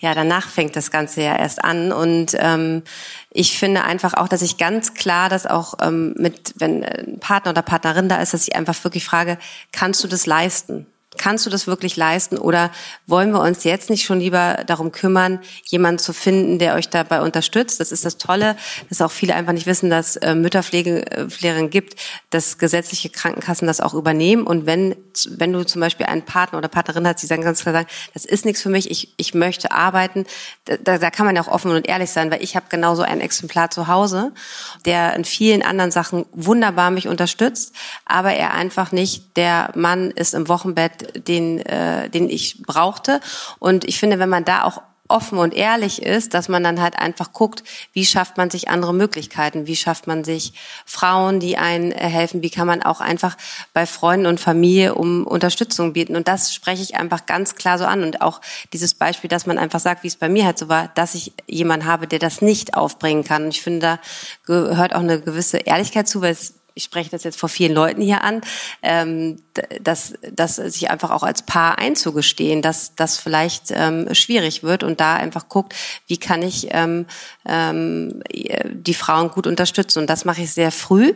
[0.00, 2.82] Ja, danach fängt das Ganze ja erst an und ähm,
[3.30, 7.52] ich finde einfach auch, dass ich ganz klar das auch ähm, mit, wenn ein Partner
[7.52, 9.38] oder Partnerin da ist, dass ich einfach wirklich frage,
[9.72, 10.86] kannst du das leisten?
[11.16, 12.70] Kannst du das wirklich leisten oder
[13.06, 17.22] wollen wir uns jetzt nicht schon lieber darum kümmern, jemanden zu finden, der euch dabei
[17.22, 17.80] unterstützt?
[17.80, 18.56] Das ist das Tolle,
[18.90, 21.98] dass auch viele einfach nicht wissen, dass äh, Mütterpflegerinnen gibt,
[22.28, 24.46] dass gesetzliche Krankenkassen das auch übernehmen.
[24.46, 24.96] Und wenn,
[25.30, 28.26] wenn du zum Beispiel einen Partner oder Partnerin hast, die sagen ganz klar sagen, das
[28.26, 30.26] ist nichts für mich, ich, ich möchte arbeiten,
[30.66, 33.22] da, da kann man ja auch offen und ehrlich sein, weil ich habe genauso ein
[33.22, 34.32] Exemplar zu Hause,
[34.84, 40.34] der in vielen anderen Sachen wunderbar mich unterstützt, aber er einfach nicht der Mann ist
[40.34, 43.20] im Wochenbett, den, äh, den ich brauchte.
[43.58, 46.98] Und ich finde, wenn man da auch offen und ehrlich ist, dass man dann halt
[46.98, 50.52] einfach guckt, wie schafft man sich andere Möglichkeiten, wie schafft man sich
[50.84, 53.36] Frauen, die einen helfen, wie kann man auch einfach
[53.72, 56.14] bei Freunden und Familie um Unterstützung bieten.
[56.14, 58.02] Und das spreche ich einfach ganz klar so an.
[58.02, 58.40] Und auch
[58.72, 61.32] dieses Beispiel, dass man einfach sagt, wie es bei mir halt so war, dass ich
[61.46, 63.44] jemanden habe, der das nicht aufbringen kann.
[63.44, 63.98] Und ich finde, da
[64.46, 68.00] gehört auch eine gewisse Ehrlichkeit zu, weil es ich spreche das jetzt vor vielen Leuten
[68.00, 68.40] hier an,
[68.82, 69.42] ähm,
[69.80, 75.00] dass, dass sich einfach auch als Paar einzugestehen, dass das vielleicht ähm, schwierig wird und
[75.00, 75.74] da einfach guckt,
[76.06, 77.06] wie kann ich ähm,
[77.46, 78.22] ähm,
[78.64, 80.00] die Frauen gut unterstützen.
[80.00, 81.14] Und das mache ich sehr früh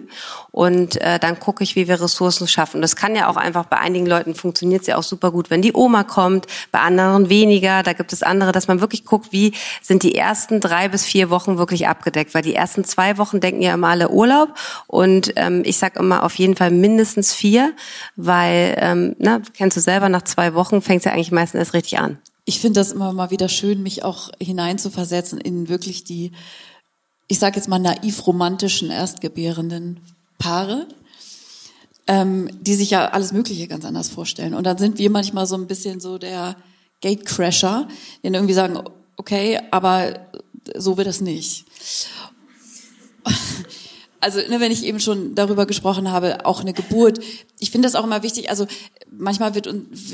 [0.50, 2.80] und äh, dann gucke ich, wie wir Ressourcen schaffen.
[2.82, 5.62] Das kann ja auch einfach bei einigen Leuten funktioniert es ja auch super gut, wenn
[5.62, 7.82] die Oma kommt, bei anderen weniger.
[7.82, 11.30] Da gibt es andere, dass man wirklich guckt, wie sind die ersten drei bis vier
[11.30, 14.54] Wochen wirklich abgedeckt, weil die ersten zwei Wochen denken ja immer alle Urlaub
[14.86, 17.72] und ähm, ich sag immer auf jeden Fall mindestens vier,
[18.16, 18.31] weil,
[18.78, 21.98] ähm, na, kennst du selber, nach zwei Wochen fängt es ja eigentlich meistens erst richtig
[21.98, 22.18] an.
[22.44, 26.32] Ich finde das immer mal wieder schön, mich auch hineinzuversetzen in wirklich die,
[27.28, 30.00] ich sage jetzt mal naiv romantischen erstgebärenden
[30.38, 30.88] Paare,
[32.06, 34.54] ähm, die sich ja alles Mögliche ganz anders vorstellen.
[34.54, 36.56] Und dann sind wir manchmal so ein bisschen so der
[37.00, 37.86] Gatecrasher,
[38.22, 38.78] dann irgendwie sagen,
[39.16, 40.26] okay, aber
[40.76, 41.64] so wird es nicht
[44.22, 47.18] also ne, wenn ich eben schon darüber gesprochen habe, auch eine Geburt.
[47.58, 48.50] Ich finde das auch immer wichtig.
[48.50, 48.66] Also
[49.10, 49.68] manchmal wird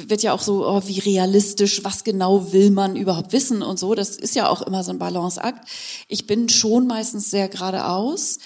[0.08, 3.94] wird ja auch so, oh, wie realistisch, was genau will man überhaupt wissen und so.
[3.94, 5.68] Das ist ja auch immer so ein Balanceakt.
[6.08, 8.38] Ich bin schon meistens sehr geradeaus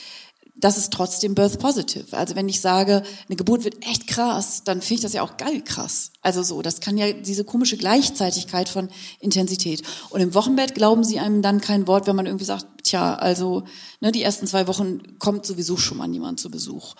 [0.62, 2.16] das ist trotzdem birth positive.
[2.16, 5.36] Also wenn ich sage, eine Geburt wird echt krass, dann finde ich das ja auch
[5.36, 6.12] geil krass.
[6.20, 8.88] Also so, das kann ja diese komische Gleichzeitigkeit von
[9.18, 9.82] Intensität.
[10.10, 13.64] Und im Wochenbett glauben sie einem dann kein Wort, wenn man irgendwie sagt, tja, also
[14.00, 16.94] ne, die ersten zwei Wochen kommt sowieso schon mal niemand zu Besuch.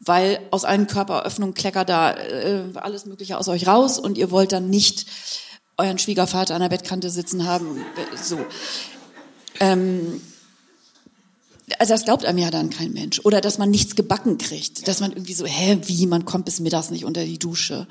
[0.00, 4.50] Weil aus allen Körperöffnungen kleckert da äh, alles Mögliche aus euch raus und ihr wollt
[4.50, 5.06] dann nicht
[5.76, 7.84] euren Schwiegervater an der Bettkante sitzen haben.
[8.20, 8.44] So.
[9.60, 10.20] Ähm,
[11.78, 13.20] also das glaubt einem ja dann kein Mensch.
[13.24, 14.86] Oder dass man nichts gebacken kriegt.
[14.86, 17.86] Dass man irgendwie so, hä, wie, man kommt bis mittags nicht unter die Dusche.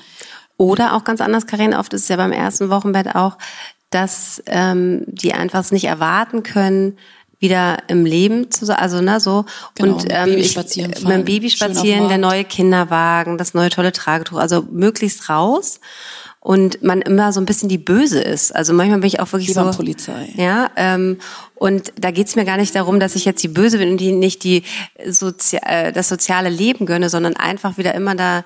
[0.58, 3.38] Oder auch ganz anders, Karin, oft ist es ja beim ersten Wochenbett auch,
[3.90, 6.98] dass ähm, die einfach es nicht erwarten können,
[7.40, 9.46] wieder im Leben zu sein, also ne so
[9.76, 14.38] genau, und ähm, ich, mit dem Baby spazieren, der neue Kinderwagen, das neue tolle Tragetuch,
[14.38, 15.82] also möglichst raus
[16.44, 18.54] und man immer so ein bisschen die Böse ist.
[18.54, 19.78] Also manchmal bin ich auch wirklich Lieber so.
[19.78, 20.28] Polizei.
[20.36, 21.18] Ja, ähm,
[21.56, 24.12] und da geht's mir gar nicht darum, dass ich jetzt die Böse bin und die
[24.12, 24.64] nicht die
[25.08, 28.44] Sozi äh, das soziale Leben gönne, sondern einfach wieder immer da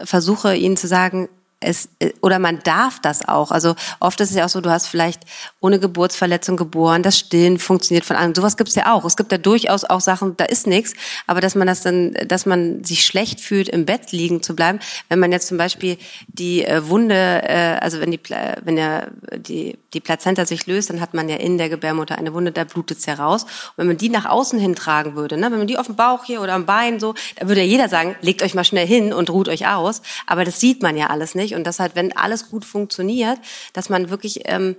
[0.00, 1.28] versuche, ihnen zu sagen,
[1.60, 3.50] es, äh, oder man darf das auch.
[3.50, 5.22] Also oft ist es ja auch so, du hast vielleicht
[5.60, 8.34] ohne Geburtsverletzung geboren, das Stillen funktioniert von an.
[8.34, 9.04] Sowas gibt's ja auch.
[9.04, 10.92] Es gibt ja durchaus auch Sachen, da ist nichts,
[11.26, 14.80] aber dass man das dann, dass man sich schlecht fühlt, im Bett liegen zu bleiben,
[15.08, 15.96] wenn man jetzt zum Beispiel
[16.28, 18.20] die äh, Wunde, äh, also wenn die,
[18.62, 22.34] wenn der, die, die Plazenta sich löst, dann hat man ja in der Gebärmutter eine
[22.34, 23.44] Wunde, da blutet's ja raus.
[23.44, 25.96] Und wenn man die nach außen hin tragen würde, ne, wenn man die auf dem
[25.96, 28.86] Bauch hier oder am Bein so, da würde ja jeder sagen, legt euch mal schnell
[28.86, 30.02] hin und ruht euch aus.
[30.26, 33.38] Aber das sieht man ja alles nicht und das halt, wenn alles gut funktioniert,
[33.72, 34.76] dass man wirklich, ähm,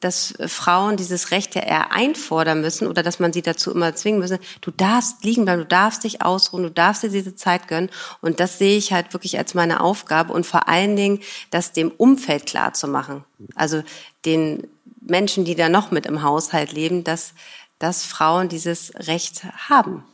[0.00, 4.20] dass Frauen dieses Recht ja eher einfordern müssen oder dass man sie dazu immer zwingen
[4.20, 4.38] müssen.
[4.60, 7.90] Du darfst liegen bleiben, du darfst dich ausruhen, du darfst dir diese Zeit gönnen.
[8.20, 11.90] Und das sehe ich halt wirklich als meine Aufgabe und vor allen Dingen, das dem
[11.90, 13.24] Umfeld klar zu machen.
[13.54, 13.82] Also
[14.26, 14.66] den
[15.00, 17.32] Menschen, die da noch mit im Haushalt leben, dass,
[17.78, 20.04] dass Frauen dieses Recht haben.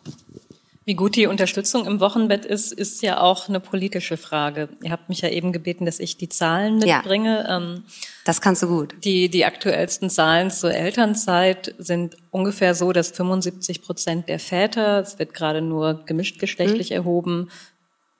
[0.87, 4.69] Wie gut die Unterstützung im Wochenbett ist, ist ja auch eine politische Frage.
[4.83, 7.45] Ihr habt mich ja eben gebeten, dass ich die Zahlen mitbringe.
[7.49, 7.85] Ja, ähm,
[8.27, 8.95] das kannst du gut.
[9.03, 15.19] Die, die aktuellsten Zahlen zur Elternzeit sind ungefähr so, dass 75 Prozent der Väter, es
[15.19, 16.97] wird gerade nur gemischt geschlechtlich mhm.
[16.97, 17.51] erhoben,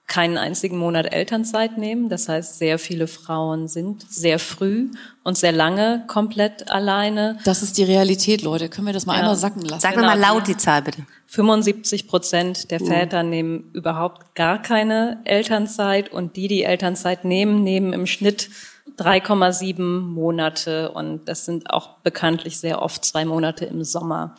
[0.07, 2.09] keinen einzigen Monat Elternzeit nehmen.
[2.09, 4.89] Das heißt, sehr viele Frauen sind sehr früh
[5.23, 7.37] und sehr lange komplett alleine.
[7.43, 8.69] Das ist die Realität, Leute.
[8.69, 9.21] Können wir das mal ja.
[9.21, 9.81] einmal sacken lassen?
[9.81, 10.07] Sag genau.
[10.07, 11.05] mal laut die Zahl bitte.
[11.27, 12.85] 75 Prozent der uh.
[12.85, 18.49] Väter nehmen überhaupt gar keine Elternzeit und die, die Elternzeit nehmen, nehmen im Schnitt
[18.97, 24.35] 3,7 Monate und das sind auch bekanntlich sehr oft zwei Monate im Sommer.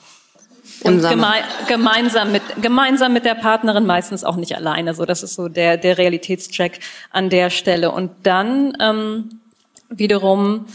[0.82, 1.32] Und geme
[1.68, 4.94] gemeinsam mit, gemeinsam mit der Partnerin, meistens auch nicht alleine.
[4.94, 7.90] So, das ist so der, der Realitätscheck an der Stelle.
[7.90, 9.40] Und dann ähm,
[9.88, 10.66] wiederum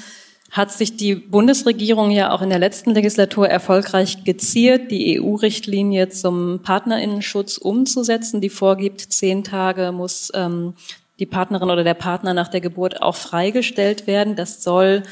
[0.52, 6.60] hat sich die Bundesregierung ja auch in der letzten Legislatur erfolgreich geziert, die EU-Richtlinie zum
[6.62, 10.74] Partnerinnenschutz umzusetzen, die vorgibt, zehn Tage muss ähm,
[11.20, 14.36] die Partnerin oder der Partner nach der Geburt auch freigestellt werden.
[14.36, 15.04] Das soll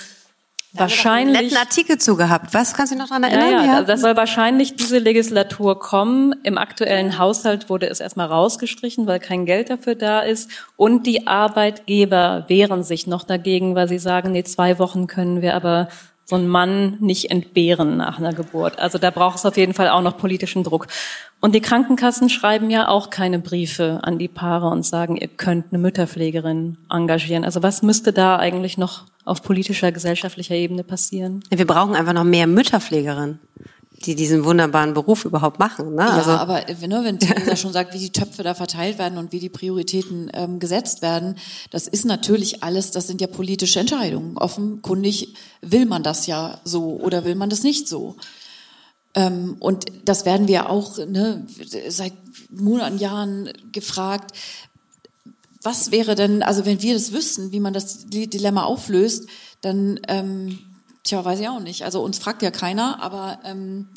[0.74, 2.53] wahrscheinlich einen netten Artikel zu gehabt.
[2.53, 3.51] Was kannst du noch daran erinnern?
[3.51, 6.36] Ja, ja, ja, das soll wahrscheinlich diese Legislatur kommen.
[6.43, 10.49] Im aktuellen Haushalt wurde es erstmal rausgestrichen, weil kein Geld dafür da ist.
[10.76, 15.55] Und die Arbeitgeber wehren sich noch dagegen, weil sie sagen, nee, zwei Wochen können wir
[15.55, 15.88] aber
[16.30, 18.77] so einen Mann nicht entbehren nach einer Geburt.
[18.77, 20.86] Also da braucht es auf jeden Fall auch noch politischen Druck.
[21.39, 25.65] Und die Krankenkassen schreiben ja auch keine Briefe an die Paare und sagen, ihr könnt
[25.71, 27.43] eine Mütterpflegerin engagieren.
[27.43, 31.43] Also was müsste da eigentlich noch auf politischer, gesellschaftlicher Ebene passieren?
[31.49, 33.39] Wir brauchen einfach noch mehr Mütterpflegerinnen
[34.06, 35.95] die diesen wunderbaren Beruf überhaupt machen.
[35.95, 36.02] Ne?
[36.02, 39.32] Ja, also, aber ne, wenn Theresa schon sagt, wie die Töpfe da verteilt werden und
[39.32, 41.36] wie die Prioritäten ähm, gesetzt werden,
[41.72, 44.38] das ist natürlich alles, das sind ja politische Entscheidungen.
[44.38, 48.16] Offenkundig will man das ja so oder will man das nicht so.
[49.16, 51.45] Ähm, und das werden wir auch ne,
[51.89, 52.14] seit
[52.50, 54.32] Monaten, Jahren gefragt.
[55.62, 59.28] Was wäre denn, also wenn wir das wüssten, wie man das Dilemma auflöst,
[59.62, 60.60] dann ähm,
[61.10, 61.84] Tja, weiß ich auch nicht.
[61.84, 63.88] Also uns fragt ja keiner, aber ähm,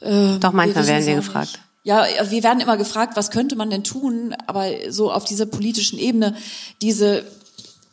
[0.00, 1.50] äh, doch manchmal wir werden wir gefragt.
[1.50, 1.60] Nicht.
[1.82, 5.98] Ja, wir werden immer gefragt, was könnte man denn tun, aber so auf dieser politischen
[5.98, 6.36] Ebene
[6.80, 7.24] diese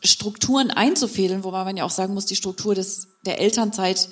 [0.04, 4.10] Strukturen einzufädeln, wobei man ja auch sagen muss, die Struktur des der Elternzeit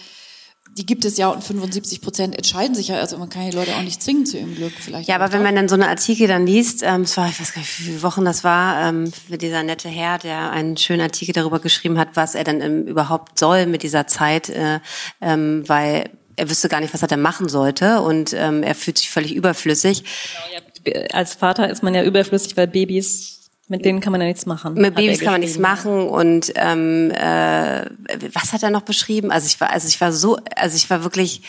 [0.77, 3.77] die gibt es ja und 75 Prozent entscheiden sich ja, also man kann die Leute
[3.77, 5.09] auch nicht zwingen zu ihrem Glück vielleicht.
[5.09, 7.55] Ja, aber wenn man dann so eine Artikel dann liest, ähm, es war, ich weiß
[7.55, 11.03] gar nicht, wie viele Wochen das war, ähm, für dieser nette Herr, der einen schönen
[11.03, 14.81] Artikel darüber geschrieben hat, was er dann ähm, überhaupt soll mit dieser Zeit, äh,
[15.21, 18.99] ähm, weil er wüsste gar nicht, was er denn machen sollte und ähm, er fühlt
[18.99, 20.03] sich völlig überflüssig.
[20.03, 21.07] Genau, ja.
[21.13, 23.44] Als Vater ist man ja überflüssig, weil Babys
[23.77, 24.75] mit denen kann man ja nichts machen.
[24.75, 27.87] Mit Babys kann man nichts machen und ähm, äh,
[28.33, 29.31] was hat er noch beschrieben?
[29.31, 31.43] Also ich war, also ich war so, also ich war wirklich,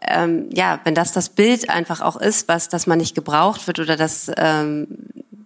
[0.00, 3.78] ähm, ja, wenn das das Bild einfach auch ist, was, dass man nicht gebraucht wird
[3.78, 4.88] oder dass ähm,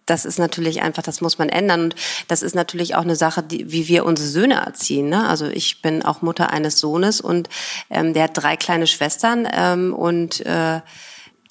[0.07, 1.83] das ist natürlich einfach, das muss man ändern.
[1.83, 1.97] Und
[2.29, 5.09] das ist natürlich auch eine Sache, die, wie wir unsere Söhne erziehen.
[5.09, 5.29] Ne?
[5.29, 7.49] Also ich bin auch Mutter eines Sohnes und
[7.91, 10.81] ähm, der hat drei kleine Schwestern ähm, und äh,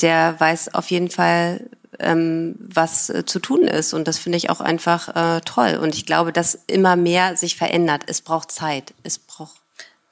[0.01, 1.69] der weiß auf jeden Fall,
[1.99, 3.93] ähm, was äh, zu tun ist.
[3.93, 5.79] Und das finde ich auch einfach äh, toll.
[5.81, 8.03] Und ich glaube, dass immer mehr sich verändert.
[8.07, 8.93] Es braucht Zeit.
[9.03, 9.64] Es braucht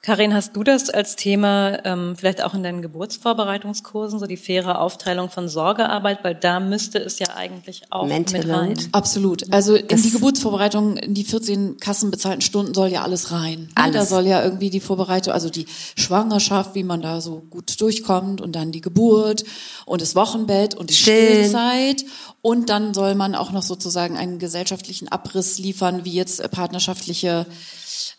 [0.04, 4.82] Karin, hast du das als Thema ähm, vielleicht auch in deinen Geburtsvorbereitungskursen, so die faire
[4.82, 8.78] Aufteilung von Sorgearbeit, weil da müsste es ja eigentlich auch Mental mit rein.
[8.92, 9.50] Absolut.
[9.50, 13.60] Also in die Geburtsvorbereitung, in die 14 kassenbezahlten Stunden soll ja alles rein.
[13.60, 13.68] Ne?
[13.76, 13.94] Alles.
[13.94, 15.64] Da soll ja irgendwie die Vorbereitung, also die
[15.96, 19.44] Schwangerschaft, wie man da so gut durchkommt und dann die Geburt
[19.86, 21.48] und das Wochenbett und die Stillen.
[21.48, 22.04] Stillzeit
[22.42, 27.46] und dann soll man auch noch sozusagen einen gesellschaftlichen Abriss liefern, wie jetzt partnerschaftliche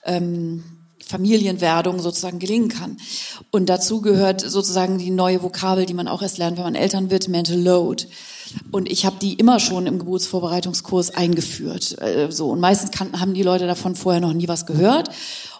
[0.03, 0.63] ähm,
[1.07, 2.97] Familienwerdung sozusagen gelingen kann.
[3.51, 7.11] Und dazu gehört sozusagen die neue Vokabel, die man auch erst lernt, wenn man Eltern
[7.11, 8.05] wird, Mental Load.
[8.71, 12.01] Und ich habe die immer schon im Geburtsvorbereitungskurs eingeführt.
[12.01, 15.09] Äh, so und meistens kann, haben die Leute davon vorher noch nie was gehört.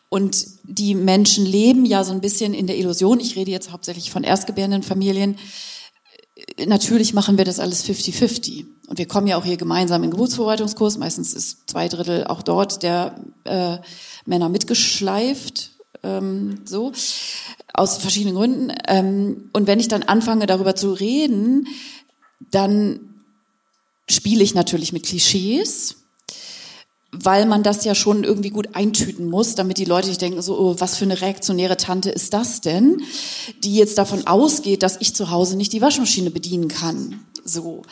[0.10, 3.20] Und die Menschen leben ja so ein bisschen in der Illusion.
[3.20, 5.38] Ich rede jetzt hauptsächlich von erstgebärenden Familien.
[6.64, 8.66] Natürlich machen wir das alles 50-50.
[8.88, 10.98] Und wir kommen ja auch hier gemeinsam in den Geburtsvorbereitungskurs.
[10.98, 13.78] Meistens ist zwei Drittel auch dort der äh,
[14.26, 15.72] Männer mitgeschleift,
[16.04, 16.94] ähm, so
[17.74, 18.74] aus verschiedenen Gründen.
[18.88, 21.68] Ähm, und wenn ich dann anfange, darüber zu reden,
[22.52, 23.00] dann
[24.10, 26.05] spiele ich natürlich mit Klischees,
[27.12, 30.58] weil man das ja schon irgendwie gut eintüten muss, damit die Leute nicht denken, so,
[30.60, 33.02] oh, was für eine reaktionäre Tante ist das denn,
[33.64, 37.22] die jetzt davon ausgeht, dass ich zu Hause nicht die Waschmaschine bedienen kann.
[37.44, 37.84] So.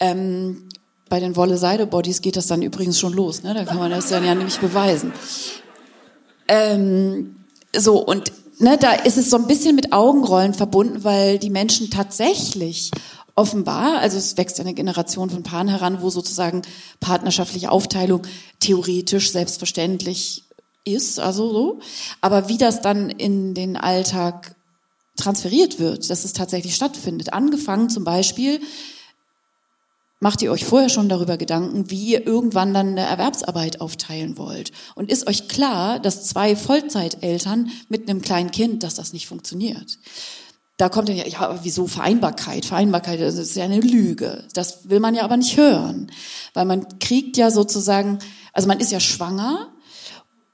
[0.00, 0.68] Ähm,
[1.08, 3.42] bei den Wolle-Seide-Bodies geht das dann übrigens schon los.
[3.42, 3.54] Ne?
[3.54, 5.12] Da kann man das dann ja nämlich beweisen.
[6.48, 7.36] Ähm,
[7.76, 11.90] so, und ne, da ist es so ein bisschen mit Augenrollen verbunden, weil die Menschen
[11.90, 12.90] tatsächlich
[13.38, 16.62] offenbar, also es wächst eine Generation von Paaren heran, wo sozusagen
[16.98, 18.22] partnerschaftliche Aufteilung
[18.58, 20.44] theoretisch selbstverständlich
[20.84, 21.78] ist, also so.
[22.20, 24.56] Aber wie das dann in den Alltag
[25.16, 27.32] transferiert wird, dass es tatsächlich stattfindet.
[27.32, 28.60] Angefangen zum Beispiel
[30.20, 34.72] Macht ihr euch vorher schon darüber Gedanken, wie ihr irgendwann dann eine Erwerbsarbeit aufteilen wollt?
[34.96, 39.96] Und ist euch klar, dass zwei Vollzeiteltern mit einem kleinen Kind, dass das nicht funktioniert?
[40.78, 42.64] Da kommt dann ja, ja, wieso Vereinbarkeit?
[42.64, 44.44] Vereinbarkeit das ist ja eine Lüge.
[44.54, 46.10] Das will man ja aber nicht hören.
[46.54, 48.20] Weil man kriegt ja sozusagen,
[48.52, 49.72] also man ist ja schwanger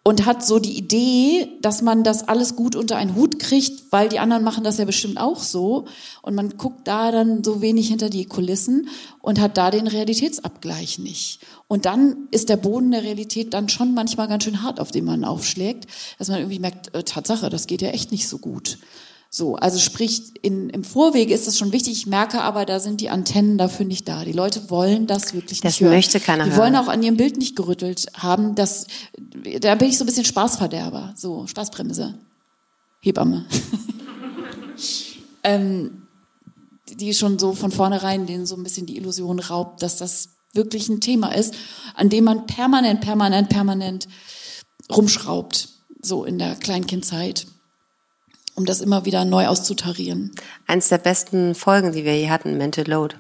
[0.03, 4.09] und hat so die Idee, dass man das alles gut unter einen Hut kriegt, weil
[4.09, 5.87] die anderen machen das ja bestimmt auch so.
[6.23, 8.89] Und man guckt da dann so wenig hinter die Kulissen
[9.21, 11.41] und hat da den Realitätsabgleich nicht.
[11.69, 15.05] Und dann ist der Boden der Realität dann schon manchmal ganz schön hart, auf dem
[15.05, 15.87] man aufschlägt,
[16.19, 18.79] dass man irgendwie merkt, äh, Tatsache, das geht ja echt nicht so gut.
[19.36, 21.94] So, also sprich, in, im Vorwege ist das schon wichtig.
[21.94, 24.24] Ich merke aber, da sind die Antennen dafür nicht da.
[24.24, 25.90] Die Leute wollen das wirklich das nicht hören.
[25.90, 26.61] Das möchte keiner Die hören.
[26.61, 28.55] wollen auch an ihrem Bild nicht gerüttelt haben.
[28.55, 28.86] Das,
[29.61, 31.15] da bin ich so ein bisschen Spaßverderber.
[31.16, 32.15] So, Spaßbremse.
[33.01, 33.44] Hebamme.
[35.43, 36.06] ähm,
[36.93, 40.89] die schon so von vornherein denen so ein bisschen die Illusion raubt, dass das wirklich
[40.89, 41.56] ein Thema ist,
[41.97, 44.06] an dem man permanent, permanent, permanent
[44.93, 45.70] rumschraubt.
[46.01, 47.48] So in der Kleinkindzeit
[48.55, 50.33] um das immer wieder neu auszutarieren.
[50.67, 53.17] Eins der besten Folgen, die wir je hatten, Mental Load.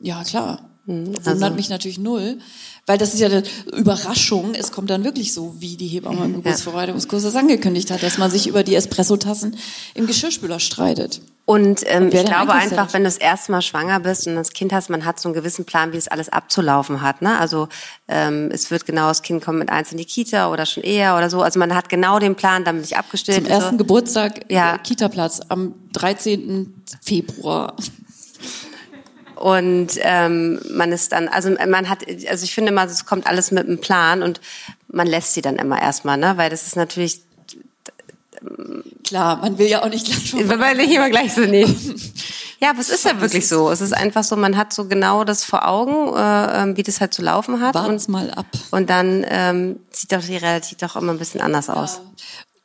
[0.00, 0.68] Ja, klar.
[0.86, 1.30] Mhm, also.
[1.32, 2.38] Wundert mich natürlich null,
[2.86, 3.42] weil das ist ja eine
[3.72, 4.54] Überraschung.
[4.54, 8.30] Es kommt dann wirklich so, wie die Hebamme im Geburtsvorbereitungskurs das angekündigt hat, dass man
[8.30, 9.56] sich über die Espressotassen
[9.94, 11.20] im Geschirrspüler streitet.
[11.46, 14.72] Und ähm, ich glaube einfach, wenn du das erste Mal schwanger bist und das Kind
[14.72, 17.20] hast, man hat so einen gewissen Plan, wie es alles abzulaufen hat.
[17.20, 17.38] Ne?
[17.38, 17.68] Also
[18.08, 21.16] ähm, es wird genau, das Kind kommt mit eins in die Kita oder schon eher
[21.16, 21.42] oder so.
[21.42, 23.42] Also man hat genau den Plan, damit ich abgestellt.
[23.42, 23.76] Zum ersten so.
[23.76, 24.78] Geburtstag ja.
[24.78, 26.82] Kita-Platz am 13.
[27.02, 27.76] Februar.
[29.44, 31.98] Und ähm, man ist dann, also man hat,
[32.30, 34.40] also ich finde immer, es kommt alles mit einem Plan und
[34.88, 36.38] man lässt sie dann immer erstmal, ne?
[36.38, 37.20] Weil das ist natürlich
[39.04, 40.46] Klar, man will ja auch nicht gleich.
[40.46, 41.74] Man will nicht immer gleich so nehmen.
[42.60, 43.70] Ja, aber es ist ja wirklich so.
[43.70, 47.00] Es ist einfach so, man hat so genau das vor Augen, äh, ähm, wie das
[47.00, 47.74] halt zu laufen hat.
[47.74, 48.46] Wart's mal ab.
[48.70, 51.74] Und dann ähm, sieht doch die Realität doch immer ein bisschen anders ja.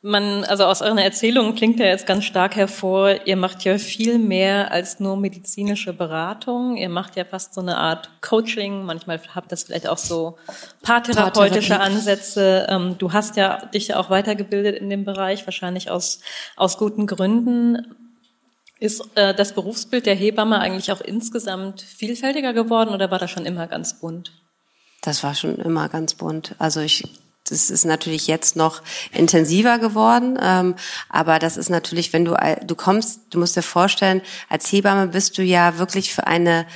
[0.02, 4.18] Man, also aus eurer Erzählung klingt ja jetzt ganz stark hervor, ihr macht ja viel
[4.18, 6.78] mehr als nur medizinische Beratung.
[6.78, 8.84] Ihr macht ja fast so eine Art Coaching.
[8.84, 10.38] Manchmal habt das vielleicht auch so
[10.80, 12.66] paartherapeutische Ansätze.
[12.70, 16.20] Ähm, du hast ja dich ja auch weitergebildet in dem Bereich, wahrscheinlich aus,
[16.56, 17.94] aus guten Gründen.
[18.78, 23.44] Ist äh, das Berufsbild der Hebamme eigentlich auch insgesamt vielfältiger geworden oder war das schon
[23.44, 24.32] immer ganz bunt?
[25.02, 26.54] Das war schon immer ganz bunt.
[26.58, 27.04] Also ich
[27.50, 28.82] das ist natürlich jetzt noch
[29.12, 30.74] intensiver geworden, ähm,
[31.08, 35.38] aber das ist natürlich, wenn du du kommst, du musst dir vorstellen, als Hebamme bist
[35.38, 36.66] du ja wirklich für eine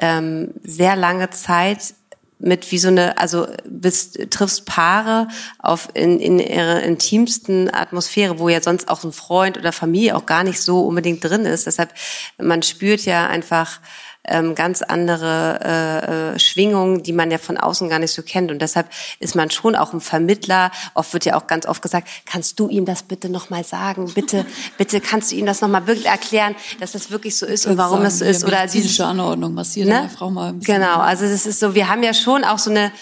[0.00, 1.94] ähm, sehr lange Zeit
[2.42, 5.28] mit wie so eine, also bist, triffst Paare
[5.60, 10.26] auf in, in ihrer intimsten Atmosphäre, wo ja sonst auch ein Freund oder Familie auch
[10.26, 11.66] gar nicht so unbedingt drin ist.
[11.66, 11.94] Deshalb,
[12.38, 13.78] man spürt ja einfach
[14.24, 18.50] ähm, ganz andere äh, äh, Schwingungen, die man ja von außen gar nicht so kennt.
[18.50, 18.88] Und deshalb
[19.18, 20.70] ist man schon auch ein Vermittler.
[20.94, 24.12] Oft wird ja auch ganz oft gesagt, kannst du ihm das bitte nochmal sagen?
[24.14, 24.46] Bitte,
[24.78, 27.98] bitte kannst du ihm das nochmal wirklich erklären, dass das wirklich so ist und warum
[27.98, 28.44] sagen, das so ist.
[28.44, 30.08] Oder diese Anordnung, massiert ne?
[30.14, 30.80] Frau mal ein bisschen.
[30.80, 32.92] Genau, also das ist so, wir haben ja schon auch so eine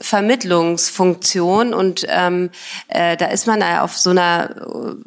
[0.00, 2.50] Vermittlungsfunktion und ähm,
[2.88, 4.54] äh, da ist man ja auf so einer,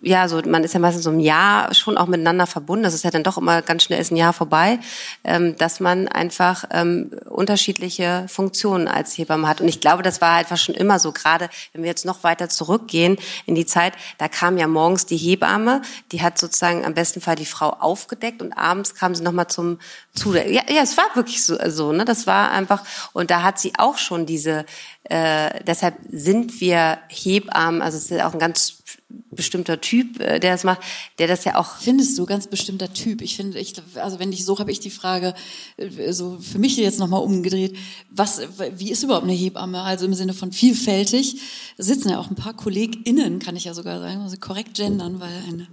[0.02, 2.84] ja, so man ist ja meistens so ein Jahr schon auch miteinander verbunden.
[2.84, 4.80] Das ist ja dann doch immer ganz schnell ist ein Jahr vorbei,
[5.24, 9.62] ähm, dass man einfach ähm, unterschiedliche Funktionen als Hebamme hat.
[9.62, 11.12] Und ich glaube, das war einfach schon immer so.
[11.12, 15.18] Gerade wenn wir jetzt noch weiter zurückgehen in die Zeit, da kam ja morgens die
[15.18, 15.82] Hebamme,
[16.12, 19.80] die hat sozusagen am besten Fall die Frau aufgedeckt und abends kam sie nochmal zum
[20.14, 20.34] zu.
[20.36, 22.06] Ja, ja, es war wirklich so, so, ne?
[22.06, 22.84] Das war einfach
[23.14, 24.66] und da hat sie auch schon diese
[25.04, 28.84] äh, deshalb sind wir Hebammen, also es ist auch ein ganz
[29.32, 30.82] bestimmter Typ, äh, der das macht,
[31.20, 31.78] der das ja auch.
[31.78, 33.22] Findest du ganz bestimmter Typ?
[33.22, 35.34] Ich finde, ich, also wenn ich so habe ich die Frage
[35.78, 37.78] äh, so für mich jetzt nochmal umgedreht.
[38.10, 38.42] Was,
[38.76, 39.82] wie ist überhaupt eine Hebamme?
[39.82, 41.40] Also im Sinne von vielfältig.
[41.78, 45.44] Sitzen ja auch ein paar KollegInnen, kann ich ja sogar sagen, also korrekt gendern, weil
[45.48, 45.68] eine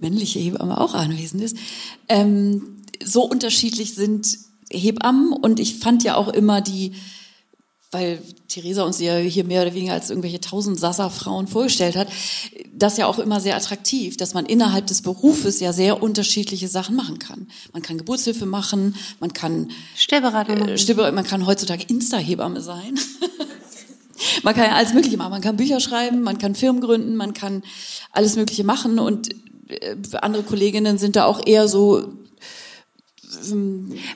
[0.00, 1.56] männliche Hebamme auch anwesend ist.
[2.08, 4.38] Ähm, so unterschiedlich sind
[4.70, 6.94] Hebammen und ich fand ja auch immer die
[7.92, 12.08] weil Theresa uns ja hier mehr oder weniger als irgendwelche tausend Sassa-Frauen vorgestellt hat,
[12.74, 16.96] das ja auch immer sehr attraktiv, dass man innerhalb des Berufes ja sehr unterschiedliche Sachen
[16.96, 17.48] machen kann.
[17.74, 22.98] Man kann Geburtshilfe machen, man kann Stillberatung, äh, man kann heutzutage Insta-Hebamme sein.
[24.42, 25.30] man kann ja alles Mögliche machen.
[25.30, 27.62] Man kann Bücher schreiben, man kann Firmen gründen, man kann
[28.10, 29.28] alles Mögliche machen und
[29.68, 32.21] äh, andere Kolleginnen sind da auch eher so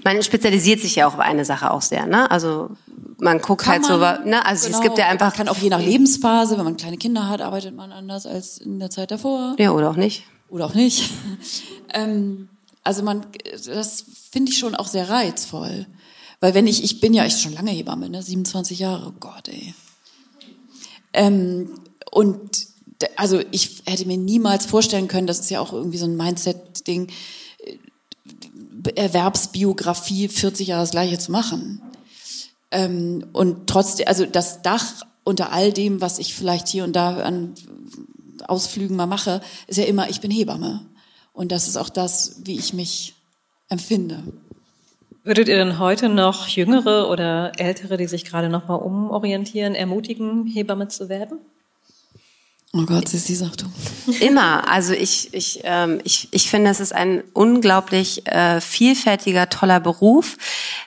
[0.05, 2.30] man spezialisiert sich ja auch auf eine Sache auch sehr, ne?
[2.30, 2.70] Also
[3.18, 4.44] man guckt Kann halt man, so, ne?
[4.44, 5.28] Also genau, es gibt ja einfach.
[5.28, 8.59] Man kann auch je nach Lebensphase, wenn man kleine Kinder hat, arbeitet man anders als
[8.59, 9.56] in der Zeit davor.
[9.59, 10.24] Ja, oder auch nicht.
[10.48, 11.10] Oder auch nicht.
[11.94, 12.48] ähm,
[12.84, 13.26] also man,
[13.66, 15.86] das finde ich schon auch sehr reizvoll.
[16.40, 18.22] Weil wenn ich, ich bin ja echt schon lange Hebamme, ne?
[18.22, 19.74] 27 Jahre, oh Gott, ey.
[21.12, 21.70] Ähm,
[22.10, 22.66] und
[23.16, 27.09] also ich hätte mir niemals vorstellen können, das ist ja auch irgendwie so ein Mindset-Ding,
[28.94, 31.80] Erwerbsbiografie 40 Jahre das gleiche zu machen.
[32.70, 37.16] Ähm, und trotzdem, also das Dach unter all dem, was ich vielleicht hier und da
[37.16, 37.54] an
[38.46, 40.86] Ausflügen mal mache, ist ja immer, ich bin Hebamme.
[41.32, 43.14] Und das ist auch das, wie ich mich
[43.68, 44.22] empfinde.
[45.24, 50.46] Würdet ihr denn heute noch Jüngere oder Ältere, die sich gerade noch mal umorientieren, ermutigen,
[50.46, 51.40] Hebamme zu werden?
[52.78, 53.65] Oh Gott, Sissi, sag du.
[54.20, 54.69] Immer.
[54.70, 60.36] Also ich, ich, ähm, ich, ich finde, es ist ein unglaublich äh, vielfältiger, toller Beruf.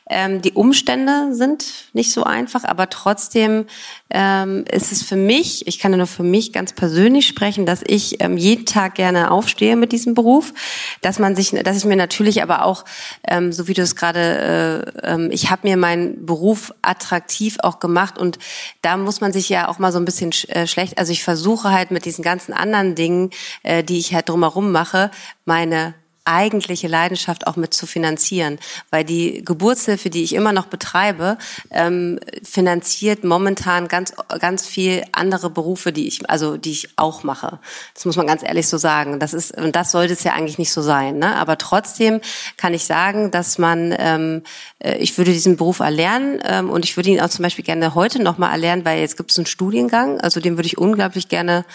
[0.09, 3.65] Ähm, die Umstände sind nicht so einfach, aber trotzdem
[4.09, 8.21] ähm, ist es für mich, ich kann nur für mich ganz persönlich sprechen, dass ich
[8.21, 10.53] ähm, jeden Tag gerne aufstehe mit diesem Beruf,
[11.01, 12.85] dass man sich, dass ich mir natürlich aber auch,
[13.27, 17.79] ähm, so wie du es gerade, äh, ähm, ich habe mir meinen Beruf attraktiv auch
[17.79, 18.39] gemacht und
[18.81, 21.23] da muss man sich ja auch mal so ein bisschen sch äh, schlecht, also ich
[21.23, 23.29] versuche halt mit diesen ganzen anderen Dingen,
[23.61, 25.11] äh, die ich halt drumherum mache,
[25.45, 25.93] meine
[26.25, 28.59] eigentliche Leidenschaft auch mit zu finanzieren.
[28.91, 31.37] Weil die Geburtshilfe, die ich immer noch betreibe,
[31.71, 37.59] ähm, finanziert momentan ganz, ganz viel andere Berufe, die ich, also die ich auch mache.
[37.93, 39.19] Das muss man ganz ehrlich so sagen.
[39.19, 41.17] Das ist, und das sollte es ja eigentlich nicht so sein.
[41.17, 41.35] Ne?
[41.35, 42.21] Aber trotzdem
[42.57, 44.43] kann ich sagen, dass man, ähm,
[44.79, 47.95] äh, ich würde diesen Beruf erlernen ähm, und ich würde ihn auch zum Beispiel gerne
[47.95, 51.65] heute nochmal erlernen, weil jetzt gibt es einen Studiengang, also den würde ich unglaublich gerne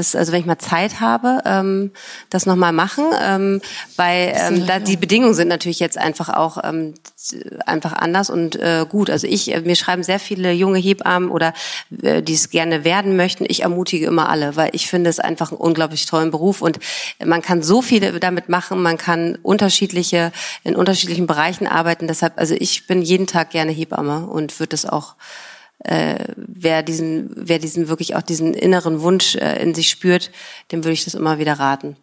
[0.00, 1.92] das, also wenn ich mal Zeit habe, ähm,
[2.30, 3.60] das nochmal machen, ähm,
[3.96, 6.94] weil ähm, da die Bedingungen sind natürlich jetzt einfach auch ähm,
[7.66, 9.10] einfach anders und äh, gut.
[9.10, 11.52] Also ich, äh, mir schreiben sehr viele junge Hebammen oder
[12.02, 13.44] äh, die es gerne werden möchten.
[13.46, 16.78] Ich ermutige immer alle, weil ich finde es einfach einen unglaublich tollen Beruf und
[17.24, 20.32] man kann so viel damit machen, man kann unterschiedliche
[20.64, 22.08] in unterschiedlichen Bereichen arbeiten.
[22.08, 25.14] Deshalb, also ich bin jeden Tag gerne Hebamme und würde es auch
[25.80, 30.30] äh, wer diesen, wer diesen wirklich auch diesen inneren Wunsch äh, in sich spürt,
[30.72, 31.96] dem würde ich das immer wieder raten,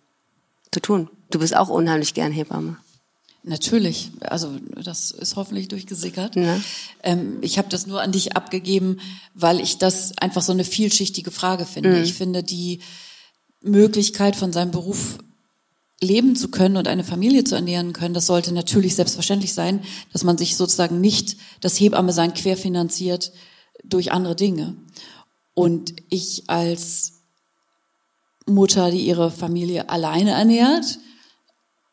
[0.71, 1.09] zu tun.
[1.29, 2.77] Du bist auch unheimlich gern Hebamme.
[3.43, 4.51] Natürlich, also
[4.83, 6.35] das ist hoffentlich durchgesickert.
[6.35, 6.59] Ja.
[7.03, 8.99] Ähm, ich habe das nur an dich abgegeben,
[9.35, 11.89] weil ich das einfach so eine vielschichtige Frage finde.
[11.89, 12.03] Mhm.
[12.03, 12.79] Ich finde die
[13.61, 15.19] Möglichkeit von seinem Beruf
[16.01, 19.81] leben zu können und eine Familie zu ernähren können, das sollte natürlich selbstverständlich sein,
[20.13, 23.31] dass man sich sozusagen nicht das Hebamme sein querfinanziert
[23.83, 24.75] durch andere Dinge.
[25.53, 27.23] Und ich als
[28.45, 30.99] Mutter, die ihre Familie alleine ernährt,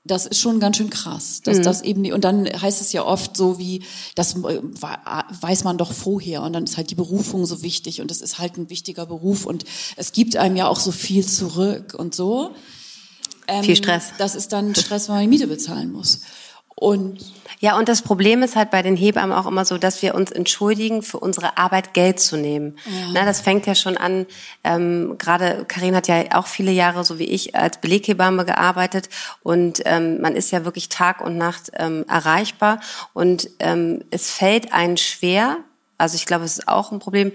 [0.07, 1.63] das ist schon ganz schön krass, dass mhm.
[1.63, 3.83] das eben nicht, und dann heißt es ja oft so wie,
[4.15, 8.21] das weiß man doch vorher und dann ist halt die Berufung so wichtig und es
[8.21, 9.65] ist halt ein wichtiger Beruf und
[9.97, 12.55] es gibt einem ja auch so viel zurück und so.
[13.49, 14.13] Ähm, viel Stress.
[14.19, 16.21] Das ist dann Stress, wenn man die Miete bezahlen muss.
[16.77, 17.25] Und
[17.65, 20.31] ja, und das Problem ist halt bei den Hebammen auch immer so, dass wir uns
[20.31, 22.77] entschuldigen, für unsere Arbeit Geld zu nehmen.
[22.85, 22.93] Ja.
[23.15, 24.27] Na, das fängt ja schon an,
[24.65, 29.09] ähm, gerade Karin hat ja auch viele Jahre, so wie ich, als Beleghebamme gearbeitet
[29.43, 32.81] und ähm, man ist ja wirklich Tag und Nacht ähm, erreichbar
[33.15, 35.57] und ähm, es fällt einen schwer,
[35.97, 37.33] also ich glaube, es ist auch ein Problem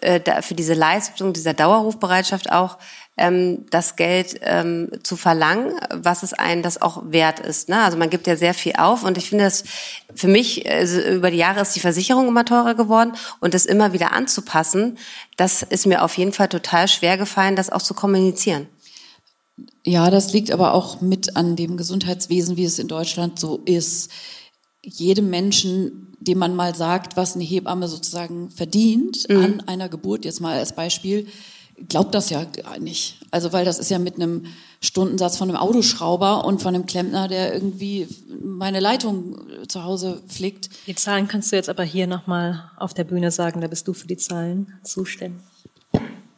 [0.00, 2.78] äh, für diese Leistung, dieser Dauerrufbereitschaft auch,
[3.16, 7.68] ähm, das Geld ähm, zu verlangen, was es einen das auch wert ist.
[7.68, 7.80] Ne?
[7.82, 9.64] Also man gibt ja sehr viel auf und ich finde das
[10.14, 13.92] für mich also über die Jahre ist die Versicherung immer teurer geworden und das immer
[13.92, 14.98] wieder anzupassen,
[15.36, 18.66] das ist mir auf jeden Fall total schwer gefallen, das auch zu kommunizieren.
[19.84, 24.10] Ja, das liegt aber auch mit an dem Gesundheitswesen, wie es in Deutschland so ist.
[24.82, 29.36] Jedem Menschen, dem man mal sagt, was eine Hebamme sozusagen verdient mhm.
[29.36, 31.26] an einer Geburt, jetzt mal als Beispiel,
[31.88, 33.16] glaubt das ja gar nicht.
[33.30, 34.46] Also weil das ist ja mit einem
[34.80, 38.08] Stundensatz von einem Autoschrauber und von einem Klempner, der irgendwie
[38.42, 39.38] meine Leitung
[39.68, 40.70] zu Hause flickt.
[40.86, 43.92] Die Zahlen kannst du jetzt aber hier nochmal auf der Bühne sagen, da bist du
[43.92, 45.42] für die Zahlen zuständig.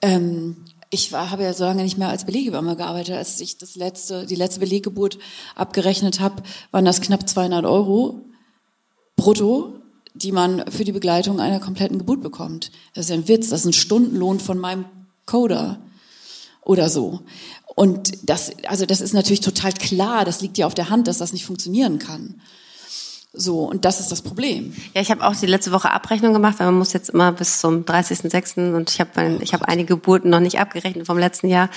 [0.01, 0.56] Ähm,
[0.90, 3.14] ich war, habe ja so lange nicht mehr als Beleghebamme gearbeitet.
[3.14, 5.19] Als ich das letzte, die letzte Beleggeburt
[5.55, 8.20] abgerechnet habe, waren das knapp 200 Euro
[9.16, 9.74] brutto,
[10.14, 12.70] die man für die Begleitung einer kompletten Geburt bekommt.
[12.94, 13.48] Das ist ja ein Witz.
[13.48, 14.85] Das ist ein Stundenlohn von meinem
[15.27, 15.81] Coder
[16.62, 17.20] oder so.
[17.74, 21.19] Und das, also das ist natürlich total klar, das liegt ja auf der Hand, dass
[21.19, 22.40] das nicht funktionieren kann.
[23.35, 24.75] So, und das ist das Problem.
[24.93, 27.61] Ja, ich habe auch die letzte Woche Abrechnung gemacht, weil man muss jetzt immer bis
[27.61, 28.75] zum 30.06.
[28.75, 31.71] und ich habe ich hab einige Geburten noch nicht abgerechnet vom letzten Jahr.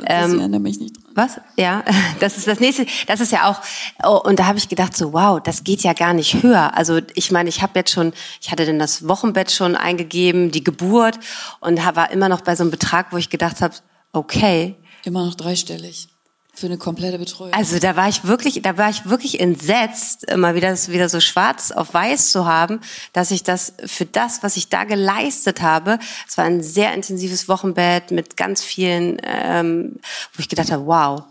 [0.00, 1.12] Oh, das ähm, erinnere mich nicht dran.
[1.14, 1.40] Was?
[1.58, 1.84] Ja,
[2.20, 3.60] das ist das nächste, das ist ja auch,
[4.02, 6.74] oh, und da habe ich gedacht so, wow, das geht ja gar nicht höher.
[6.74, 10.64] Also ich meine, ich habe jetzt schon, ich hatte denn das Wochenbett schon eingegeben, die
[10.64, 11.18] Geburt
[11.60, 13.74] und war immer noch bei so einem Betrag, wo ich gedacht habe,
[14.14, 14.76] okay.
[15.04, 16.08] Immer noch dreistellig.
[16.54, 17.54] Für eine komplette Betreuung.
[17.54, 21.18] Also da war ich wirklich, da war ich wirklich entsetzt, immer wieder das wieder so
[21.18, 22.80] schwarz auf weiß zu haben,
[23.14, 25.98] dass ich das für das, was ich da geleistet habe,
[26.28, 29.98] es war ein sehr intensives Wochenbett mit ganz vielen, ähm,
[30.34, 31.24] wo ich gedacht habe, wow,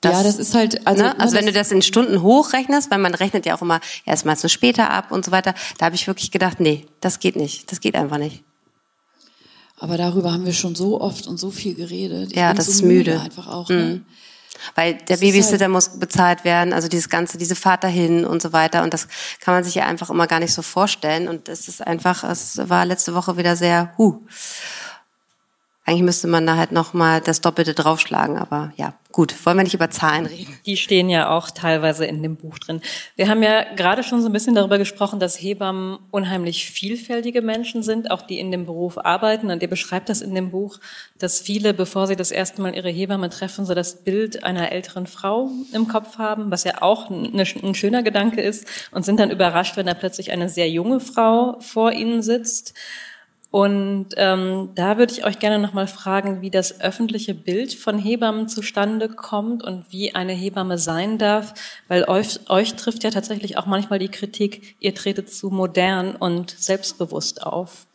[0.00, 1.20] das, ja, das ist halt, also, ne?
[1.20, 4.48] also wenn du das in Stunden hochrechnest, weil man rechnet ja auch immer erstmal so
[4.48, 7.80] später ab und so weiter, da habe ich wirklich gedacht, nee, das geht nicht, das
[7.80, 8.42] geht einfach nicht.
[9.80, 12.30] Aber darüber haben wir schon so oft und so viel geredet.
[12.32, 13.18] Ich Ja, das so ist müde.
[13.20, 13.68] Einfach auch.
[13.70, 14.02] Ne?
[14.74, 18.42] Weil der ist Babysitter halt- muss bezahlt werden, also dieses ganze, diese Fahrt dahin und
[18.42, 18.82] so weiter.
[18.82, 19.08] Und das
[19.40, 21.28] kann man sich ja einfach immer gar nicht so vorstellen.
[21.28, 24.18] Und es ist einfach, es war letzte Woche wieder sehr, huh.
[25.86, 29.74] Eigentlich müsste man da halt nochmal das Doppelte draufschlagen, aber ja, gut, wollen wir nicht
[29.74, 30.54] über Zahlen reden.
[30.66, 32.82] Die stehen ja auch teilweise in dem Buch drin.
[33.16, 37.82] Wir haben ja gerade schon so ein bisschen darüber gesprochen, dass Hebammen unheimlich vielfältige Menschen
[37.82, 39.50] sind, auch die in dem Beruf arbeiten.
[39.50, 40.78] Und ihr beschreibt das in dem Buch,
[41.18, 45.06] dass viele, bevor sie das erste Mal ihre Hebamme treffen, so das Bild einer älteren
[45.06, 49.30] Frau im Kopf haben, was ja auch ein, ein schöner Gedanke ist, und sind dann
[49.30, 52.74] überrascht, wenn da plötzlich eine sehr junge Frau vor ihnen sitzt.
[53.50, 58.48] Und ähm, da würde ich euch gerne nochmal fragen, wie das öffentliche Bild von Hebammen
[58.48, 61.54] zustande kommt und wie eine Hebamme sein darf,
[61.88, 66.50] weil euch, euch trifft ja tatsächlich auch manchmal die Kritik, ihr tretet zu modern und
[66.50, 67.86] selbstbewusst auf.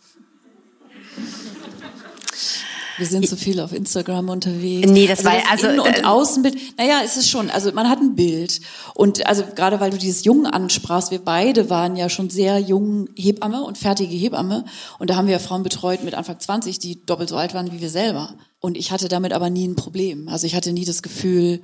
[2.98, 4.90] Wir sind so viel auf Instagram unterwegs.
[4.90, 6.56] Nee, das war- also, Innen- und äh, Außenbild.
[6.78, 8.62] Naja, es ist schon, also man hat ein Bild.
[8.94, 13.10] Und also gerade weil du dieses Jung ansprachst, wir beide waren ja schon sehr jung
[13.16, 14.66] Hebamme und fertige Hebamme.
[15.00, 17.72] Und da haben wir ja Frauen betreut mit Anfang 20, die doppelt so alt waren
[17.72, 18.36] wie wir selber.
[18.60, 20.28] Und ich hatte damit aber nie ein Problem.
[20.30, 21.62] Also ich hatte nie das Gefühl,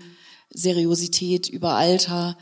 [0.53, 2.37] Seriosität über Alter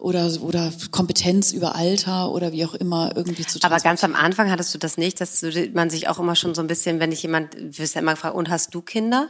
[0.00, 4.50] oder, oder Kompetenz über Alter oder wie auch immer irgendwie zu Aber ganz am Anfang
[4.50, 7.22] hattest du das nicht, dass man sich auch immer schon so ein bisschen, wenn dich
[7.22, 9.28] jemand, du wirst ja immer gefragt, und hast du Kinder?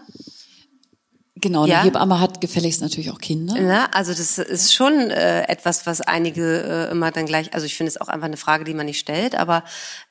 [1.41, 1.85] Genau, eine Ja.
[1.85, 3.55] Hebamme hat gefälligst natürlich auch Kinder.
[3.55, 3.95] Ne?
[3.95, 7.89] Also das ist schon äh, etwas, was einige äh, immer dann gleich, also ich finde
[7.89, 9.63] es auch einfach eine Frage, die man nicht stellt, aber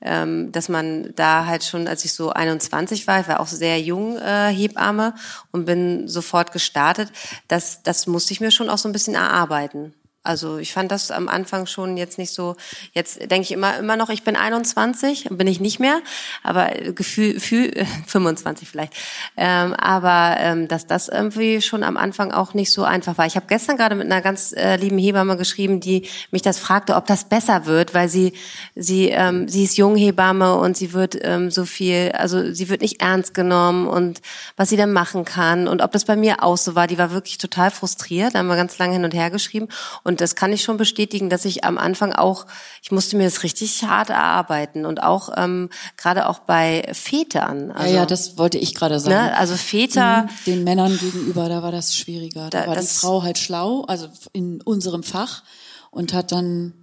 [0.02, 3.82] ähm, dass man da halt schon, als ich so 21 war, ich war auch sehr
[3.82, 5.16] jung äh, Hebamme
[5.52, 7.12] und bin sofort gestartet,
[7.48, 9.94] das, das musste ich mir schon auch so ein bisschen erarbeiten.
[10.28, 12.56] Also ich fand das am Anfang schon jetzt nicht so.
[12.92, 16.02] Jetzt denke ich immer immer noch, ich bin 21, bin ich nicht mehr,
[16.44, 18.94] aber Gefühl, Gefühl 25 vielleicht.
[19.38, 23.26] Ähm, aber ähm, dass das irgendwie schon am Anfang auch nicht so einfach war.
[23.26, 26.96] Ich habe gestern gerade mit einer ganz äh, lieben Hebamme geschrieben, die mich das fragte,
[26.96, 28.34] ob das besser wird, weil sie
[28.76, 33.02] sie ähm, sie ist Junghebamme und sie wird ähm, so viel, also sie wird nicht
[33.02, 34.22] ernst genommen und
[34.58, 36.88] was sie denn machen kann und ob das bei mir auch so war.
[36.88, 39.70] Die war wirklich total frustriert, haben wir ganz lange hin und her geschrieben
[40.04, 42.46] und das kann ich schon bestätigen, dass ich am Anfang auch,
[42.82, 47.72] ich musste mir das richtig hart erarbeiten und auch ähm, gerade auch bei Vätern.
[47.72, 49.16] Also, ja, ja, das wollte ich gerade sagen.
[49.16, 52.50] ne, also Väter, Mhm, den Männern gegenüber, da war das schwieriger.
[52.50, 55.44] Da, Da- war die das- Frau halt schlau, also in unserem Fach
[55.92, 56.74] und hat dann,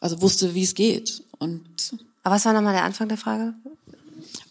[0.00, 1.22] also wusste, wie es geht.
[1.38, 1.64] Und
[2.22, 3.54] aber was war nochmal der Anfang der Frage?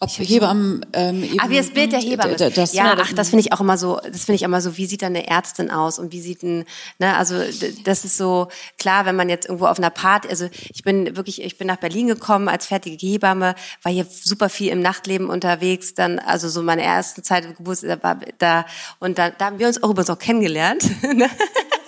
[0.06, 2.36] Ob Hebammen ähm, eben, Ah, wie das Bild der Hebamme.
[2.36, 4.78] d- Das, ja, ach, das finde ich auch immer so, das finde ich immer so,
[4.78, 6.66] wie sieht dann eine Ärztin aus und wie sieht ein,
[7.00, 7.36] ne, also
[7.84, 11.42] das ist so, klar, wenn man jetzt irgendwo auf einer Party, also ich bin wirklich,
[11.42, 15.94] ich bin nach Berlin gekommen als fertige Hebamme, war hier super viel im Nachtleben unterwegs,
[15.94, 18.66] dann, also so meine erste Zeit im Geburtstag, da, war- da
[19.00, 20.84] und da, da haben wir uns auch übrigens auch kennengelernt.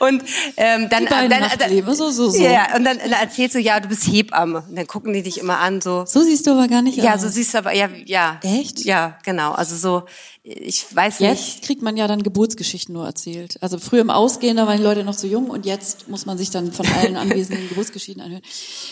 [0.00, 0.22] Und
[0.56, 2.42] ähm, dann, dann, Nachtleben, so, so, so.
[2.42, 4.64] Ja, und dann, dann erzählst du, ja, du bist Hebamme.
[4.68, 6.04] Und dann gucken die dich immer an, so.
[6.06, 7.22] So siehst du aber gar nicht Ja, aus.
[7.22, 8.40] so siehst du aber, ja, ja.
[8.42, 8.80] Echt?
[8.84, 9.52] Ja, genau.
[9.52, 10.04] Also so,
[10.42, 11.30] ich weiß nicht.
[11.30, 13.56] Jetzt kriegt man ja dann Geburtsgeschichten nur erzählt.
[13.60, 16.36] Also früher im Ausgehen, da waren die Leute noch so jung und jetzt muss man
[16.36, 18.42] sich dann von allen Anwesenden Geburtsgeschichten anhören.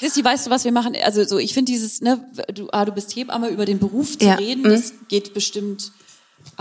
[0.01, 0.97] Sissi, weißt du, was wir machen?
[1.05, 2.25] Also so, ich finde dieses, ne,
[2.55, 5.93] du, ah, du bist Hebamme, über den Beruf zu Ja, reden, das geht bestimmt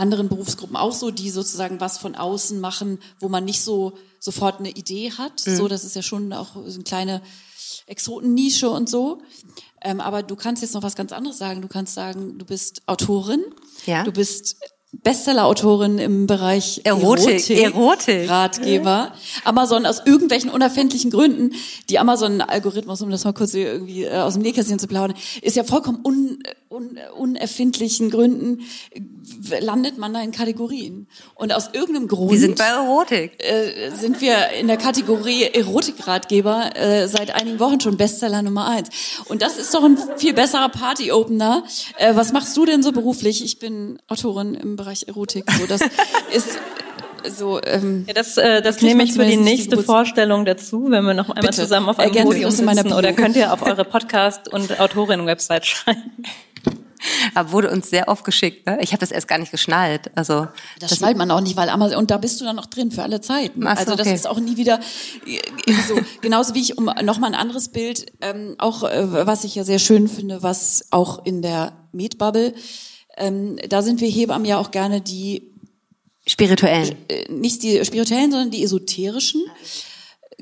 [0.01, 4.59] anderen Berufsgruppen auch so, die sozusagen was von außen machen, wo man nicht so sofort
[4.59, 5.39] eine Idee hat.
[5.39, 7.21] So, das ist ja schon auch so eine kleine
[7.85, 9.21] Exotennische und so.
[9.81, 11.61] Ähm, aber du kannst jetzt noch was ganz anderes sagen.
[11.61, 13.43] Du kannst sagen, du bist Autorin.
[13.85, 14.03] Ja.
[14.03, 14.57] Du bist
[14.93, 18.29] Bestseller-Autorin im Bereich Erotik, Erotik.
[18.29, 19.13] Ratgeber.
[19.45, 21.53] Amazon aus irgendwelchen unerfindlichen Gründen,
[21.89, 25.63] die Amazon-Algorithmus, um das mal kurz irgendwie äh, aus dem Nähkästchen zu plaudern, ist ja
[25.63, 28.59] vollkommen un, un, unerfindlichen Gründen
[29.59, 31.07] landet man da in Kategorien.
[31.35, 33.33] Und aus irgendeinem Grund Wir sind bei Erotik.
[33.43, 38.89] äh, sind wir in der Kategorie Erotikratgeber äh, seit einigen Wochen schon Bestseller Nummer eins.
[39.25, 41.63] Und das ist doch ein viel besserer Party-Opener.
[41.97, 43.43] Äh, was machst du denn so beruflich?
[43.43, 45.45] Ich bin Autorin im Bereich Erotik.
[45.59, 45.81] So, das
[46.33, 46.57] ist
[47.29, 47.61] so.
[47.63, 51.05] Ähm, Ja, das, äh, das nehme ich für die die nächste Geburts- Vorstellung dazu, wenn
[51.05, 52.93] wir noch einmal Bitte, zusammen auf einem ergänzen Podium das sitzen.
[52.93, 56.01] Oder könnt ihr auf eure Podcast- und Autorinnen-Website schreiben.
[57.33, 58.67] Aber wurde uns sehr oft geschickt.
[58.67, 58.77] Ne?
[58.81, 60.11] Ich habe das erst gar nicht geschnallt.
[60.15, 60.47] Also
[60.79, 63.01] Das, schnallt man auch nicht, weil Amazon, und da bist du dann noch drin für
[63.01, 63.65] alle Zeiten.
[63.65, 64.15] Ach so, also das okay.
[64.15, 64.79] ist auch nie wieder
[65.25, 65.99] äh, so.
[66.21, 69.79] Genauso wie ich, um nochmal ein anderes Bild, ähm, auch äh, was ich ja sehr
[69.79, 72.53] schön finde, was auch in der Medbubble,
[73.17, 75.51] ähm, da sind wir Hebammen ja auch gerne die,
[76.25, 76.95] spirituellen.
[77.09, 79.43] äh, nicht die spirituellen, sondern die esoterischen,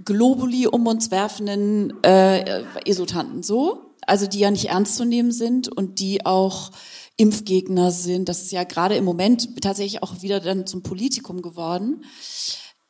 [0.06, 5.68] Globuli um uns werfenden äh, Esotanten so, also die ja nicht ernst zu nehmen sind
[5.68, 6.72] und die auch
[7.18, 8.30] Impfgegner sind.
[8.30, 12.06] Das ist ja gerade im Moment tatsächlich auch wieder dann zum Politikum geworden.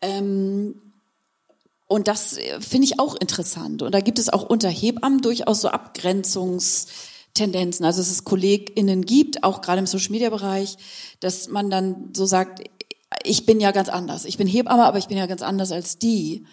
[0.01, 0.76] Ähm,
[1.88, 3.81] und das äh, finde ich auch interessant.
[3.81, 5.69] Und da gibt es auch unter Hebammen durchaus so
[7.40, 7.86] Abgrenzungstendenzen.
[7.86, 10.78] Also dass es KollegInnen gibt, auch gerade im Social-Media-Bereich,
[11.20, 12.64] dass man dann so sagt,
[13.24, 14.26] ich bin ja ganz anders.
[14.26, 16.45] Ich bin Hebamme, aber ich bin ja ganz anders als die.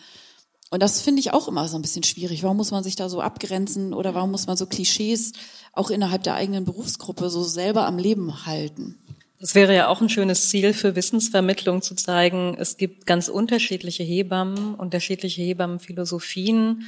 [0.71, 2.43] Und das finde ich auch immer so ein bisschen schwierig.
[2.43, 5.33] Warum muss man sich da so abgrenzen oder warum muss man so Klischees
[5.73, 8.99] auch innerhalb der eigenen Berufsgruppe so selber am Leben halten?
[9.39, 14.03] Das wäre ja auch ein schönes Ziel für Wissensvermittlung zu zeigen, es gibt ganz unterschiedliche
[14.03, 16.85] Hebammen, unterschiedliche Hebammenphilosophien.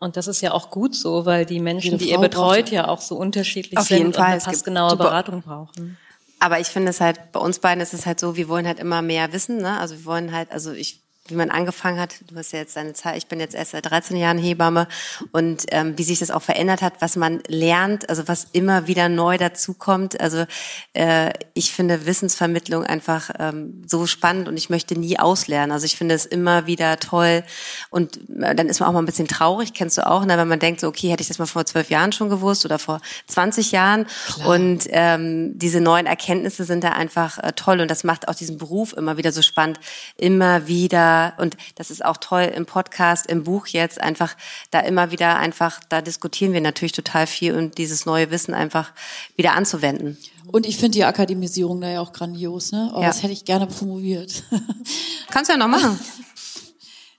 [0.00, 3.02] Und das ist ja auch gut so, weil die Menschen, die ihr betreut, ja auch
[3.02, 4.24] so unterschiedlich Auf sind jeden Fall.
[4.24, 5.98] und eine passgenaue Beratung brauchen.
[6.38, 8.80] Aber ich finde es halt, bei uns beiden ist es halt so, wir wollen halt
[8.80, 9.78] immer mehr wissen, ne?
[9.78, 12.92] Also wir wollen halt, also ich, wie man angefangen hat, du hast ja jetzt deine
[12.92, 14.88] Zeit, ich bin jetzt erst seit 13 Jahren Hebamme
[15.32, 19.08] und ähm, wie sich das auch verändert hat, was man lernt, also was immer wieder
[19.08, 20.20] neu dazukommt.
[20.20, 20.46] Also
[20.92, 25.72] äh, ich finde Wissensvermittlung einfach ähm, so spannend und ich möchte nie auslernen.
[25.72, 27.44] Also ich finde es immer wieder toll
[27.90, 30.36] und äh, dann ist man auch mal ein bisschen traurig, kennst du auch, ne?
[30.36, 32.78] wenn man denkt so, okay, hätte ich das mal vor zwölf Jahren schon gewusst oder
[32.78, 34.06] vor 20 Jahren
[34.46, 38.58] und ähm, diese neuen Erkenntnisse sind da einfach äh, toll und das macht auch diesen
[38.58, 39.80] Beruf immer wieder so spannend,
[40.16, 44.36] immer wieder und das ist auch toll im Podcast, im Buch jetzt einfach
[44.70, 48.92] da immer wieder einfach, da diskutieren wir natürlich total viel und dieses neue Wissen einfach
[49.36, 50.18] wieder anzuwenden.
[50.50, 52.92] Und ich finde die Akademisierung da ja auch grandios, ne?
[52.94, 53.08] Oh, Ja.
[53.08, 54.42] Das hätte ich gerne promoviert.
[55.30, 55.98] Kannst du ja noch machen.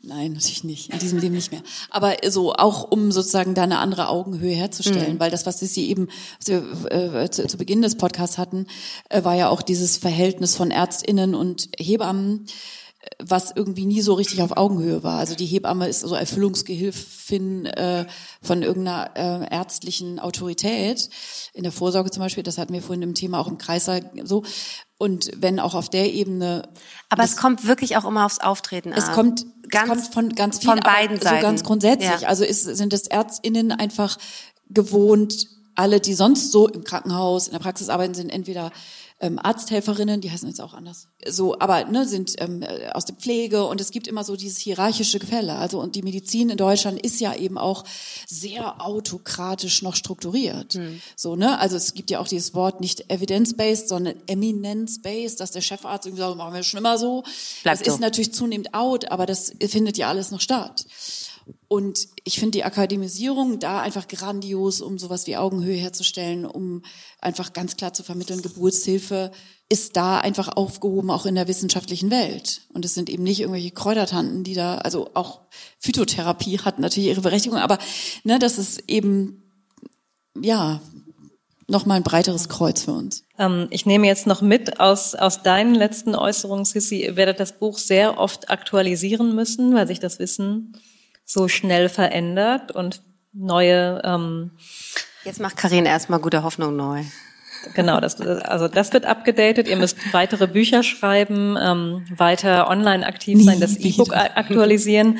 [0.03, 0.91] Nein, natürlich nicht.
[0.91, 1.61] In diesem Leben nicht mehr.
[1.91, 6.07] Aber so auch um sozusagen da eine andere Augenhöhe herzustellen, weil das, was Sie eben
[6.39, 8.65] was wir, äh, zu, zu Beginn des Podcasts hatten,
[9.09, 12.47] äh, war ja auch dieses Verhältnis von Ärztinnen und Hebammen,
[13.19, 15.19] was irgendwie nie so richtig auf Augenhöhe war.
[15.19, 18.05] Also die Hebamme ist so Erfüllungsgehilfin äh,
[18.41, 21.09] von irgendeiner äh, ärztlichen Autorität
[21.53, 22.43] in der Vorsorge zum Beispiel.
[22.43, 24.43] Das hatten wir vorhin im Thema auch im Kreissaal so.
[24.97, 26.63] Und wenn auch auf der Ebene
[27.09, 29.15] Aber es kommt wirklich auch immer aufs Auftreten es an.
[29.15, 31.41] kommt, ganz, es kommt von ganz von vielen, beiden aber Seiten.
[31.41, 32.21] So ganz grundsätzlich.
[32.21, 32.27] Ja.
[32.27, 34.17] Also ist, sind es ÄrztInnen einfach
[34.69, 38.71] gewohnt, alle, die sonst so im Krankenhaus, in der Praxis arbeiten, sind entweder
[39.21, 43.15] ähm, Arzthelferinnen, die heißen jetzt auch anders, so, aber ne, sind ähm, äh, aus der
[43.15, 45.55] Pflege und es gibt immer so dieses hierarchische Gefälle.
[45.55, 47.83] Also und die Medizin in Deutschland ist ja eben auch
[48.27, 50.73] sehr autokratisch noch strukturiert.
[50.73, 51.01] Hm.
[51.15, 55.61] So ne, also es gibt ja auch dieses Wort nicht evidence-based, sondern eminence-based, dass der
[55.61, 57.23] Chefarzt irgendwie sagt, machen wir schon immer so.
[57.63, 57.99] Bleibt das ist so.
[57.99, 60.85] natürlich zunehmend out, aber das findet ja alles noch statt.
[61.67, 66.83] Und ich finde die Akademisierung da einfach grandios, um sowas wie Augenhöhe herzustellen, um
[67.19, 69.31] einfach ganz klar zu vermitteln, Geburtshilfe
[69.69, 72.63] ist da einfach aufgehoben, auch in der wissenschaftlichen Welt.
[72.73, 75.41] Und es sind eben nicht irgendwelche Kräutertanten, die da, also auch
[75.79, 77.77] Phytotherapie hat natürlich ihre Berechtigung, aber
[78.25, 79.41] ne, das ist eben,
[80.39, 80.81] ja,
[81.71, 83.23] nochmal ein breiteres Kreuz für uns.
[83.39, 87.57] Ähm, ich nehme jetzt noch mit aus, aus deinen letzten Äußerungen, Sissi, ihr werdet das
[87.57, 90.73] Buch sehr oft aktualisieren müssen, weil sich das Wissen
[91.31, 93.01] so schnell verändert und
[93.31, 94.51] neue, ähm,
[95.23, 97.03] Jetzt macht Karin erstmal gute Hoffnung neu.
[97.73, 99.69] genau, das, also das wird abgedatet.
[99.69, 105.19] Ihr müsst weitere Bücher schreiben, ähm, weiter online aktiv sein, das E-Book aktualisieren.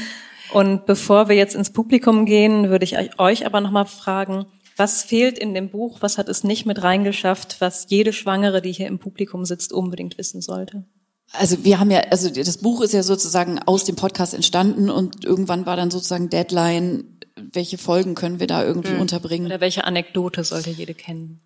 [0.51, 5.39] Und bevor wir jetzt ins Publikum gehen, würde ich euch aber nochmal fragen, was fehlt
[5.39, 8.99] in dem Buch, was hat es nicht mit reingeschafft, was jede Schwangere, die hier im
[8.99, 10.83] Publikum sitzt, unbedingt wissen sollte?
[11.33, 15.23] Also wir haben ja, also das Buch ist ja sozusagen aus dem Podcast entstanden und
[15.23, 17.19] irgendwann war dann sozusagen Deadline,
[17.53, 19.45] welche Folgen können wir da irgendwie unterbringen.
[19.45, 21.39] Oder welche Anekdote sollte jede kennen?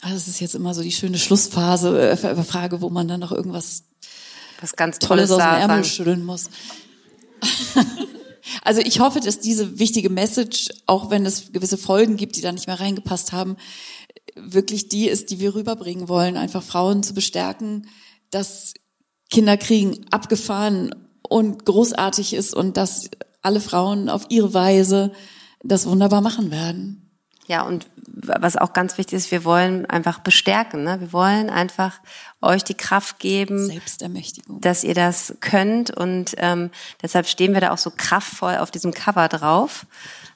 [0.00, 3.30] Also das ist jetzt immer so die schöne Schlussphase, äh, Frage, wo man dann noch
[3.30, 3.84] irgendwas
[4.60, 5.84] Was ganz Tolles Tolles aus dem Ärmel sagen.
[5.84, 6.50] schütteln muss.
[8.64, 12.50] also ich hoffe, dass diese wichtige Message, auch wenn es gewisse Folgen gibt, die da
[12.50, 13.56] nicht mehr reingepasst haben,
[14.34, 17.86] wirklich die ist, die wir rüberbringen wollen, einfach Frauen zu bestärken,
[18.30, 18.74] dass
[19.32, 23.10] Kinderkriegen abgefahren und großartig ist und dass
[23.40, 25.10] alle Frauen auf ihre Weise
[25.64, 27.10] das wunderbar machen werden.
[27.46, 30.84] Ja, und was auch ganz wichtig ist, wir wollen einfach bestärken.
[30.84, 31.00] Ne?
[31.00, 31.98] Wir wollen einfach
[32.40, 34.60] euch die Kraft geben, Selbstermächtigung.
[34.60, 35.90] dass ihr das könnt.
[35.90, 36.70] Und ähm,
[37.02, 39.86] deshalb stehen wir da auch so kraftvoll auf diesem Cover drauf.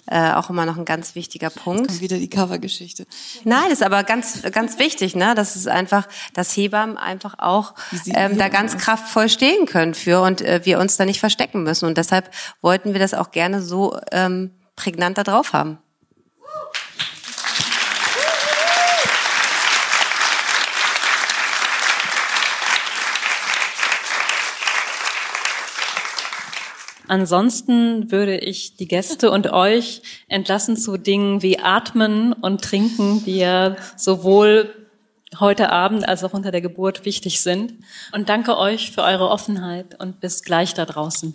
[0.09, 2.01] Äh, auch immer noch ein ganz wichtiger Punkt.
[2.01, 3.07] Wieder die Covergeschichte.
[3.45, 5.35] Nein, ist aber ganz, ganz wichtig, ne?
[5.35, 7.75] Das ist einfach, dass Hebammen einfach auch
[8.07, 11.87] ähm, da ganz kraftvoll stehen können für und äh, wir uns da nicht verstecken müssen.
[11.87, 12.31] Und deshalb
[12.61, 15.79] wollten wir das auch gerne so ähm, prägnant da drauf haben.
[27.09, 33.39] Ansonsten würde ich die Gäste und euch entlassen zu Dingen wie Atmen und Trinken, die
[33.39, 34.75] ja sowohl
[35.39, 37.75] heute Abend als auch unter der Geburt wichtig sind.
[38.13, 41.35] Und danke euch für eure Offenheit und bis gleich da draußen.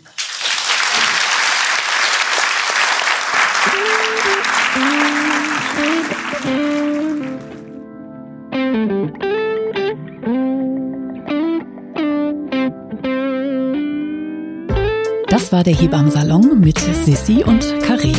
[15.51, 18.15] Das war der Hebammsalon mit Sissi und Karin.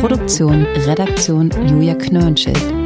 [0.00, 2.77] Produktion, Redaktion Julia Knörnschild.